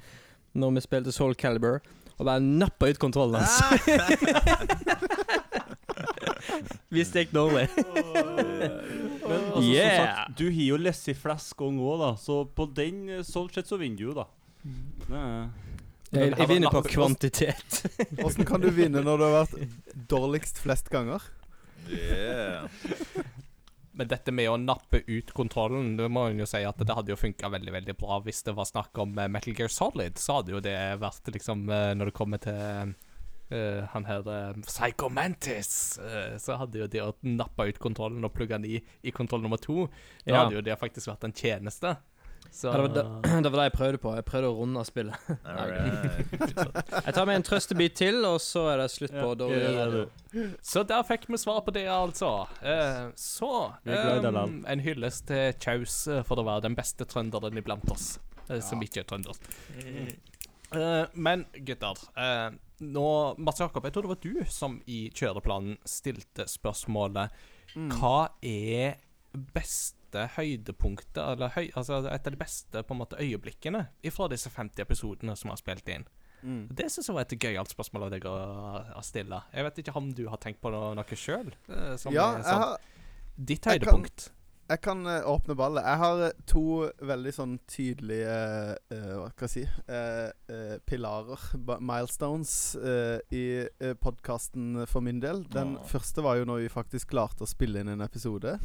[0.57, 1.79] når vi spilte Soul Calibur,
[2.21, 3.63] å bare nappe ut kontrollen hans.
[6.93, 7.69] Det dårlig.
[9.23, 12.11] Men altså, som sagt, du har jo lest i flest ganger òg, da.
[12.21, 14.27] Så på den eh, sånn sett så vinner du jo, da.
[15.09, 15.53] Det er-
[16.13, 17.79] Jeg, jeg vinner på kvantitet.
[18.21, 19.79] Åssen kan du vinne når du har vært
[20.11, 21.25] dårligst flest ganger?
[21.89, 22.69] Yeah.
[23.97, 27.13] Men dette med å nappe ut kontrollen, det må en jo si at det hadde
[27.13, 30.21] jo funka veldig veldig bra hvis det var snakk om eh, Metal Gear Solid.
[30.21, 32.95] Så hadde jo det vært liksom eh, Når det kommer til
[33.53, 38.25] eh, han her uh, Psycho Mantis, eh, så hadde jo det å nappe ut kontrollen
[38.25, 39.87] og plugge den i i kontroll nummer to,
[40.25, 40.41] da Ja.
[40.45, 41.97] hadde jo det faktisk vært en tjeneste.
[42.53, 44.15] Så Ja, det, var det, det var det jeg prøvde på.
[44.19, 45.15] Jeg prøvde å runde spillet.
[47.07, 49.63] Jeg tar med en trøstebit til, og så er det slutt på Ja, dårlig
[50.35, 50.49] ja.
[50.61, 52.47] Så der fikk vi svar på det, altså.
[52.61, 53.53] Uh, så
[53.87, 58.19] ehm, En hyllest til Kjaus for å være den beste trønderen iblant oss,
[58.51, 59.39] uh, som ikke er trønder.
[60.77, 62.51] Eh, men gutter, uh,
[62.83, 63.09] nå
[63.39, 67.43] Mats Jakob, jeg tror det var du som i kjøreplanen stilte spørsmålet
[67.95, 68.99] Hva er
[69.33, 74.53] beste høydepunktet, eller høy, altså et av de beste på en måte øyeblikkene fra disse
[74.53, 76.05] 50 episodene som vi har spilt inn?
[76.43, 76.67] Mm.
[76.75, 78.35] Det syns jeg var et gøyalt spørsmål av deg å,
[78.99, 79.39] å stille.
[79.55, 81.53] Jeg vet ikke om du har tenkt på noe, noe sjøl?
[81.69, 81.95] Ja,
[82.43, 82.67] sånn,
[83.39, 84.33] ditt høydepunkt.
[84.71, 85.85] Jeg kan eh, åpne ballet.
[85.85, 86.65] Jeg har eh, to
[87.03, 88.35] veldig sånn tydelige
[88.95, 91.47] uh, Hva skal jeg si uh, uh, Pilarer,
[91.83, 92.53] milestones,
[93.33, 95.43] i uh, podkasten for min del.
[95.53, 95.87] Den oh.
[95.89, 98.59] første var jo når vi faktisk klarte å spille inn en episode.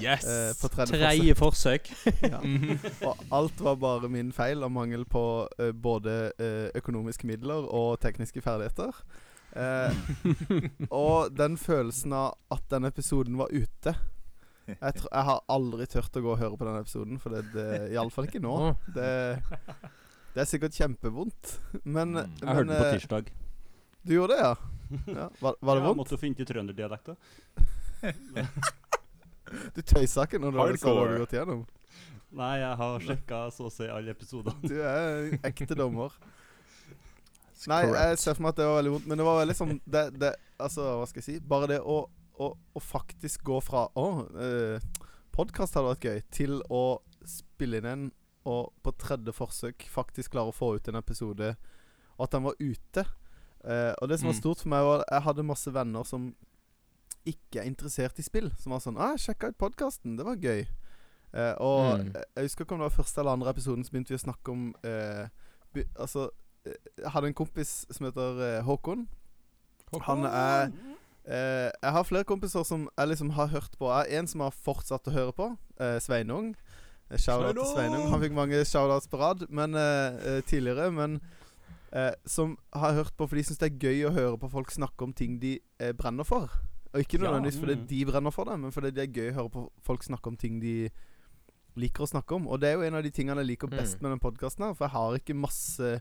[0.00, 0.26] Yes!
[0.60, 1.90] på tredje Tredje forsøk.
[2.26, 2.40] Ja.
[3.06, 5.22] Og alt var bare min feil og mangel på
[5.82, 6.32] både
[6.78, 8.96] økonomiske midler og tekniske ferdigheter.
[9.56, 9.92] Eh,
[10.90, 13.94] og den følelsen av at den episoden var ute
[14.66, 17.42] Jeg, tror, jeg har aldri turt å gå og høre på den episoden, for det,
[17.54, 18.54] det iallfall ikke nå.
[18.96, 19.10] Det,
[20.34, 21.52] det er sikkert kjempevondt,
[21.84, 22.38] men, Mm.
[22.42, 23.30] Jeg hørte men den på eh, tirsdag.
[24.06, 24.54] Du gjorde det, ja?
[25.20, 26.00] ja var, var det Jeg vondt?
[26.02, 27.16] måtte finne til trønderdialekta.
[29.76, 31.60] Du tøysa ikke når du sa det du hadde gått gjennom?
[32.36, 34.58] Nei, jeg har sjekka så å si alle episodene.
[34.66, 36.10] Du er ekte dommer.
[37.70, 39.76] Nei, jeg ser for meg at det var veldig vondt, men det var veldig sånn
[39.86, 41.36] det, det, Altså, hva skal jeg si?
[41.46, 42.02] Bare det å,
[42.38, 44.06] å, å faktisk gå fra Å,
[44.40, 44.80] eh,
[45.32, 48.06] podkast hadde vært gøy, til å spille inn en
[48.46, 51.56] og på tredje forsøk faktisk klare å få ut en episode,
[52.16, 53.02] og at den var ute.
[53.66, 54.40] Eh, og det som var Mm.
[54.40, 56.28] stort for meg, var at jeg hadde masse venner som
[57.26, 58.52] ikke er interessert i spill.
[58.56, 60.16] Som var sånn 'Å, jeg sjekka ut podkasten.
[60.16, 60.68] Det var gøy'.
[61.34, 62.12] Eh, og Mm.
[62.14, 64.48] jeg- husker ikke om det var første eller andre episoden, så begynte vi å snakke
[64.52, 65.28] om eh,
[65.74, 66.30] by, Altså,
[66.64, 69.08] eh, jeg hadde en kompis som heter eh, Håkon.
[70.02, 70.72] Han er
[71.26, 73.90] eh, Jeg har flere kompiser som jeg liksom har hørt på.
[73.90, 75.48] Jeg en som har fortsatt å høre på.
[75.80, 76.54] Eh, Sveinung.
[77.10, 78.08] Shoutout Shout-out til Sveinung.
[78.10, 80.90] Han fikk mange shout-outs på rad men, eh, eh, tidligere.
[80.92, 81.20] Men
[81.92, 84.70] eh, som har hørt på fordi de syns det er gøy å høre på folk
[84.74, 86.50] snakke om ting de eh, brenner for.
[86.92, 87.86] Og ikke Ja, nødvendigvis fordi mm.
[87.86, 90.36] de brenner for det, men fordi det er gøy å høre på folk snakke om
[90.36, 90.88] ting de
[91.76, 92.46] liker å snakke om.
[92.48, 94.02] Og det er jo en av de tingene jeg liker best Mm.
[94.02, 94.74] med den podkasten her.
[94.74, 96.00] For jeg har ikke masse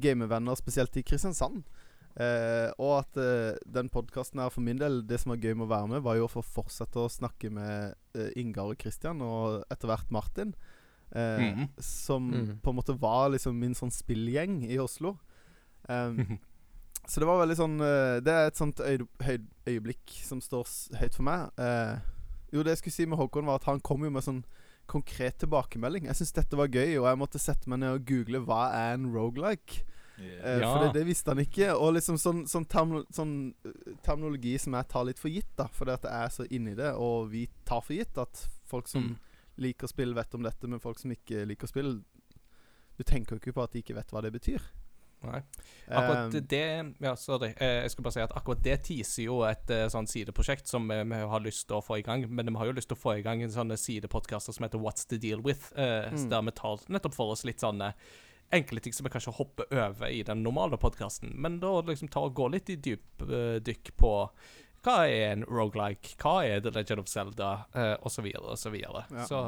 [0.00, 1.62] gamevenner, spesielt i Kristiansand.
[2.16, 5.68] Eh, og at eh, den podkasten her for min del, det som var gøy med
[5.68, 9.20] å være med, var jo å få fortsette å snakke med eh, Ingar og Christian,
[9.22, 10.54] og etter hvert Martin.
[11.14, 11.68] Eh, Mhm.
[11.78, 12.60] Som Mhm.
[12.62, 15.16] på en måte var liksom min sånn spillgjeng i Oslo.
[17.08, 20.66] Så det var veldig sånn eh, Det er et sånt øy, høy, øyeblikk som står
[20.68, 21.48] s høyt for meg.
[21.58, 21.96] Eh,
[22.52, 24.44] jo, det jeg skulle si med Håkon, var at han kom jo med sånn
[24.90, 26.06] konkret tilbakemelding.
[26.10, 28.94] Jeg syns dette var gøy, og jeg måtte sette meg ned og google hva er
[28.98, 29.84] en rogelike.
[30.20, 30.60] Yeah.
[30.60, 30.68] Ja.
[30.74, 31.70] For det, det visste han ikke.
[31.76, 33.34] Og liksom sånn, sånn, term, sånn
[33.64, 36.74] eh, terminologi som jeg tar litt for gitt, da fordi at jeg er så inni
[36.76, 39.16] det, og vi tar for gitt at folk som Mm.
[39.58, 42.02] liker spill, vet om dette, men folk som ikke liker spill
[42.98, 44.60] Du tenker jo ikke på at de ikke vet hva det betyr.
[45.22, 45.42] Nei.
[45.88, 47.50] Akkurat Um, det Ja, sorry.
[47.60, 50.86] Eh, Jeg skulle bare si at akkurat det teaser jo et eh, sånn sideprosjekt som
[50.88, 52.24] vi, vi har lyst til å få i gang.
[52.28, 54.78] Men vi har jo lyst til å få i gang en sånn sidepodkaster som heter
[54.80, 55.72] What's the deal with?
[55.76, 56.28] Uh, Mm.
[56.30, 57.92] Der vi tar nettopp for oss litt sånne
[58.50, 61.32] enkle ting som vi kanskje hopper over i den normale podkasten.
[61.34, 64.12] Men da liksom ta og gå litt i dypdykk på
[64.80, 68.76] hva er en rogelike, hva er The Legend of Zelda, uh, osv., osv.
[68.80, 69.02] Ja.
[69.28, 69.40] Så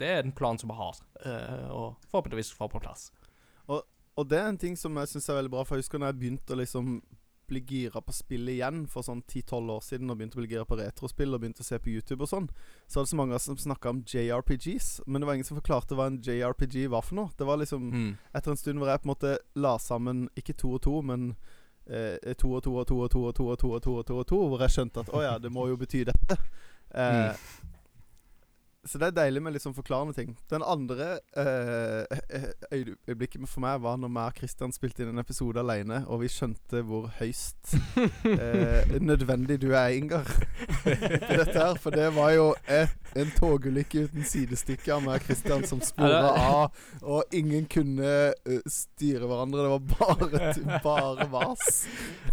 [0.00, 3.10] det er en plan som vi har, uh, og forhåpentligvis får på plass.
[4.18, 6.12] Og det er en ting som jeg syns er veldig bra, for jeg husker når
[6.12, 6.96] jeg begynte å liksom
[7.52, 10.66] bli gira på spill igjen for sånn 10-12 år siden, og begynte å bli gira
[10.68, 12.48] på retrospill og begynte å se på YouTube og sånn,
[12.88, 15.94] så var det så mange som snakka om JRPGs, men det var ingen som forklarte
[15.98, 17.30] hva en JRPG var for noe.
[17.38, 18.16] Det var liksom Mm.
[18.34, 21.36] etter en stund hvor jeg på en måte la sammen ikke to og to, men
[21.86, 24.06] eh, to og to og to og to og to og to og to og
[24.06, 26.38] to og to, hvor jeg skjønte at å ja, det må jo bety dette.
[26.94, 27.34] Eh,
[28.84, 30.32] Så det er deilig med litt sånn forklarende ting.
[30.50, 32.02] Den andre eh,
[32.74, 36.24] øy- øyeblikket for meg var når meg og Christian spilte inn en episode alene, og
[36.24, 37.76] vi skjønte hvor høyst
[38.26, 40.26] eh, nødvendig du er, Ingar.
[40.26, 42.90] For dette her, for det var jo et,
[43.22, 48.66] en togulykke uten sidestykke av meg og Christian som spora av, og ingen kunne eh,
[48.66, 49.62] styre hverandre.
[49.62, 51.84] Det var bare, bare vas.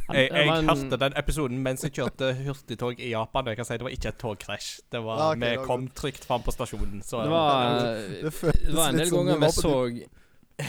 [0.09, 3.45] Jeg, jeg hørte den episoden mens jeg kjørte hurtigtog i Japan.
[3.45, 4.69] og Jeg kan si Det var ikke et togkrasj.
[4.89, 7.01] Det var, Ah, Vi det var kom trygt fram på stasjonen.
[7.05, 8.21] Så Det var, Det
[8.65, 9.73] det var en del ganger vi så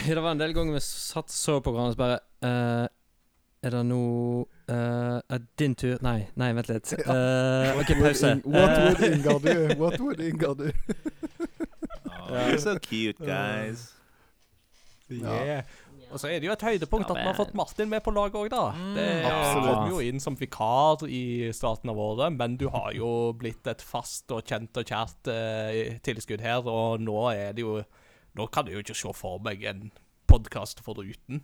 [0.07, 2.87] Det var en del ganger vi satt så på hverandre og bare uh,
[3.63, 4.03] Er det nå
[4.71, 5.97] uh, Er din tur?
[6.01, 6.93] Nei, nei, vent litt.
[7.07, 8.35] Uh, OK, pause.
[8.45, 9.75] What would Ingar do?
[9.77, 10.71] What would Ingar do?
[12.31, 13.91] Oh, you're so cute, guys.
[15.09, 15.63] yeah.
[16.11, 18.35] Og så er det jo et høydepunkt at vi har fått Martin med på laget
[18.39, 18.63] òg, da.
[18.97, 19.71] Det absolutt.
[19.71, 21.23] kom jo inn som vikar i
[21.55, 23.09] starten av året, men du har jo
[23.39, 27.81] blitt et fast og kjent og kjært uh, tilskudd her, og nå er det jo
[28.31, 29.89] Nå kan jeg jo ikke se for meg en
[30.31, 31.41] podkast foruten.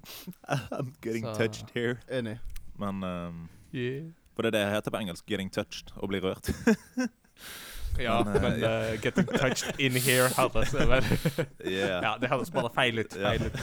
[0.47, 1.97] I'm getting Så- touched here.
[2.07, 2.37] Enig.
[2.79, 4.05] Men um, Yeah.
[4.35, 5.25] For det er det det heter på engelsk.
[5.27, 5.91] 'Getting touched'.
[5.99, 6.47] Å bli rørt.
[7.99, 10.73] Ja, Men, men uh, eh, getting touched in here høres
[11.77, 12.03] Yeah.
[12.03, 13.13] Ja, det høres bare feil ut.
[13.13, 13.57] Feil ut.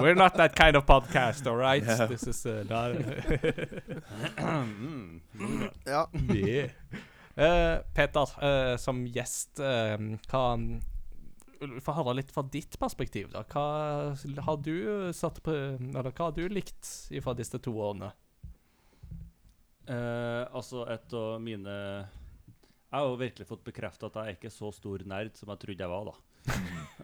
[0.00, 1.84] We're not that kind of podcast, all right?
[1.84, 2.06] Yeah.
[2.06, 2.96] This is uh, not.
[5.86, 6.06] Ja.
[6.34, 6.70] yeah.
[7.36, 9.96] Eh, Peter, uh, som gjest, uh,
[10.30, 10.44] hva
[11.84, 13.42] Få høre litt fra ditt perspektiv, da.
[13.44, 14.16] Hva
[14.46, 16.88] har du satt på Eller hva har du likt
[17.20, 18.08] fra disse to årene?
[19.90, 21.74] Eh, altså, et av mine
[22.90, 25.60] Jeg har jo virkelig fått bekrefta at jeg er ikke så stor nerd som jeg
[25.62, 26.14] trodde jeg var, da.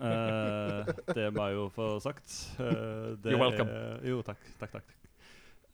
[0.03, 2.33] uh, det må jeg jo få sagt.
[2.59, 3.71] Uh, You're welcome.
[3.71, 4.43] Er, jo, takk.
[4.59, 4.91] Takk, takk.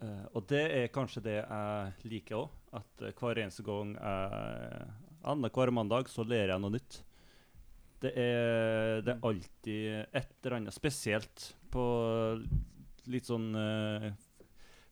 [0.02, 2.52] Uh, og det er kanskje det jeg liker òg.
[2.76, 4.84] At hver eneste gang jeg
[5.22, 7.00] Annenhver mandag så lærer jeg noe nytt.
[8.02, 11.84] Det er, det er alltid et eller annet spesielt på
[13.08, 14.10] litt sånn uh,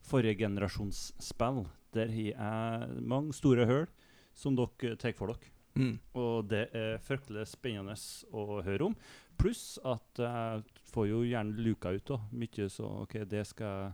[0.01, 1.67] forrige generasjons spill.
[1.93, 3.89] Der har jeg mange store hull
[4.41, 5.51] som dere tar for dere.
[5.79, 5.93] Mm.
[6.19, 7.93] Og det er fryktelig spennende
[8.35, 8.95] å høre om.
[9.39, 12.17] Pluss at jeg får jo gjerne luka ut da.
[12.35, 13.93] mye så OK, det skal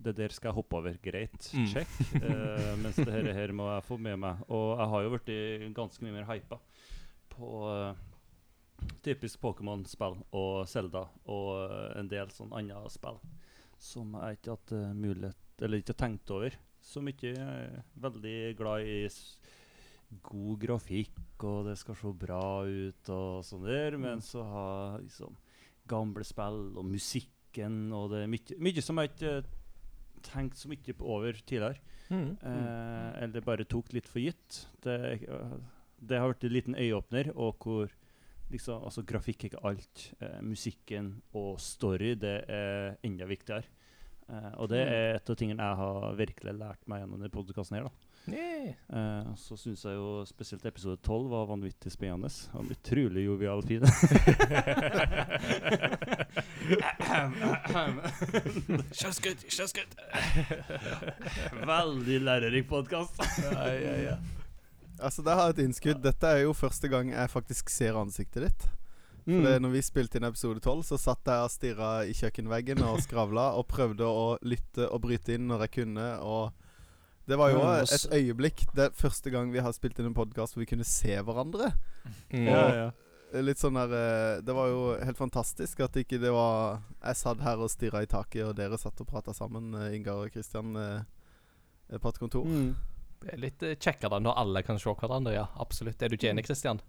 [0.00, 0.94] det der skal jeg hoppe over.
[1.04, 1.66] Greit, Mm.
[1.68, 1.90] check.
[2.22, 4.38] Eh, mens det her, her må jeg få med meg.
[4.48, 6.56] Og jeg har jo blitt ganske mye mer hypa
[7.34, 7.92] på uh,
[9.04, 13.20] typisk Pokémon-spill og Zelda og eh, en del sånn andre spill
[13.80, 16.56] som jeg ikke hatt mulighet Eller ikke har tenkt over.
[16.80, 18.98] Så mye jeg er veldig glad i
[20.26, 25.36] god grafikk, og det skal se bra ut og sånn der, men så har liksom
[25.90, 29.32] gamle spill og musikken og det er mye, mye som jeg ikke
[30.26, 31.80] tenkt så mye på over tidligere.
[32.10, 32.36] Mm.
[32.36, 34.64] Eh, eller bare tok litt for gitt.
[34.84, 35.56] Det, eh,
[36.00, 37.92] det har vært en liten øyeåpner, og hvor
[38.50, 40.06] liksom, altså grafikk er ikke alt.
[40.20, 43.64] Eh, musikken og story det er enda viktigere.
[44.28, 47.88] Eh, og det er et av tingene jeg har virkelig lært meg gjennom denne podkasten.
[48.28, 48.74] Yeah.
[48.92, 52.28] Uh, så syns jeg jo spesielt episode 12 var vanvittig spennende.
[52.52, 53.86] Han utrolig jovial fin.
[59.00, 59.96] Kjøssgutt, kjøssgutt.
[61.72, 63.16] Veldig lærerik podkast.
[63.46, 64.18] Ja, ja, ja.
[65.00, 66.02] Altså, der har jeg et innskudd.
[66.04, 68.68] Dette er jo første gang jeg faktisk ser ansiktet ditt.
[69.24, 69.44] Mm.
[69.44, 73.00] For når vi spilte inn episode 12, så satt jeg og stirra i kjøkkenveggen og
[73.04, 76.08] skravla og prøvde å lytte og bryte inn når jeg kunne.
[76.20, 76.52] Og
[77.30, 80.56] det var jo et øyeblikk Det er første gang vi har spilt inn en podkast
[80.56, 81.72] hvor vi kunne se hverandre.
[82.32, 82.46] Mm.
[82.48, 82.90] Ja, ja.
[83.46, 87.44] Litt sånn der eh, Det var jo helt fantastisk at ikke det var Jeg satt
[87.46, 90.74] her og stirra i taket, og dere satt og prata sammen, eh, Ingar og Kristian,
[90.76, 92.46] eh, på et kontor.
[92.46, 92.74] Mm.
[93.20, 95.46] Det er litt eh, kjekkere når alle kan se hverandre, ja.
[95.62, 96.02] Absolutt.
[96.02, 96.82] Er du ikke enig, Kristian?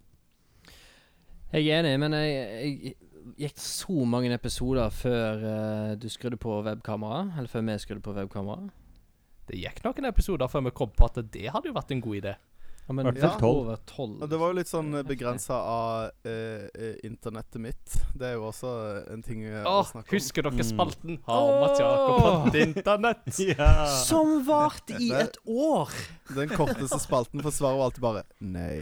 [1.52, 2.96] Jeg er enig, men jeg, jeg
[3.38, 7.26] gikk så mange episoder før eh, du skrudde på webkamera.
[7.38, 8.70] Eller før vi skrudde på webkamera.
[9.52, 12.18] Det gikk noen episoder før vi kom på at det hadde jo vært en god
[12.22, 12.38] idé.
[12.88, 14.24] Ja, men ja, over tolv.
[14.26, 17.94] Og det var jo litt sånn begrensa av eh, eh, internettet mitt.
[18.18, 18.72] Det er jo også
[19.14, 20.16] en ting eh, å snakke om.
[20.18, 20.70] husker dere Mm.
[20.72, 21.20] spalten?
[21.28, 23.40] Har Mats Jakob hatt internett?
[23.52, 23.70] Ja.
[24.02, 25.94] Som varte i et år!
[26.36, 28.82] Den korteste spalten forsvarer alltid bare nei.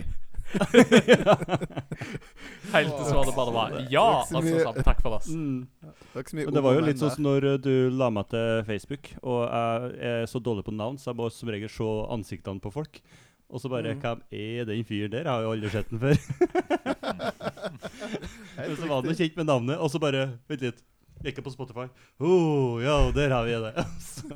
[2.74, 4.06] Helt til svaret bare var ja.
[4.22, 5.30] Er så sa sånn, takk for oss.
[5.30, 5.68] Mm.
[5.84, 7.74] Det var ikke så mye Men det var jo litt sånn som når uh, du
[7.94, 11.52] la meg til Facebook, og jeg er så dårlig på navn, så jeg må som
[11.54, 13.02] regel se ansiktene på folk.
[13.50, 14.02] Og så bare Mm.
[14.04, 15.26] Hvem er den fyren der?
[15.26, 16.18] Jeg har jo aldri sett den før.
[18.68, 20.84] Men så var han jo kjent med navnet, og så bare Vent litt.
[21.20, 21.86] Gikk jeg på Spotify.
[22.24, 23.72] Oh, ja, der har vi det.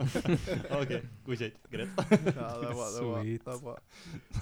[0.80, 0.92] OK,
[1.24, 1.62] godkjent.
[1.72, 2.02] Greit.
[2.36, 2.90] Ja, det var.
[2.92, 3.22] Det var.
[3.22, 3.46] Sweet.
[3.46, 3.80] Det var.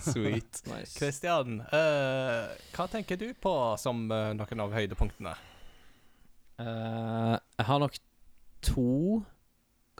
[0.08, 0.62] Sweet.
[0.72, 0.96] Nice.
[0.98, 5.36] Kristian, eh, hva tenker du på som uh, noen av høydepunktene?
[6.62, 8.02] Uh, jeg har nok
[8.66, 9.22] to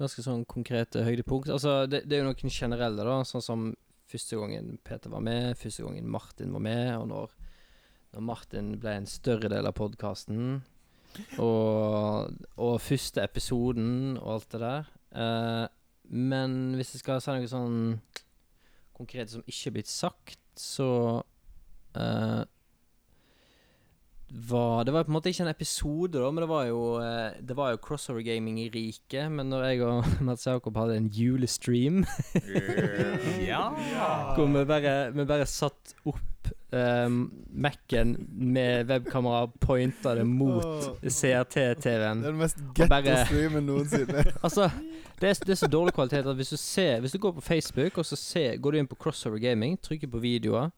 [0.02, 1.52] ganske sånn konkrete høydepunkt.
[1.54, 3.22] Altså, det, det er jo noen generelle, da.
[3.28, 3.70] Sånn som
[4.12, 7.40] første gangen Peter var med, første gangen Martin var med, og når,
[8.16, 10.62] når Martin ble en større del av podkasten.
[11.38, 14.90] Og, og første episoden og alt det der.
[15.12, 15.68] Uh,
[16.12, 17.78] men hvis jeg skal si noe sånn
[18.96, 20.90] konkret som ikke er blitt sagt, så
[21.96, 22.42] uh,
[24.32, 27.40] var Det var på en måte ikke en episode, da, men det var jo eh,
[27.44, 29.32] Det var jo crossover gaming i riket.
[29.32, 32.06] Men når jeg og Mats Jakob hadde en julestream
[33.52, 33.66] Ja.
[34.36, 37.18] hvor vi bare, vi bare satt opp um,
[37.52, 40.64] Mac-en med webkamera pointa det mot
[41.04, 42.22] CRT-TV-en.
[42.22, 44.24] Det er den mest bare- getto-streamen noensinne.
[44.46, 44.70] Altså,
[45.22, 47.42] det er, det er så dårlig kvalitet at hvis du ser Hvis du går på
[47.46, 50.72] Facebook, og så ser, går du inn på Crossover Gaming, trykker på videoer,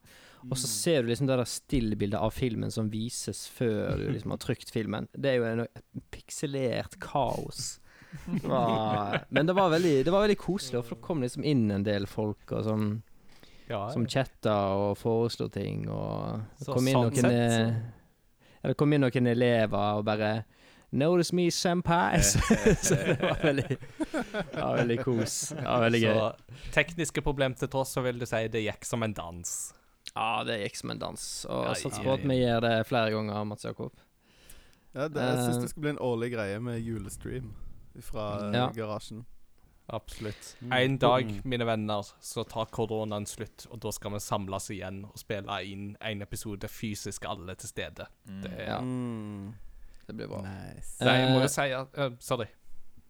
[0.44, 4.34] og så ser du liksom det der stillbildet av filmen som vises før du liksom
[4.34, 5.06] har trykt filmen.
[5.16, 7.78] Det er jo en, et pikselert kaos.
[8.28, 11.64] Det var, men det var, veldig, det var veldig koselig, for det kom liksom inn
[11.74, 12.84] en del folk og som,
[13.68, 13.80] ja.
[13.92, 18.68] som chatta og foreslo ting, og det Så kom inn sånn noen sett, eh, ja,
[18.70, 20.34] det kom inn noen elever og bare
[20.94, 22.20] Notice me, senpai.
[22.22, 22.38] Så,
[22.86, 23.78] så det var veldig
[24.54, 25.32] Ja, veldig kos.
[25.56, 26.18] Ja, veldig gøy.
[26.20, 29.56] Så tekniske problem til tross, så vil du si det gikk som en dans.
[30.12, 31.24] Ja, det gikk som en dans.
[31.50, 33.90] Og Ja, satser på at vi gjør det flere ganger, Mats Jakob.
[34.94, 37.50] Ja, det, jeg syns Eh, det skal bli en årlig greie med julestream
[37.98, 38.68] fra eh, Ja.
[38.76, 39.24] garasjen.
[39.92, 40.56] Absolutt.
[40.62, 40.72] Mm.
[40.72, 41.40] En dag, Mm.
[41.44, 45.96] mine venner, så tar koronaen slutt, og da skal vi samles igjen og spille inn
[46.00, 48.06] en episode fysisk alle til stede.
[48.26, 48.78] Det, Ja.
[48.80, 49.52] Mm.
[50.06, 50.40] Det blir bra.
[50.42, 51.04] Nice.
[51.04, 52.46] Nei, jeg må Eh, jo si at eh, Sorry.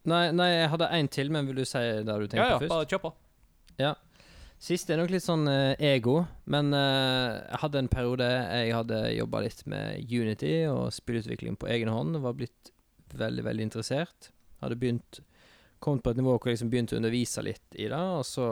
[0.05, 2.59] Nei, nei, jeg hadde én til, men vil du si det du tenkte Ja, ja,
[2.59, 2.69] først?
[2.69, 3.15] bare kjør på.
[4.65, 9.01] Siste er nok litt sånn uh, ego, men uh, jeg hadde en periode jeg hadde
[9.19, 12.17] jobba litt med Unity og spillutvikling på egen hånd.
[12.23, 12.71] Var blitt
[13.13, 14.31] veldig, veldig interessert.
[14.63, 15.21] Hadde begynt
[15.83, 18.49] kommet på et nivå hvor jeg liksom begynte å undervise litt i det, og så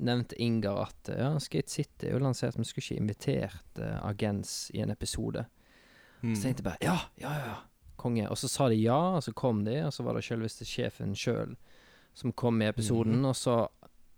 [0.00, 4.70] nevnte Ingar at ja, Skate City er jo lansert, men skulle ikke invitert uh, Agens
[4.74, 5.44] i en episode.
[6.20, 6.34] Mm.
[6.34, 7.56] Så tenkte jeg bare ja, ja, ja,
[8.00, 8.28] konge.
[8.32, 11.12] Og så sa de ja, og så kom de, og så var det selveste sjefen
[11.16, 11.56] sjøl
[12.16, 13.62] som kom i episoden, og så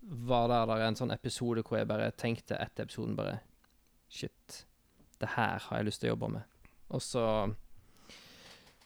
[0.03, 3.41] var det der en sånn episode hvor jeg bare tenkte etter episoden bare
[4.13, 4.65] Shit,
[5.17, 6.65] det her har jeg lyst til å jobbe med.
[6.93, 7.23] Og så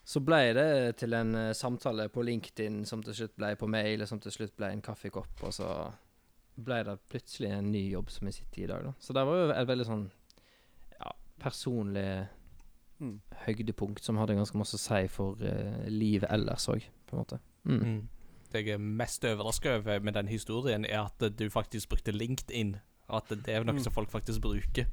[0.07, 0.67] så ble det
[1.01, 4.31] til en eh, samtale på LinkedIn som til slutt ble på mail, og som til
[4.31, 5.67] slutt ble en kaffekopp, og så
[6.57, 8.93] ble det plutselig en ny jobb som jeg sitter i i dag, da.
[9.03, 10.07] Så det var jo et veldig sånn
[10.99, 11.11] ja,
[11.43, 12.09] personlig
[12.99, 13.19] Mm.
[13.45, 17.37] høydepunkt som hadde ganske masse å si for uh, livet ellers òg, på en måte.
[17.69, 17.83] Mm.
[17.83, 17.99] Mm.
[18.49, 22.71] Det jeg er mest overraska over med den historien, er at du faktisk brukte LinkedIn.
[23.07, 23.83] At det er noe Mm.
[23.83, 24.87] som folk faktisk bruker.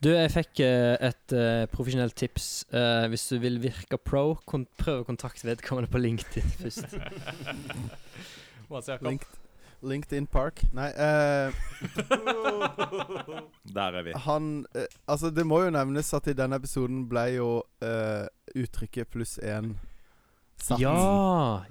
[0.00, 2.64] Du, jeg fikk eh, et uh, profesjonelt tips.
[2.72, 6.96] Uh, hvis du vil virke pro, kon prøv å kontakte vedkommende på LinkedIn først.
[8.70, 9.26] Jakob?
[9.82, 10.62] LinkedIn Park.
[10.72, 11.52] Nei, uh,
[13.76, 14.12] Der er vi.
[14.24, 14.66] han
[15.08, 17.50] Altså, det må jo nevnes at i denne episoden ble jo
[17.84, 19.74] eh, uttrykket pluss én
[20.60, 20.80] satt.
[20.80, 20.96] ja!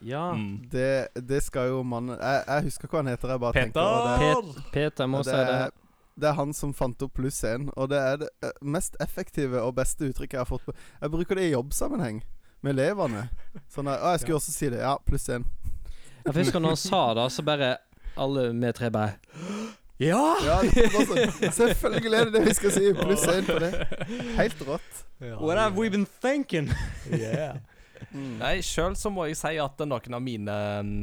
[0.02, 0.24] Ja.
[0.34, 0.70] Mm.
[0.72, 4.10] Det, det skal jo mannen jeg, jeg husker hva han heter, jeg bare tenkte og
[4.24, 4.42] Peter!
[4.56, 5.62] Pet Peter må si det.
[6.20, 9.62] Det er han som fant opp pluss én, og det er det eh, mest effektive
[9.64, 12.22] og beste uttrykket jeg har fått på Jeg bruker det i jobbsammenheng
[12.66, 13.28] med elevene.
[13.72, 14.82] Sånn der, Å, jeg skulle også si det.
[14.84, 15.46] Ja, pluss én.
[16.26, 17.78] Jeg husker når han sa det, så bare
[18.20, 19.16] alle vi tre bare
[20.00, 20.20] Ja!
[20.44, 22.92] Ja, det sånn, selvfølgelig er det det vi skal si.
[23.00, 23.72] Pluss én på det.
[24.40, 25.04] Helt rått.
[25.40, 26.72] What have we been thinking?
[27.12, 27.60] Yeah.
[28.16, 28.38] Mm.
[28.40, 30.54] Nei, sjøl så må jeg si at noen av mine
[30.88, 31.02] mm,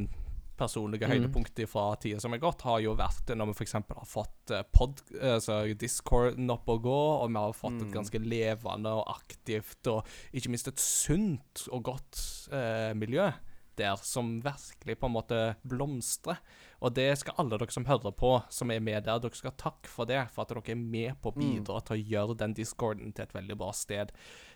[0.57, 1.13] personlige Mm.
[1.15, 3.73] høydepunkter fra tida som er gått, har jo vært når vi f.eks.
[3.73, 7.93] har fått eh, pod, altså Discorden opp og gå, og vi har fått et Mm.
[7.93, 13.33] ganske levende og aktivt, og ikke minst et sunt og godt eh, miljø
[13.77, 16.39] der som virkelig på en måte blomstrer.
[16.81, 19.87] Og det skal alle dere som hører på, som er med der, dere skal takke
[19.87, 20.31] for det.
[20.33, 23.35] For at dere er med på å bidra til å gjøre den discorden til et
[23.35, 24.13] veldig bra sted.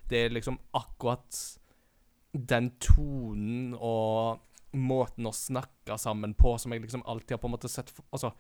[0.09, 1.59] Det er liksom akkurat
[2.33, 4.41] den tonen og
[4.77, 8.07] måten å snakke sammen på som jeg liksom alltid har på en måte sett for,
[8.15, 8.33] Altså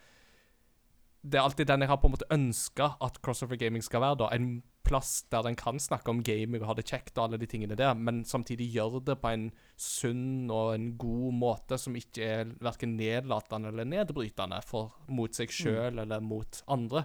[1.22, 4.18] Det er alltid den jeg har på en måte ønska at Crossover Gaming skal være.
[4.22, 7.38] da En plass der en kan snakke om gaming og ha det kjekt og alle
[7.38, 11.94] de tingene der, men samtidig gjøre det på en sunn og en god måte som
[11.98, 17.04] ikke er verken nedlatende eller nedbrytende for, mot seg sjøl eller mot andre.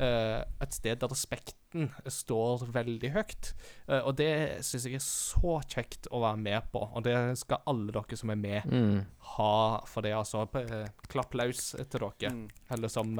[0.00, 3.52] Eh, et sted der respekten står veldig høyt.
[3.88, 7.62] Eh, og det syns jeg er så kjekt å være med på, og det skal
[7.66, 9.04] alle dere som er med, Mm.
[9.36, 10.48] ha for det, altså.
[10.58, 12.32] Eh, klapp løs til dere.
[12.32, 12.48] Mm.
[12.70, 13.14] Eller som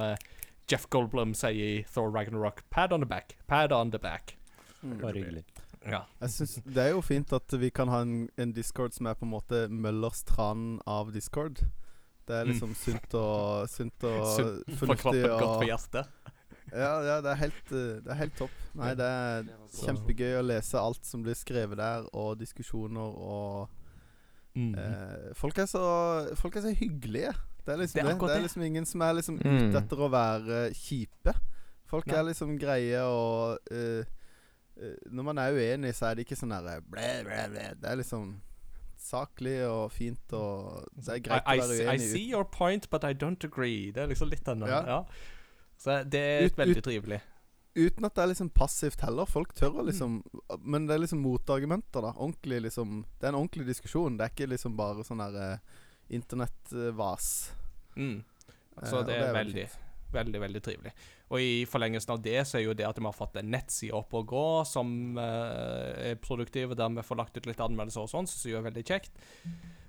[0.70, 3.36] Jeff Goldblum sier i Thor Ragnarok, pad on the back.
[3.46, 4.36] Pad on the back.
[4.82, 4.98] Mm.
[5.00, 5.44] Bare hyggelig.
[5.84, 6.04] Ja.
[6.20, 9.14] Jeg synes Det er jo fint at vi kan ha en, en discord som er
[9.14, 11.58] på en måte Møllers tran av discord.
[12.26, 12.52] Det er Mm.
[12.52, 16.06] liksom sunt og Sunt og Sunt for fornuftig kroppen, godt for hjertet.
[16.72, 18.50] Ja, ja, det er helt eh, Det er helt topp.
[18.74, 19.44] Nei, det er
[19.82, 23.68] kjempegøy å lese alt som blir skrevet der, og diskusjoner og
[24.54, 24.74] Mm.
[24.76, 25.80] eh, Folk er så
[26.36, 27.30] Folk er så hyggelige.
[27.64, 28.28] Det er liksom Det er det.
[28.28, 29.70] Det er liksom ingen som er liksom Mm.
[29.70, 31.32] ute etter å være kjipe.
[31.86, 32.16] Folk Nei.
[32.18, 34.04] er liksom greie og uh,
[34.80, 37.66] uh, Når man er uenig, så er det ikke sånn derre blæ, blæ, blæ.
[37.80, 38.40] Det er liksom
[38.98, 41.94] saklig og fint og Det er greit I, I, å være uenig.
[41.94, 43.90] I see your point, but I don't agree.
[43.90, 44.82] Det er liksom litt den ja.
[44.86, 45.04] Ja.
[45.82, 47.20] Så det er Ut- veldig ut- trivelig.
[47.74, 49.24] Uten at det er liksom passivt heller.
[49.26, 49.78] Folk tør Mm.
[49.80, 50.16] å liksom
[50.62, 52.12] Men det er liksom motargumenter, da.
[52.12, 54.16] Ordentlig liksom Det er en ordentlig diskusjon.
[54.18, 55.59] Det er ikke liksom bare sånn der eh,
[56.42, 57.50] internettvas.
[57.96, 58.24] Mm.
[58.82, 59.70] Eh, Så det, det det er veldig veldig,
[60.12, 60.92] veldig, veldig trivelig.
[61.32, 63.92] Og i forlengelsen av det så er jo det at vi har fått en nettside
[63.96, 68.10] opp og gå som eh, er produktiv, der vi får lagt ut litt anmeldelser og
[68.12, 69.10] sånn, som jeg er veldig kjekt.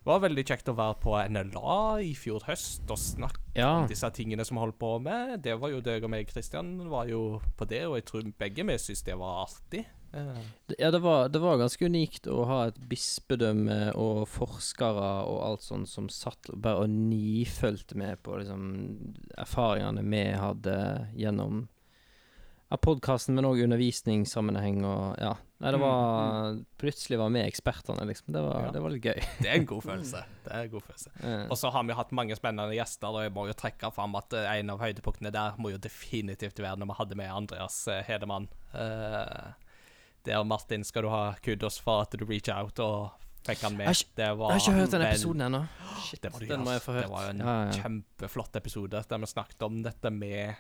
[0.04, 3.70] Det var veldig kjekt å være på NLA i fjor høst og snakke Ja.
[3.80, 5.42] om disse tingene som vi holdt på med.
[5.46, 8.66] Det var jo deg og meg, Kristian, var jo på det, og jeg tror begge
[8.68, 9.86] vi syntes det var artig.
[10.78, 15.64] Ja, det var, det var ganske unikt å ha et bispedømme og forskere og alt
[15.66, 20.76] sånt som satt bare og nifølte med på liksom erfaringene vi hadde
[21.18, 21.64] gjennom
[22.74, 25.36] ja, podkasten, men òg undervisningssammenheng og ja.
[25.64, 28.34] Nei, det var Plutselig var vi ekspertene, liksom.
[28.36, 28.72] Det var, Ja.
[28.76, 29.22] det var litt gøy.
[29.40, 30.24] det er en god følelse.
[30.44, 31.10] Det er en god følelse.
[31.24, 34.16] Eh, Og så har vi hatt mange spennende gjester, og jeg må jo trekke fram
[34.20, 37.78] at eh, en av høydepunktene der må jo definitivt være når vi hadde med Andreas
[37.88, 38.50] eh, Hedemann.
[40.24, 43.12] Det der, Martin, skal du ha kudos for at du reach out og
[43.48, 43.88] fikk han med.
[43.92, 45.64] Jeg har ikke- hørt den episoden ennå.
[46.14, 46.32] Det.
[46.40, 47.72] Det var jo en Ja, ja.
[47.72, 50.56] kjempeflott episode der vi snakket om dette med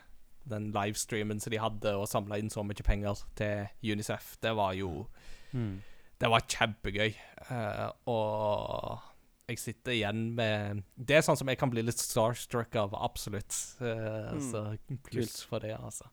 [0.50, 4.36] den livestreamen som de hadde, og samla inn så mye penger til Unicef.
[4.42, 5.08] Det var jo
[5.54, 5.82] Mm.
[6.20, 7.14] det var kjempegøy.
[7.52, 9.00] Uh, og
[9.48, 13.54] jeg sitter igjen med Det er sånn som jeg kan bli litt starstruck av, absolutt.
[13.82, 14.42] Uh, Mm.
[14.52, 14.64] Så
[15.04, 16.08] pluss for det, altså.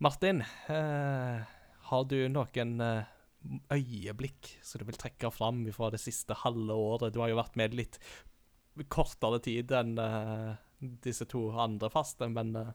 [0.00, 1.42] Martin, uh,
[1.90, 2.78] har du noen
[3.72, 7.12] øyeblikk som du vil trekke fram fra det siste halve året?
[7.14, 7.98] Du har jo vært med litt
[8.90, 9.94] kortere tid enn
[11.04, 12.72] disse to andre faste, men eh,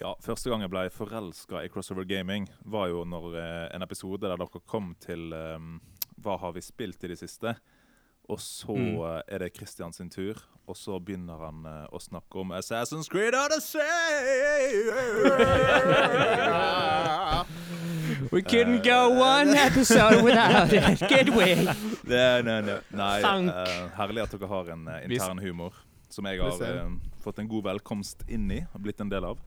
[0.00, 4.20] Ja, Første gang jeg ble forelska i Crossover Gaming, var jo når eh, en episode
[4.28, 5.78] der dere kom til um,
[6.20, 7.54] Hva har vi spilt i det siste?
[8.28, 9.00] Og så Mm.
[9.00, 10.34] eh, er det Christian sin tur,
[10.68, 13.78] og så begynner han uh, å snakke om Assassin's Creed Odyssey!
[18.32, 20.98] We couldn't go one episode without it.
[21.08, 21.54] Good way.
[22.04, 22.78] Nei, nei, nei.
[22.90, 25.72] nei eh, herlig at dere har en uh, intern humor
[26.08, 26.92] som jeg har eh,
[27.24, 29.40] fått en god velkomst inn i og blitt en del av.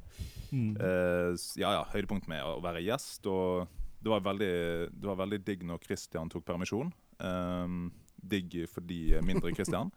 [0.51, 1.31] Eh,
[1.61, 3.25] ja, ja, høydepunkt med å være gjest.
[3.31, 3.67] Og
[4.01, 4.53] det var veldig,
[4.93, 6.91] det var veldig digg når Christian tok permisjon.
[7.21, 9.89] Um, digg fordi eh, mindre Christian.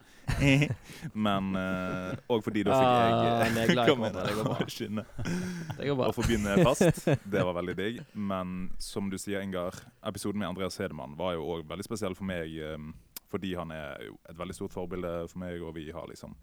[1.26, 1.50] Men
[2.32, 4.68] òg fordi da fikk jeg Ah, komme det går bra.
[4.72, 5.04] skinne.
[5.76, 6.08] Det går bra.
[6.08, 7.04] Å få begynne fast.
[7.34, 8.00] Det var veldig digg.
[8.16, 12.24] Men som du sier, Ingar, episoden med Andreas Hedemann var jo òg veldig spesiell for
[12.28, 12.56] meg.
[12.72, 12.94] um,
[13.30, 16.36] fordi han er jo et veldig stort forbilde for meg, og vi har liksom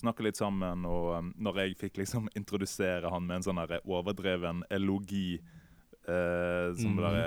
[0.00, 0.86] snakket litt sammen.
[0.88, 6.94] Og um, når jeg fikk liksom introdusere han med en sånn overdreven elogi eh, som
[6.94, 6.96] Mm.
[7.00, 7.24] bare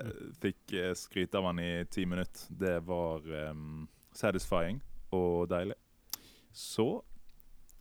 [0.42, 4.80] fikk eh, skryte av han i ti minutter, det var um, satisfying
[5.12, 5.78] og deilig.
[6.52, 7.02] Så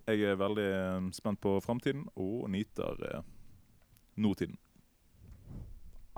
[0.10, 3.22] jeg er veldig um, spent på framtiden og nyter uh,
[4.18, 4.58] nåtiden.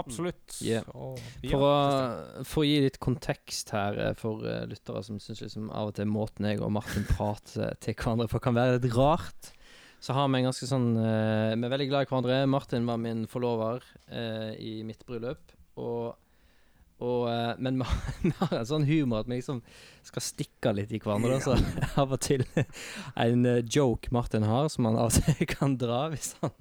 [0.02, 0.58] Absolutt.
[0.66, 0.84] Yeah.
[0.86, 1.72] For å,
[2.48, 5.98] for å gi litt kontekst her eh, for uh, lyttere som syns liksom av og
[5.98, 9.52] til måten jeg og Martin prater til hverandre på kan være litt rart,
[10.02, 12.40] så har vi en ganske sånn uh, Vi er veldig glad i hverandre.
[12.50, 15.54] Martin var min forlover uh, i mitt bryllup.
[15.82, 16.16] Og,
[17.02, 17.28] og
[17.62, 19.62] Men vi har- vi har en sånn humor at vi liksom
[20.06, 21.38] skal stikke litt i hverandre.
[21.38, 21.56] da, Så
[22.02, 22.44] av og til
[23.16, 26.54] en joke Martin har, som han av og til kan dra hvis han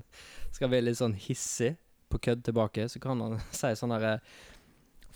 [0.53, 1.75] skal være litt sånn hissig
[2.11, 4.17] på kødd tilbake, så kan han si sånn herre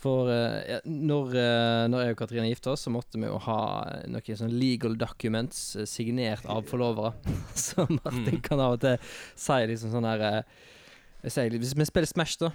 [0.05, 3.59] For uh, når, uh, når jeg og Katrine gifta oss, så måtte vi jo ha
[3.89, 7.13] eh, noen sånn legal documents eh, signert av forlovere.
[7.55, 8.41] så Martin Mm.
[8.45, 8.99] kan av og til
[9.39, 10.43] si liksom sånn her eh,
[11.25, 12.51] jeg Hvis vi spiller Smash, da,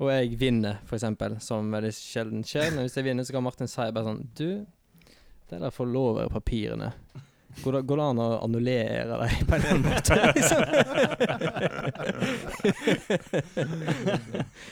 [0.00, 3.44] og jeg vinner, for eksempel, som veldig sjelden skjer, men hvis jeg vinner, så kan
[3.44, 4.48] Martin si bare sånn Du,
[5.50, 6.94] det der forloverpapirene
[7.62, 10.14] Går det, går det an å annullere deg på en eller annen måte?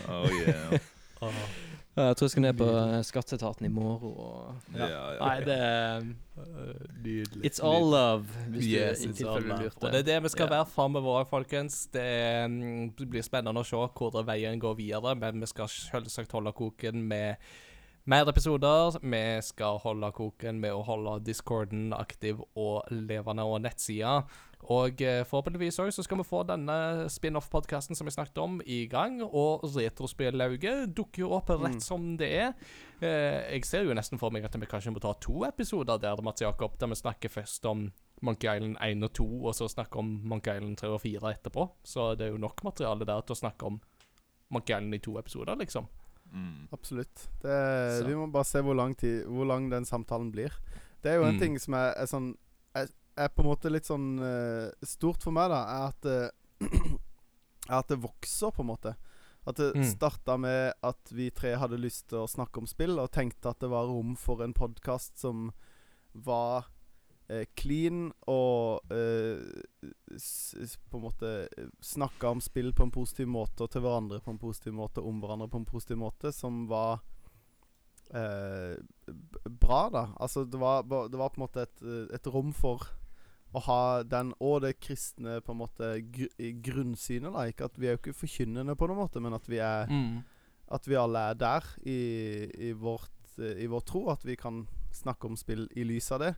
[0.09, 0.79] Oh, yeah.
[1.93, 5.01] Ja, jeg tror jeg skal ned på eh, skatteetaten i morgen og Ja, ja.
[5.21, 5.61] Nei, det
[7.05, 7.43] Nydelig.
[7.45, 9.63] It's all love, hvis Yes, du i it's all tilfelle du love.
[9.67, 9.85] lurte.
[9.85, 10.53] Og det er det vi skal Ja.
[10.57, 11.83] være framover òg, folkens.
[11.93, 12.09] Det
[12.49, 16.97] mm, blir spennende å se hvor veien går videre, men vi skal selvsagt holde koken
[17.13, 17.37] med
[18.05, 18.99] mer episoder.
[19.03, 24.23] Vi skal holde koken med å holde discorden aktiv og levende og nettsida.
[24.71, 28.85] Og eh, forhåpentligvis òg så skal vi få denne spin-off-podkasten som vi snakket om, i
[28.91, 29.19] gang.
[29.27, 32.53] Og Retrospillauget dukker jo opp rett som det er.
[33.03, 36.23] Eh, jeg ser jo nesten for meg at vi kanskje må ta to episoder der,
[36.23, 37.89] Mats Jakob, der vi snakker først om
[38.23, 41.67] Monkey Island 1 og 2, og så snakke om Monkey Island 3 og 4 etterpå.
[41.83, 43.83] Så det er jo nok materiale der til å snakke om
[44.55, 45.91] Monkey Island i to episoder, liksom.
[46.33, 46.69] Mm.
[46.73, 47.29] Absolutt.
[47.43, 50.51] Det, vi må bare se hvor lang, tid, hvor lang den samtalen blir.
[51.03, 51.41] Det er jo en Mm.
[51.41, 52.31] ting som er, er sånn
[52.75, 52.89] er,
[53.19, 55.61] er på en måte litt sånn uh, stort for meg, da.
[55.69, 56.33] Er at, det-
[57.69, 58.95] er at det vokser, på en måte.
[59.47, 59.85] At det Mm.
[59.85, 63.59] starta med at vi tre hadde lyst til å snakke om spill, og tenkte at
[63.61, 65.51] det var rom for en podkast som
[66.15, 66.65] var
[67.33, 69.41] eh, clean og eh,
[70.91, 71.33] på en måte
[71.83, 75.13] snakka om spill på en positiv måte, og til hverandre på en positiv måte, og
[75.13, 77.01] om hverandre på en positiv måte, som var
[78.13, 78.77] eh,
[79.49, 80.09] bra, da.
[80.21, 82.91] Altså, det var, det var på en måte et, et rom for
[83.53, 86.31] å ha den og det kristne på en måte gr
[86.65, 87.33] grunnsynet.
[87.35, 89.91] da Ikke at Vi er jo ikke forkynnende på noen måte, men at vi er
[90.73, 94.07] At vi alle er der i, i, vårt, i vår tro.
[94.09, 96.35] At vi kan snakke om spill i lys av det.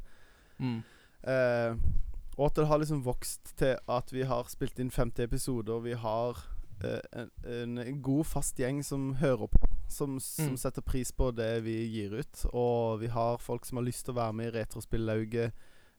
[0.59, 0.83] Mm.
[1.23, 1.77] Eh,
[2.39, 5.79] og at det har liksom vokst til at vi har spilt inn 50 episoder.
[5.85, 6.39] Vi har
[6.83, 9.59] eh, en, en, en god, fast gjeng som hører på.
[9.89, 10.57] Som, som Mm.
[10.57, 12.47] setter pris på det vi gir ut.
[12.53, 15.53] Og vi har folk som har lyst til å være med i Retrospillauget.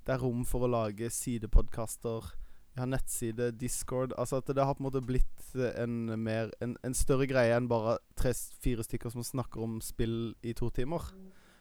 [0.06, 2.34] Det er rom for å lage sidepodkaster.
[2.76, 4.11] Vi har nettside, Discord.
[4.19, 7.69] Altså at det har på en måte blitt en, mer, en, en større greie enn
[7.72, 11.07] bare tre-fire stykker som snakker om spill i to timer.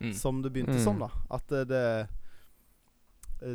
[0.02, 0.12] Mm.
[0.18, 0.82] Som det begynte Mm.
[0.84, 1.08] som, da.
[1.30, 2.08] At det, det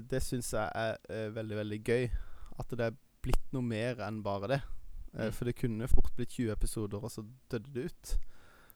[0.10, 2.10] Det syns jeg er eh, veldig, veldig gøy.
[2.60, 4.61] At det er blitt noe mer enn bare det.
[5.16, 5.32] Eh, Mm.
[5.34, 8.18] For det kunne fort blitt 20 episoder, og så døde det ut.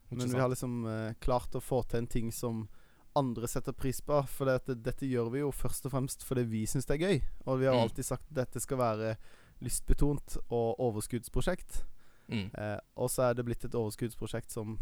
[0.10, 2.68] Men vi har liksom eh, klart å få til en ting som
[3.16, 4.18] andre setter pris på.
[4.28, 7.06] For det, at dette gjør vi jo først og fremst fordi vi syns det er
[7.08, 7.22] gøy.
[7.46, 7.82] Og vi har Mm.
[7.84, 9.16] alltid sagt at dette skal være
[9.62, 11.84] lystbetont og overskuddsprosjekt.
[12.30, 12.50] Mm.
[12.58, 14.80] Eh, og så er det blitt et overskuddsprosjekt som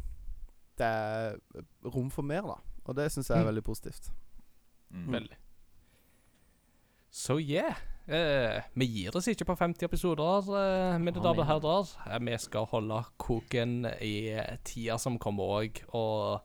[0.77, 1.35] det er
[1.83, 2.55] rom for mer, da.
[2.85, 3.47] Og det syns jeg er Mm.
[3.51, 4.09] veldig positivt.
[4.91, 5.11] Mm.
[5.11, 5.37] Veldig.
[7.11, 7.75] Så yeah.
[8.11, 11.91] Eh, vi gir oss ikke på 50 episoder, eh, mine damer og herrer.
[12.07, 15.83] Eh, vi skal holde koken i tida som kommer òg.
[15.93, 16.41] Og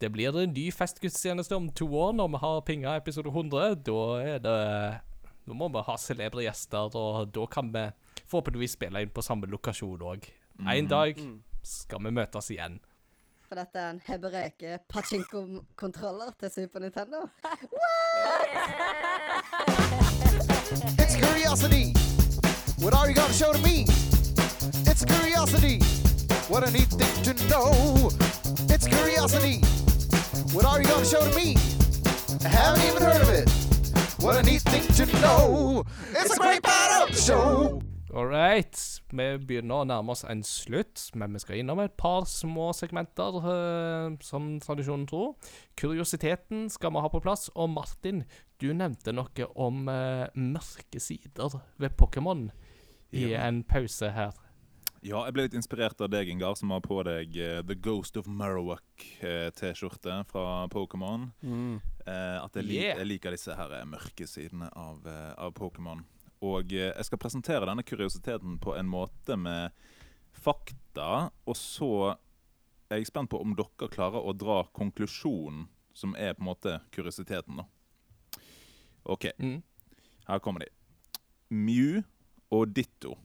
[0.00, 3.76] det blir en ny festgudstjeneste om to år når vi har pinga episode 100.
[3.84, 5.00] Da er det
[5.46, 7.84] Nå må vi ha celebre gjester, og da kan vi
[8.26, 10.24] forhåpentligvis spille inn på samme lokasjon òg.
[10.66, 11.14] En dag
[11.62, 12.80] skal vi møtes igjen.
[13.48, 17.28] For dette er en hebreke pachinko-kontroller til Super Nintendo.
[20.98, 21.94] It's curiosity.
[22.82, 23.86] What are you gonna show to me?
[24.90, 25.78] It's curiosity.
[26.50, 27.70] What a neat thing to know.
[28.74, 29.62] It's curiosity.
[30.54, 31.56] What are you gonna show to me?
[32.44, 33.48] I haven't even heard of it.
[34.24, 35.84] What a neat thing to know.
[36.10, 37.80] It's a great part of the show.
[38.16, 38.72] All right.
[39.12, 43.36] Vi begynner å nærme oss en slutt, men vi skal innom et par små segmenter,
[43.44, 45.34] eh, som tradisjonen tror.
[45.76, 47.50] Kuriositeten skal vi ha på plass.
[47.54, 48.24] Og Martin,
[48.58, 52.46] du nevnte noe om eh, mørke sider ved Pokémon
[53.12, 53.44] i Ja.
[53.50, 54.32] en pause her.
[55.02, 58.16] Ja, jeg ble litt inspirert av deg, Ingar, som har på deg uh, The Ghost
[58.16, 61.28] of Marowak-T-skjorte fra Pokémon.
[61.44, 62.98] Eh, at jeg, lik, Yeah.
[62.98, 66.02] jeg liker disse her eh, mørke sidene av, eh, av Pokémon.
[66.44, 69.72] Og eh, jeg skal presentere denne kuriositeten på en måte med
[70.36, 71.90] fakta, og så
[72.90, 76.74] er jeg spent på om dere klarer å dra konklusjonen, som er på en måte
[76.92, 77.66] kuriositeten, da.
[79.06, 79.62] OK, Mm.
[80.26, 80.66] her kommer de.
[81.50, 82.02] Mew
[82.50, 83.16] og Ditto.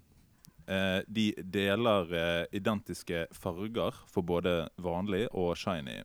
[0.67, 6.03] Eh, de deler eh, identiske farger for både vanlig og shiny.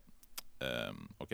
[0.61, 1.33] Eh, OK?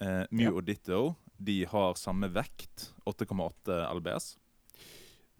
[0.00, 4.36] Eh, Mew og Ditto de har samme vekt, 8,8 LBS.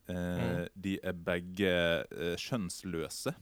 [0.09, 0.67] Eh, Mm.
[0.75, 1.71] De er begge
[2.11, 3.35] eh, kjønnsløse.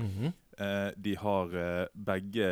[0.00, 0.32] Mhm.
[0.58, 2.48] Eh, de har eh, begge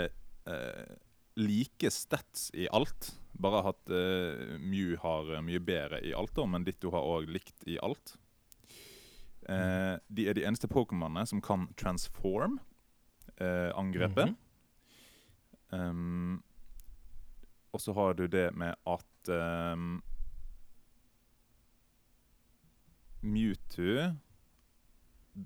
[0.46, 0.94] eh,
[1.36, 3.10] like stats i alt.
[3.40, 7.28] Bare at eh, Mew har eh, mye bedre i alt, da, men Ditto har òg
[7.28, 8.16] likt i alt.
[9.48, 12.58] Eh, de er de eneste Pokémonene som kan transform
[13.40, 14.30] eh, angrepet.
[14.30, 14.46] -hmm.
[15.72, 16.42] Um,
[17.72, 19.30] og så har du det med at
[19.72, 20.02] um,
[23.20, 24.14] Mewtwo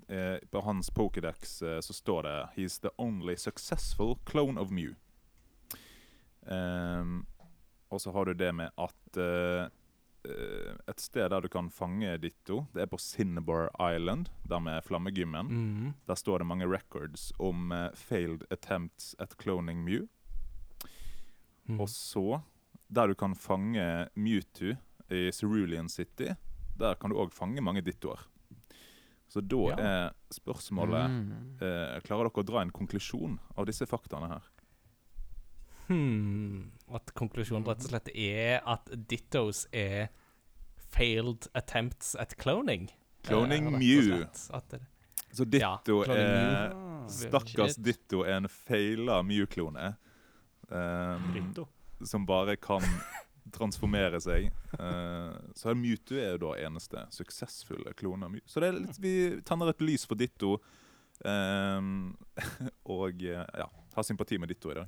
[0.07, 4.95] eh, På hans Pokédex eh, så står det 'He's the only successful clone of Mew'.
[6.45, 7.25] Um,
[7.89, 9.67] og så har du det med at eh,
[10.89, 15.47] et sted der du kan fange Ditto, det er på Cinnabar Island, der med flammegymmen.
[15.47, 15.93] Mhm.
[16.07, 20.07] Der står det mange records om eh, failed attempts at cloning Mew.
[21.67, 21.79] Mhm.
[21.81, 22.41] Og så,
[22.93, 24.75] der du kan fange Mewtwo
[25.09, 26.29] i Cerulean City,
[26.77, 28.19] der kan du òg fange mange dittoer.
[29.27, 29.75] Så da Ja.
[29.77, 31.57] er spørsmålet Mm.
[31.61, 34.41] eh, Klarer dere å dra en konklusjon av disse faktaene her?
[35.87, 36.71] Hmm.
[36.93, 40.09] At konklusjonen rett og slett er at Dittos er
[40.95, 42.89] failed attempts at cloning.
[43.23, 44.19] Cloning Eh, Mew.
[44.19, 44.81] det,
[45.31, 49.97] Så Ditto ja, er Stakkars Ditto er en feila Mew-klone.
[50.69, 51.65] Um,
[52.05, 52.83] som bare kan
[53.53, 54.49] transformere seg.
[54.79, 58.43] Uh, så er Mewtwo er jo da eneste suksessfulle klone av Mew.
[58.49, 59.15] Så det er litt, vi
[59.47, 60.57] tenner et lys for Ditto.
[61.23, 62.15] Um,
[62.97, 64.87] og eh, ja, har sympati med Ditto i dag.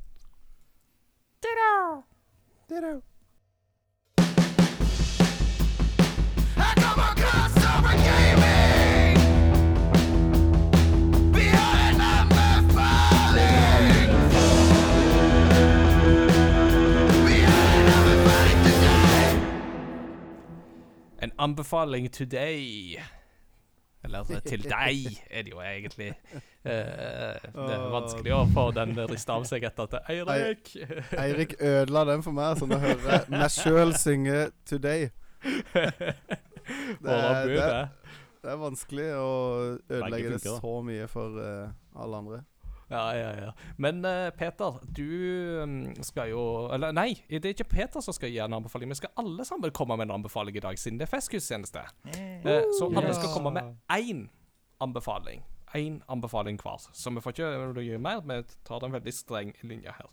[2.67, 3.01] Ditto.
[6.57, 8.66] I come across over gaming.
[21.27, 22.97] En anbefaling today.
[24.05, 26.13] Eller til deg, er det jo egentlig.
[26.63, 30.69] Eh, det er vanskelig å få den rista av seg etter til Eirik
[31.17, 35.09] Eirik ødela den for meg, sånn å høre meg sjøl synge 'Today'.
[35.43, 37.89] Det er- det- det.
[38.43, 39.31] Det er vanskelig å
[39.89, 42.39] ødelegge det så mye for eh, alle andre.
[42.89, 43.51] Ja, ja, ja.
[43.77, 45.03] Men eh, Peter, du
[45.67, 48.89] mm, skal jo Eller nei, det er ikke Peter som skal gi en anbefaling.
[48.93, 51.83] Vi skal alle sammen komme med en anbefaling i dag, siden det er festgudstjeneste.
[52.15, 54.27] Eh, så alle skal komme med én
[54.79, 55.43] anbefaling.
[55.75, 56.87] Én anbefaling hver.
[56.93, 58.23] Så vi får ikke gjøre mer.
[58.23, 60.07] Vi tar den veldig streng linja her.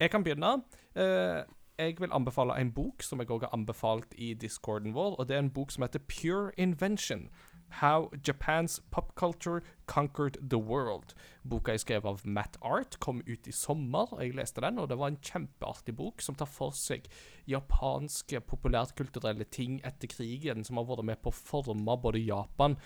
[0.00, 0.62] Jeg kan begynne.
[0.94, 1.42] Eh,
[1.80, 5.36] jeg vil anbefale en bok som jeg også har anbefalt i discorden vår, og det
[5.36, 7.28] er en bok som heter Pure Invention.
[7.78, 11.14] How Japan's Pop Culture Conquered the World.
[11.42, 14.10] Boka er skrevet av Matt Art, kom ut i sommer.
[14.20, 17.08] Jeg leste den, og det var en kjempeartig bok som tar for seg
[17.50, 22.76] japanske populærkulturelle ting etter krigen, som har vært med på å forme både Japan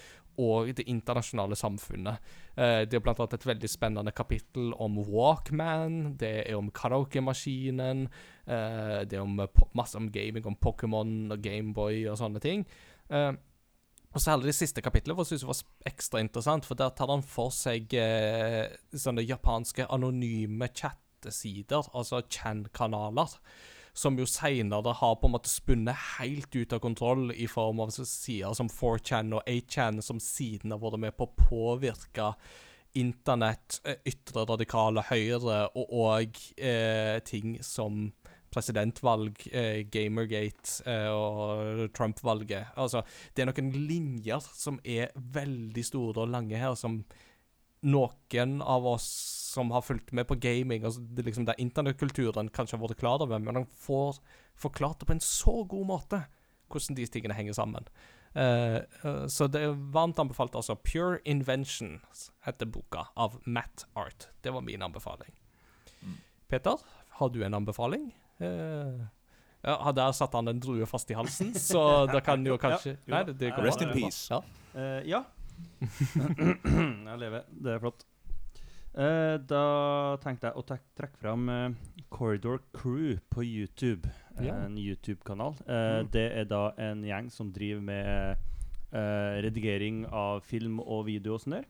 [0.41, 2.33] og det internasjonale samfunnet.
[2.57, 8.09] Eh, det er annet et veldig spennende kapittel om Walkman, det er om karaokemaskinen,
[8.47, 9.41] eh, det er om
[9.75, 12.67] masse om gaming, om Pokémon og Gameboy og sånne ting.
[14.15, 17.25] Og særlig det siste kapitlet for jeg synes var ekstra interessant, for der tar han
[17.27, 23.35] for seg eh, sånne japanske anonyme chattesider, altså Chan-kanaler,
[23.95, 27.91] som jo senere har på en måte spunnet helt ut av kontroll i form av
[27.95, 32.31] sider som 4chan og 8chan, som siden har vært med på å påvirke
[32.95, 38.13] internett, eh, ytre radikale høyre og, og eh, ting som
[38.55, 42.75] presidentvalg, eh, Gamergate eh, og Trump-valget.
[42.81, 43.03] Altså,
[43.35, 47.03] det er noen linjer som er veldig store og lange her, som
[47.85, 49.07] noen av oss
[49.55, 53.23] som har fulgt med på gaming, altså det, liksom der internettkulturen kanskje har vært klar
[53.23, 54.19] over, men han får
[54.59, 56.25] forklart det på en så god måte
[56.73, 57.87] hvordan de tingene henger sammen.
[58.35, 60.75] Uh, uh, så det er varmt anbefalt, altså.
[60.75, 64.29] Pure Inventions heter boka, av Matt Art.
[64.43, 65.31] Det var min anbefaling.
[66.03, 66.17] Mm.
[66.51, 66.83] Peter,
[67.21, 68.11] har du en anbefaling?
[68.45, 69.05] Eh,
[69.65, 71.83] ja, der satte han en drue fast i halsen, så
[72.15, 74.27] da kan jo kanskje jo Nei, det, det går Rest in peace.
[74.33, 74.43] Ja.
[74.75, 75.23] Uh, ja.
[77.09, 77.49] jeg lever.
[77.49, 78.05] Det er flott.
[78.95, 79.65] Uh, da
[80.23, 81.71] tenkte jeg å trekke fram uh,
[82.15, 84.11] Corridor Crew på YouTube.
[84.41, 84.65] Yeah.
[84.65, 85.55] En YouTube-kanal.
[85.67, 86.09] Eh, Mm.
[86.11, 88.37] Det er da en gjeng som driver med
[88.93, 91.67] eh, redigering av film og video og sånn der.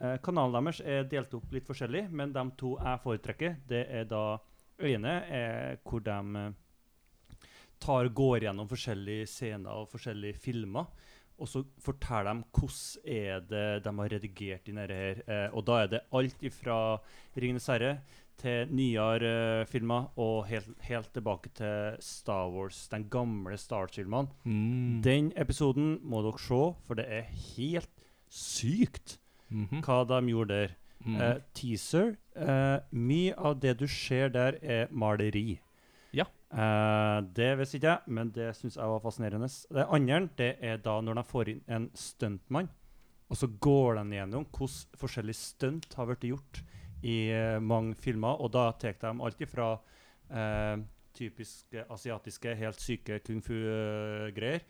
[0.00, 4.04] Eh, kanalen deres er delt opp litt forskjellig, men de to jeg foretrekker, det er
[4.04, 4.38] da
[4.82, 6.52] øyene er hvor de eh,
[7.82, 10.90] tar, går gjennom forskjellige scener og forskjellige filmer.
[11.42, 15.22] Og så forteller de hvordan er det de har redigert inn dette her.
[15.26, 16.98] Eh, og da er det alt fra
[17.34, 17.96] 'Ringenes herre'
[18.42, 24.28] til nyere uh, filmer og helt, helt tilbake til Star Wars, den gamle Star Wars-filmene.
[24.44, 25.02] Mm.
[25.04, 27.90] Den episoden må dere se, for det er helt
[28.30, 29.18] sykt
[29.52, 29.82] Mhm.
[29.84, 30.76] hva de gjorde der.
[31.04, 31.20] Mm.
[31.20, 32.16] Eh, teaser.
[32.36, 35.60] Eh, mye av det du ser der, er maleri.
[36.12, 36.26] Ja.
[36.52, 39.48] Eh, det visste ikke jeg, men det syns jeg var fascinerende.
[39.48, 42.70] Det andre det er da når de får inn en stuntmann,
[43.32, 46.62] og så går de gjennom hvordan forskjellige stunt har blitt gjort
[47.02, 49.72] i eh, mange filmer, og da tar de alt ifra
[50.30, 50.76] eh,
[51.16, 54.62] typiske asiatiske, helt syke kung fu-greier,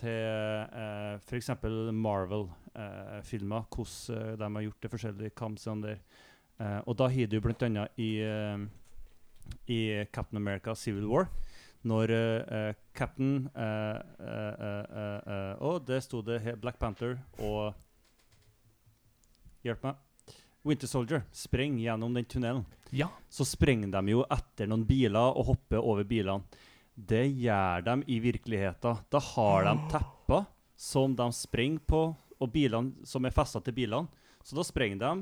[0.00, 1.50] til eh, f.eks.
[1.92, 6.02] Marvel-filmer, hvordan eh, de har gjort de forskjellige kampscenene der.
[6.60, 8.58] Eh, og da har du annet i, eh,
[9.68, 9.80] i
[10.12, 11.28] Captain America Civil War,
[11.82, 17.18] når eh, eh, Captain eh, eh, eh, eh, eh, Og det sto det Black Panther
[17.38, 17.74] og
[19.64, 19.96] Hjelp meg.
[20.64, 22.64] Winter Soldier sprenger gjennom den tunnelen.
[22.96, 23.08] Ja.
[23.28, 26.44] Så sprenger de jo etter noen biler og hopper over bilene.
[27.06, 28.98] Det gjør de i virkeligheten.
[29.10, 30.46] Da har de tepper
[30.80, 32.00] som de sprenger på,
[32.40, 34.08] og bilene som er festa til bilene.
[34.44, 35.12] Så da sprenger de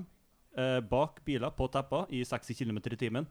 [0.58, 3.26] eh, bak biler på tepper i 60 km i timen.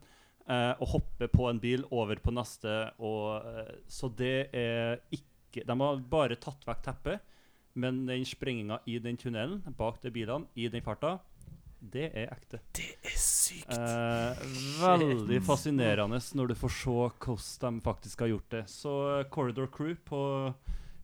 [0.48, 2.92] eh, og hopper på en bil over på neste.
[2.98, 7.20] Og, eh, så det er ikke De har bare tatt vekk teppet,
[7.74, 11.18] men den sprenginga i den tunnelen bak de bilene, i den farta,
[11.78, 12.58] det er ekte.
[12.74, 13.70] Det er sykt.
[13.70, 14.40] Eh,
[14.82, 18.64] veldig fascinerende når du får se hvordan de faktisk har gjort det.
[18.72, 20.20] Så eh, Corridor Crew på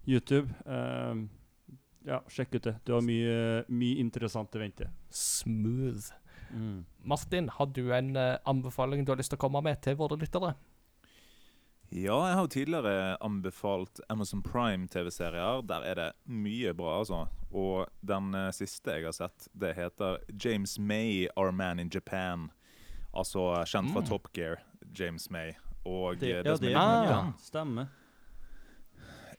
[0.07, 1.25] YouTube eh,
[2.05, 2.77] Ja, sjekk ut det.
[2.85, 4.91] Du har mye, mye interessant i vente.
[5.09, 6.11] Smooth.
[6.51, 6.85] Mm.
[7.03, 10.19] Martin, har du en uh, anbefaling du har lyst til å komme med til våre
[10.21, 10.53] lyttere?
[11.91, 15.61] Ja, jeg har jo tidligere anbefalt Amazon Prime TV-serier.
[15.69, 17.27] Der er det mye bra, altså.
[17.55, 22.49] Og den eh, siste jeg har sett, det heter James May, Our Man in Japan.
[23.15, 24.09] Altså kjent fra Mm.
[24.09, 24.59] Top Gear,
[24.99, 25.53] James May.
[25.87, 27.23] Og Det, eh, det, ja, som det er Ah.
[27.25, 27.87] den, stemmer.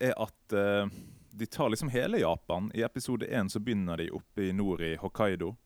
[0.00, 0.88] er at uh,
[1.36, 2.70] de tar liksom hele Japan.
[2.74, 5.56] I episode én så begynner de oppe i nord i Hokkaido.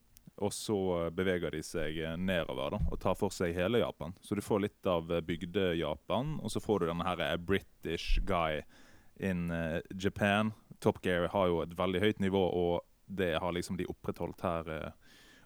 [0.40, 0.76] Og så
[1.12, 4.14] beveger de seg nedover da, og tar for seg hele Japan.
[4.24, 8.22] Så du får litt av eh, bygde-Japan, og så får du denne her eh, British
[8.24, 8.62] guy
[9.20, 10.54] in eh, Japan.
[10.80, 14.92] Top Gear har jo et veldig høyt nivå, og det har liksom de opprettholdt her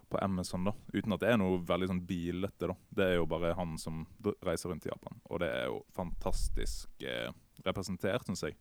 [0.09, 0.63] på Amazon.
[0.63, 2.69] da, Uten at det er noe veldig sånn bilete.
[2.69, 2.75] da.
[2.89, 4.05] Det er jo bare han som
[4.45, 5.19] reiser rundt i Japan.
[5.29, 7.31] Og det er jo fantastisk eh,
[7.65, 8.57] representert, syns jeg.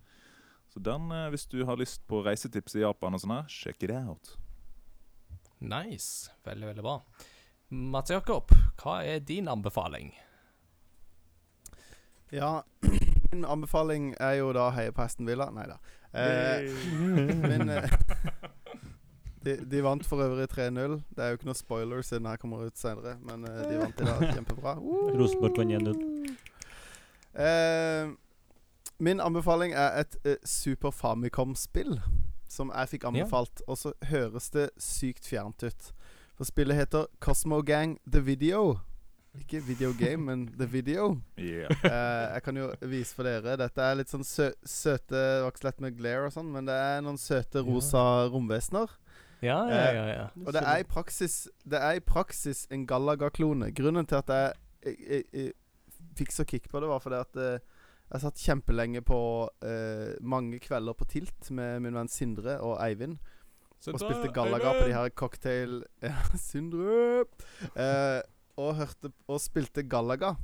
[0.73, 3.83] Så den, eh, hvis du har lyst på reisetips i Japan og sånn her, check
[3.85, 4.37] it out.
[5.59, 6.31] Nice.
[6.45, 6.99] Veldig, veldig bra.
[7.69, 8.53] Mats Jakob,
[8.83, 10.13] hva er din anbefaling?
[12.35, 12.63] Ja,
[13.33, 15.51] min anbefaling er jo da heie på Aston Villa.
[15.55, 15.79] Nei da.
[16.15, 16.69] Eh,
[17.43, 17.97] men eh,
[19.45, 20.99] de, de vant for øvrig 3-0.
[21.11, 24.03] Det er jo ikke noe spoiler siden her kommer ut senere, men eh, de vant
[24.03, 24.27] i dag.
[24.37, 24.77] Kjempebra.
[24.79, 25.15] Uh.
[25.19, 26.35] Rosenborg vant 1-0.
[27.35, 28.13] Eh,
[29.03, 31.99] min anbefaling er et eh, Super Famicom-spill
[32.55, 35.93] som jeg fikk anbefalt, og så høres det sykt fjernt ut.
[36.39, 38.79] For spillet heter Cosmo Gang The Video.
[39.39, 41.21] Ikke video game, men The Video.
[41.39, 41.71] Yeah.
[41.85, 43.57] Eh, jeg kan jo vise for dere.
[43.59, 46.53] Dette er litt sånn sø søte Det var ikke så lett med glare og sånn,
[46.55, 48.95] men det er noen søte rosa romvesener.
[49.45, 50.05] Ja, ja, ja.
[50.09, 50.27] ja.
[50.47, 51.35] Og det er i praksis
[51.69, 53.73] Det er i praksis en Galaga-klone.
[53.77, 54.55] Grunnen til at jeg,
[54.87, 55.53] jeg, jeg, jeg
[56.19, 57.74] fikk så kick på det, var fordi at eh,
[58.15, 59.21] jeg satt kjempelenge på
[59.67, 63.19] eh, mange kvelder på Tilt med min venn Sindre og Eivind.
[63.91, 67.25] Og spilte gallaga på de her cocktail ja, Sindre!
[67.75, 68.21] Eh,
[68.57, 70.37] og hørte Og spilte gallaga.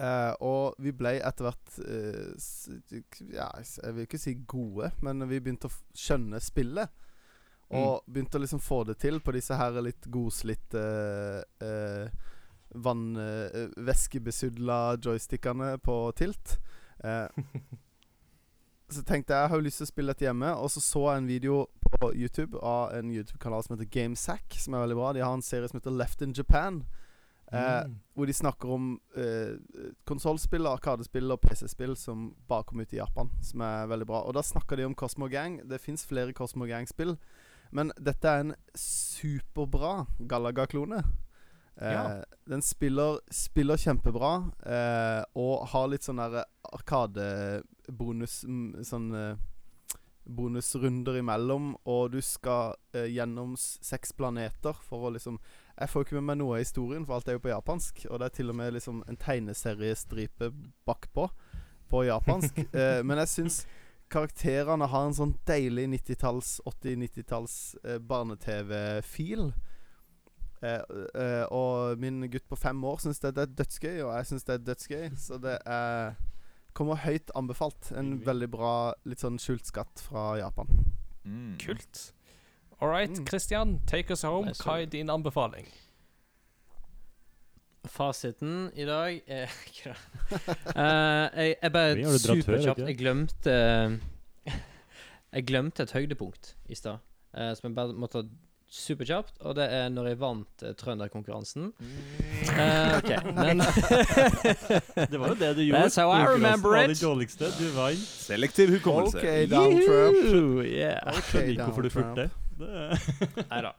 [0.00, 5.38] Eh, og vi ble etter hvert eh, Ja, jeg vil ikke si gode, men vi
[5.38, 6.90] begynte å skjønne spillet.
[7.78, 10.82] Og begynte å liksom få det til på disse her litt godslitte
[11.62, 12.29] eh,
[12.74, 13.16] vann...
[13.16, 13.68] Eh,
[15.02, 16.58] joystickene på Tilt.
[17.04, 17.26] Eh,
[18.94, 21.04] så tenkte jeg jeg har jo lyst til å spille dette hjemme, og så så
[21.10, 21.60] jeg en video
[21.90, 25.12] på YouTube av en YouTube-kanal som heter GameSack, som er veldig bra.
[25.14, 26.84] De har en serie som heter Left in Japan.
[27.52, 27.96] Eh, Mm.
[28.14, 29.56] Hvor de snakker om eh,
[30.06, 34.20] konsollspill, arkadespill og PC-spill som bare kom ut i Japan, som er veldig bra.
[34.22, 35.60] Og da snakker de om Cosmo Gang.
[35.68, 37.16] Det fins flere Cosmo Gang-spill,
[37.72, 41.02] men dette er en superbra Galaga-klone.
[41.80, 42.24] Eh, Ja.
[42.46, 46.44] Den spiller, spiller kjempebra, eh, og har litt sånn der
[46.74, 49.36] arkadebonus mm, Sånn eh,
[50.30, 55.38] bonusrunder imellom, og du skal eh, gjennom seks planeter for å liksom
[55.80, 58.02] Jeg får ikke med meg noe av historien, for alt er jo på japansk.
[58.10, 60.50] Og det er til og med liksom en tegneseriestripe
[60.84, 61.30] bakpå
[61.88, 62.58] på japansk.
[62.76, 63.62] eh, men jeg syns
[64.12, 69.52] karakterene har en sånn deilig 90-talls, 80-90-talls eh, barne-TV-fil.
[70.62, 70.80] Eh,
[71.16, 74.54] eh, og min gutt på fem år syns det er dødsgøy, og jeg syns det
[74.58, 75.04] er dødsgøy.
[75.26, 76.14] Så det er
[76.76, 77.90] kommer høyt anbefalt.
[77.98, 78.72] En veldig bra,
[79.08, 80.68] litt sånn skjult skatt fra Japan.
[81.24, 81.56] Mm.
[81.60, 82.10] Kult.
[82.80, 83.26] All right, Mm.
[83.28, 84.52] Christian, take us home.
[84.56, 85.66] Hva er din anbefaling?
[87.88, 89.98] Fasiten i dag er ikke det.
[90.76, 92.80] Eh, jeg, jeg bare superkjapt?
[92.86, 93.54] Jeg glemte
[95.32, 96.98] Jeg glemte et høydepunkt i stad,
[97.34, 98.22] uh, som jeg bare må ta
[98.70, 99.34] superkjapt.
[99.44, 101.72] Og det er når jeg vant uh, trønderkonkurransen.
[102.50, 103.60] Eh, OK, men
[105.10, 105.82] Det var jo det du gjorde.
[105.82, 106.94] That's how I Konkurransen remember var it.
[106.94, 107.50] det dårligste.
[107.58, 107.98] Du vant.
[107.98, 109.18] Selektiv hukommelse.
[109.18, 110.18] OK, down Trump.
[110.24, 110.98] Juhu, yeah.
[111.10, 113.46] Jeg skjønner ikke hvorfor du Donald fulgte det.
[113.50, 113.70] Nei da.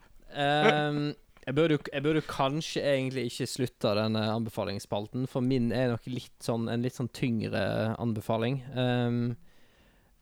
[0.41, 1.01] Ehm,
[1.45, 6.05] jeg, burde, jo- jeg burde kanskje egentlig ikke slutta denne anbefalingsspalten, for min er nok
[6.09, 7.63] litt sånn en litt sånn tyngre
[8.01, 8.61] anbefaling.
[8.76, 9.23] Ehm,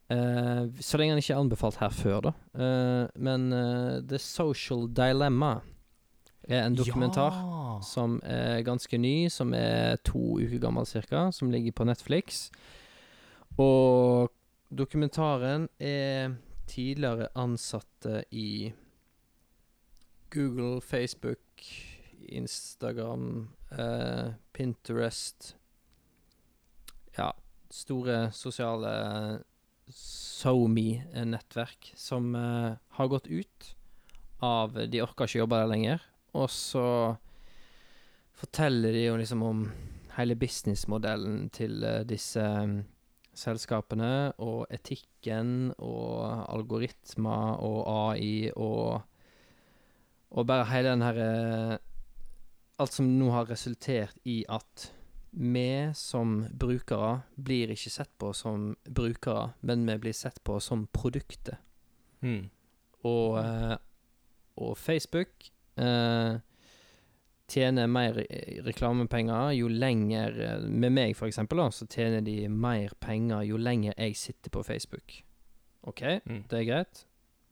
[0.09, 2.31] eh, så lenge den ikke er anbefalt her før, da.
[2.53, 5.59] Uh, men uh, The Social Dilemma
[6.49, 7.79] er en dokumentar Ja.
[7.85, 12.49] som er ganske ny, som er to uker gammel cirka, som ligger på Netflix.
[13.57, 14.31] Og
[14.71, 16.35] dokumentaren er
[16.67, 18.73] tidligere ansatte i
[20.31, 21.63] Google, Facebook,
[22.29, 23.49] Instagram,
[24.53, 25.55] Pinterest
[27.17, 27.31] Ja,
[27.71, 29.43] store sosiale
[29.93, 33.73] SoMe-nettverk som uh, har gått ut
[34.45, 36.05] av De orker ikke jobbe der lenger.
[36.37, 36.85] Og så
[38.39, 39.65] forteller de jo liksom om
[40.15, 42.79] hele businessmodellen til uh, disse um,
[43.39, 49.05] selskapene, og etikken og algoritmer og AI og
[50.29, 51.79] Og bare hele den herre
[52.79, 54.91] Alt som nå har resultert i at
[55.31, 60.87] vi som brukere blir ikke sett på som brukere, men vi blir sett på som
[60.93, 61.57] produktet.
[62.21, 62.49] Mm.
[63.07, 63.75] Og, eh,
[64.59, 66.39] og Facebook eh,
[67.49, 68.19] tjener mer
[68.65, 73.57] reklamepenger jo lenger eh, Med meg, for eksempel, da, så tjener de mer penger jo
[73.57, 75.21] lenger jeg sitter på Facebook.
[75.87, 76.43] OK, Mm.
[76.49, 77.05] det er greit.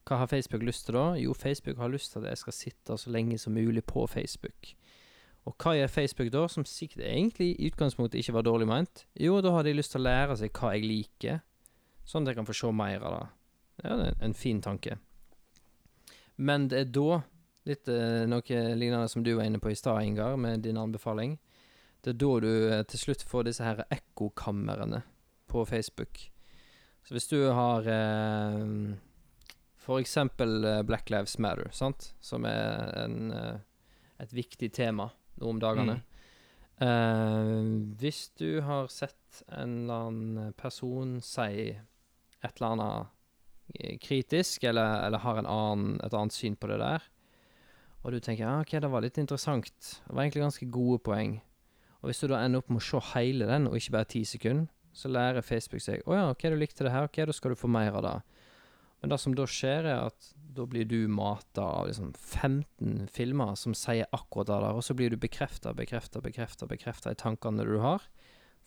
[0.07, 1.13] Hva har Facebook lyst til da?
[1.19, 4.73] Jo, Facebook har lyst til at jeg skal sitte så lenge som mulig på Facebook.
[5.47, 9.05] Og hva gjør Facebook da, som sikkert egentlig i utgangspunktet ikke var dårlig ment?
[9.15, 11.39] Jo, da har de lyst til å lære seg hva jeg liker,
[12.03, 13.25] sånn at jeg kan få se mer av det.
[13.85, 14.97] Ja, det er en fin tanke.
[16.35, 17.21] Men det er da,
[17.69, 21.37] litt eh, noe lignende som du var inne på i stad, Ingar, med din anbefaling,
[22.03, 24.99] det er da du eh, til slutt får disse her ekkokamrene
[25.47, 26.25] på Facebook.
[27.07, 33.31] Så hvis du har eh, eksempel eh, Black Lives Matter, sant, som er en,
[34.19, 35.07] et viktig tema
[35.37, 35.99] nå om dagene.
[36.77, 37.61] Eh,
[37.97, 43.13] hvis du har sett en eller annen person si et eller annet
[44.01, 47.03] kritisk, eller, eller har en annen, et annet syn på det der,
[48.03, 49.67] og du tenker ja, ok, det var litt interessant,
[50.05, 51.39] det var egentlig ganske gode poeng,
[51.99, 54.23] og hvis du da ender opp med å se hele den, og ikke bare ti
[54.27, 57.53] sekunder, så lærer Facebook seg å ja, ok, du likte det her, ok, da skal
[57.53, 58.15] du få mer av det.
[59.01, 63.55] Men det som da skjer, er at da blir du mata av liksom 15 filmer
[63.55, 67.65] som sier akkurat det der, og så blir du bekrefta, bekrefta, bekrefta bekrefta i tankene
[67.67, 68.01] du har.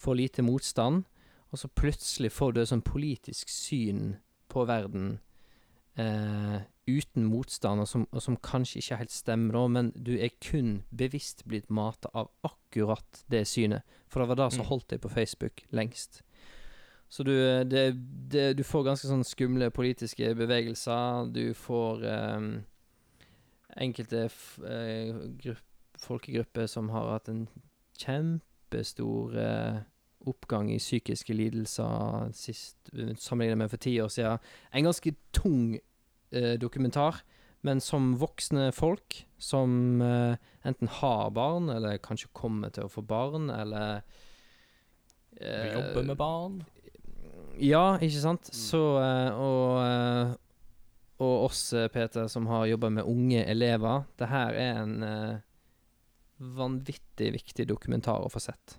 [0.00, 1.04] Får lite motstand,
[1.50, 4.16] og så plutselig får du et sånn politisk syn
[4.50, 5.18] på verden
[5.98, 10.32] eh, uten motstand, og som, og som kanskje ikke helt stemmer, da, men du er
[10.42, 13.82] kun bevisst blitt mata av akkurat det synet.
[14.10, 14.68] For det var det som Mm.
[14.70, 16.22] holdt deg på Facebook lengst.
[17.10, 17.34] Så du,
[17.66, 17.84] det,
[18.30, 21.26] det, du får ganske sånn skumle politiske bevegelser.
[21.34, 22.44] Du får eh,
[23.82, 25.66] enkelte eh, grupp,
[26.00, 27.44] folkegrupper som har hatt en
[27.98, 29.82] kjempestor eh,
[30.30, 32.78] oppgang i psykiske lidelser sist,
[33.18, 34.40] sammenlignet med for ti år siden.
[34.72, 35.78] En ganske tung
[36.30, 37.22] eh, dokumentar,
[37.66, 43.02] men som voksne folk som eh, enten har barn, eller kanskje kommer til å få
[43.02, 44.02] barn, eller
[45.40, 46.60] eh, jobber med barn.
[47.60, 48.48] Ja, ikke sant?
[48.54, 50.36] Så eh, Og eh,
[51.20, 54.06] og oss, eh, Peter, som har jobba med unge elever.
[54.16, 55.42] Det her er en
[56.40, 58.78] vanvittig viktig dokumentar å få sett.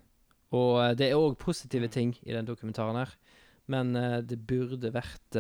[0.58, 3.14] Og det er òg positive ting i den dokumentaren her,
[3.70, 3.94] men
[4.26, 5.38] det burde vært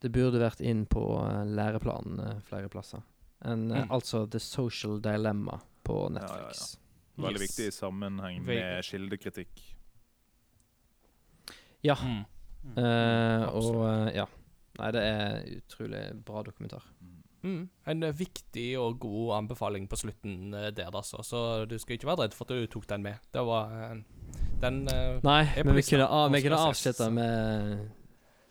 [0.00, 1.04] Det burde vært inn på
[1.52, 3.04] læreplanen flere plasser.
[3.44, 3.90] En, Mm.
[3.92, 6.20] Altså The Social Dilemma på ja, ja.
[6.22, 6.78] Netflix.
[7.16, 7.50] Veldig Yes.
[7.50, 9.73] viktig i sammenheng med kildekritikk.
[11.84, 11.96] Ja.
[12.00, 12.24] Mm.
[12.78, 14.24] Uh, og eh, ja.
[14.74, 16.86] Nei, det er utrolig bra dokumentar.
[17.44, 17.68] Mm.
[17.92, 21.20] En eh, viktig og god anbefaling på slutten der, altså.
[21.22, 23.20] Så du skal ikke være redd for at du tok den med.
[23.34, 24.00] Det var
[24.62, 27.84] Den uh, Nei, men vi kunne, av, vi kunne avslutte med,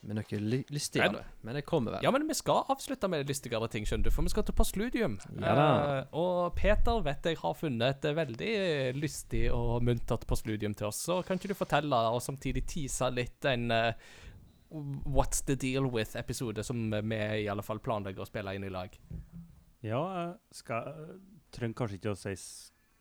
[0.04, 1.12] med noe ly lystigere.
[1.12, 2.02] Men- Men det kommer vel.
[2.04, 5.18] Ja, men vi skal avslutte med lystigere ting, skjønner du, for vi skal til postludium.
[5.40, 5.98] Ja da.
[5.98, 10.74] Eh, og Peter vet jeg har funnet et eh, veldig eh, lystig og muntert postludium
[10.74, 11.00] til oss.
[11.08, 13.92] Så kan ikke du fortelle, og samtidig tease litt en uh,
[14.74, 17.14] What's the deal with-episode som vi
[17.44, 18.90] i alle fall planlegger å spille inn i lag?
[19.84, 21.20] Ja, jeg skal
[21.54, 22.32] Trenger kanskje ikke å si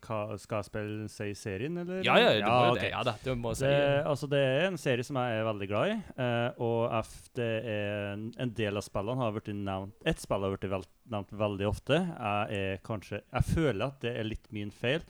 [0.04, 2.02] Skal spille i serien, eller?
[2.06, 2.90] Ja, ja, du må jo det.
[2.92, 5.70] Ja da, du må si Det, altså, det er en serie som jeg er veldig
[5.72, 10.46] glad i, Uh, og det er en, del av spillene har vært nevnt Ett spill
[10.46, 12.00] har blitt vel, nevnt veldig ofte.
[12.00, 15.04] Jeg kanskje Jeg føler at det er litt min feil.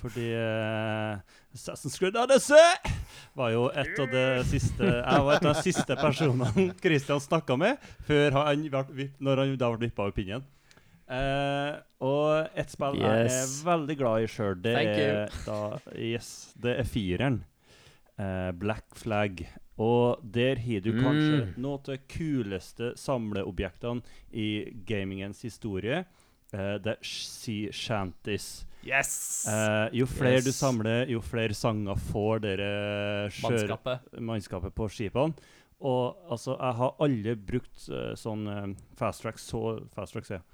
[0.00, 1.16] Fordi uh,
[1.56, 2.92] Assassin's Creed Odyssey
[3.36, 7.56] var jo et av de siste Jeg var et av de siste personene Christian snakka
[7.60, 10.44] med før han ble, når han da ble vippa av pinnen.
[11.08, 15.58] Eh, og et spill jeg er veldig glad i sjøl, det er da
[15.94, 17.44] Yes, det er fireren.
[18.18, 19.42] Uh, Black Flag.
[19.78, 21.50] Og der har du kanskje Mm.
[21.60, 24.00] noe av de kuleste samleobjektene
[24.32, 26.06] i gamingens historie.
[26.54, 28.64] Uh, det er sea shanties.
[28.86, 29.44] Yes!
[29.50, 34.00] Uh, jo flere du samler, jo flere sanger får dere Mannskapet.
[34.18, 35.34] mannskapet på skipene.
[35.80, 40.38] Og altså, jeg har aldri brukt uh, sånn eh, fast track så Fast track, sier
[40.38, 40.46] jeg.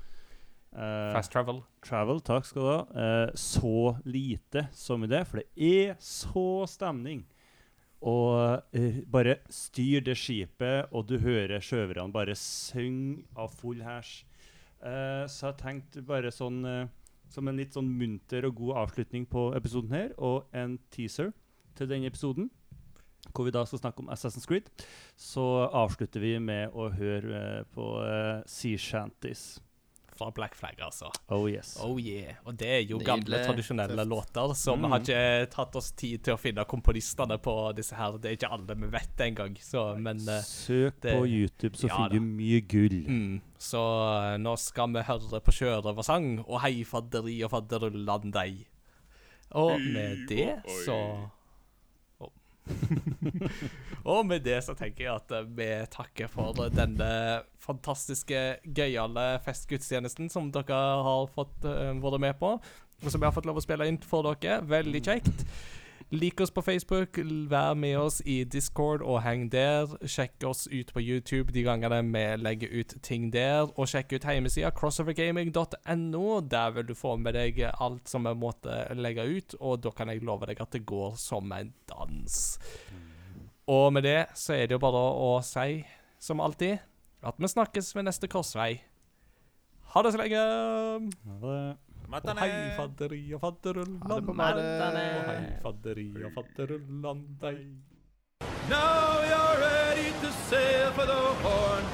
[0.73, 1.61] Eh, Fast travel.
[1.85, 2.81] travel, takk skal du ha.
[2.97, 7.27] Uh, så lite som i det, for det er så stemning.
[8.01, 14.23] Og uh, bare styr det skipet, og du hører sjøverne bare synge av full hæsj.
[14.83, 16.65] Så jeg tenkte bare sånn
[17.31, 21.31] som en litt sånn munter og god avslutning på episoden her, og en teaser
[21.79, 22.49] til denne episoden,
[23.31, 24.67] hvor vi da skal snakke om Assassin's Creed,
[25.15, 27.87] så avslutter vi med å høre på
[28.51, 29.53] Sea Shanties.
[30.17, 31.09] Fra Black Flag, altså.
[31.31, 31.77] Oh yes.
[31.83, 32.35] Oh yeah.
[32.47, 33.47] Og det er jo gamle, Nydelig.
[33.47, 34.91] tradisjonelle låter, så vi Mm.
[34.91, 38.19] har ikke tatt oss tid til å finne komponistene på disse her.
[38.19, 41.89] Det er ikke alle vi vet engang, så men eh, Søk det- på YouTube, så
[41.89, 43.05] Ja finner du mye gull.
[43.09, 48.67] mm, Så eh, nå skal vi høre på sjørøversang og hei fadderi og fadderullan deg.
[49.55, 51.31] Og med det så.
[54.13, 57.11] Og med det så tenker jeg at eh, vi takker for denne
[57.63, 62.57] fantastiske, gøyale festgudstjenesten som dere har fått uh, vært med på.
[63.03, 64.61] Og som jeg har fått lov å spille inn for dere.
[64.67, 65.47] Veldig kjekt.
[66.13, 67.17] Lik oss på Facebook,
[67.49, 69.89] vær med oss i Discord og heng der.
[70.05, 73.71] Sjekk oss ut på YouTube de gangene vi legger ut ting der.
[73.81, 76.25] Og sjekk ut hjemmesida crossovergaming.no.
[76.53, 80.13] Der vil du få med deg alt som vi måtte legge ut, og da kan
[80.13, 82.37] jeg love deg at det går som en dans.
[83.73, 85.81] Og med det så er det jo bare å si,
[86.21, 86.77] som alltid,
[87.25, 88.83] at vi snakkes ved neste korsvei.
[89.95, 90.45] Ha det så lenge!
[91.25, 91.92] Ha det.
[92.13, 94.65] Og hei, fadderi og fadderullan Ha det på badet.
[94.85, 97.63] Og hei, fadderi og fadderullan deg.
[98.69, 101.85] Now you're ready to sail for the horn.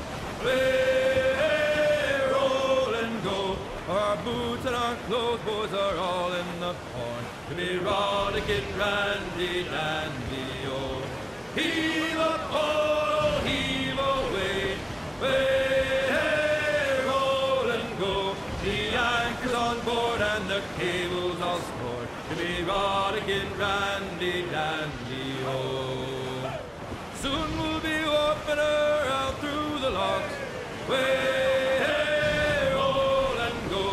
[0.45, 3.39] Way, roll and go.
[3.89, 7.25] Our boots and our clothes, boys, are all in the horn.
[7.49, 11.01] To be rollicking, randy, dandy, oh.
[11.55, 14.77] Heave up, oh, heave away.
[15.23, 15.58] Way,
[22.69, 26.61] rollicking randy dandy oh.
[27.15, 30.35] Soon we'll be warping her out through the locks.
[30.89, 33.85] Way, hey, roll and go.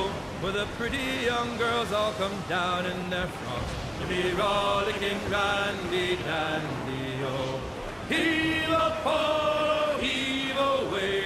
[0.42, 3.74] Where the pretty young girls all come down in their frocks.
[4.02, 7.62] To be rollicking randy dandy oh.
[8.10, 11.24] Heave a pole, heave away.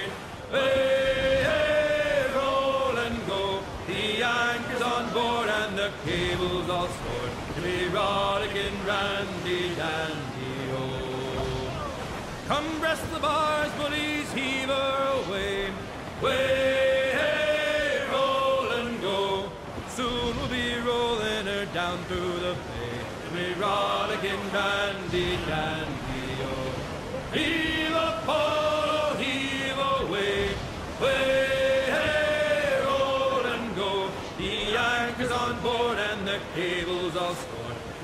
[0.52, 3.60] Hey, hey, roll and go.
[3.88, 7.19] The anchor's on board and the cable's all stored.
[7.92, 12.46] Rollicking randy dandy oh.
[12.46, 15.70] Come breast the bars, bullies, heave her away.
[16.22, 19.50] Way, hey, roll and go.
[19.88, 23.00] Soon we'll be rolling her down through the bay.
[23.34, 27.34] Be rollicking randy dandy oh.
[27.34, 30.50] Heave a pole, heave away.
[31.00, 34.10] Way, hey, roll and go.
[34.38, 37.34] The anchor's on board and the cable's all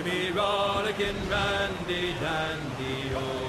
[0.07, 3.45] me rollicking randy dandy, oh.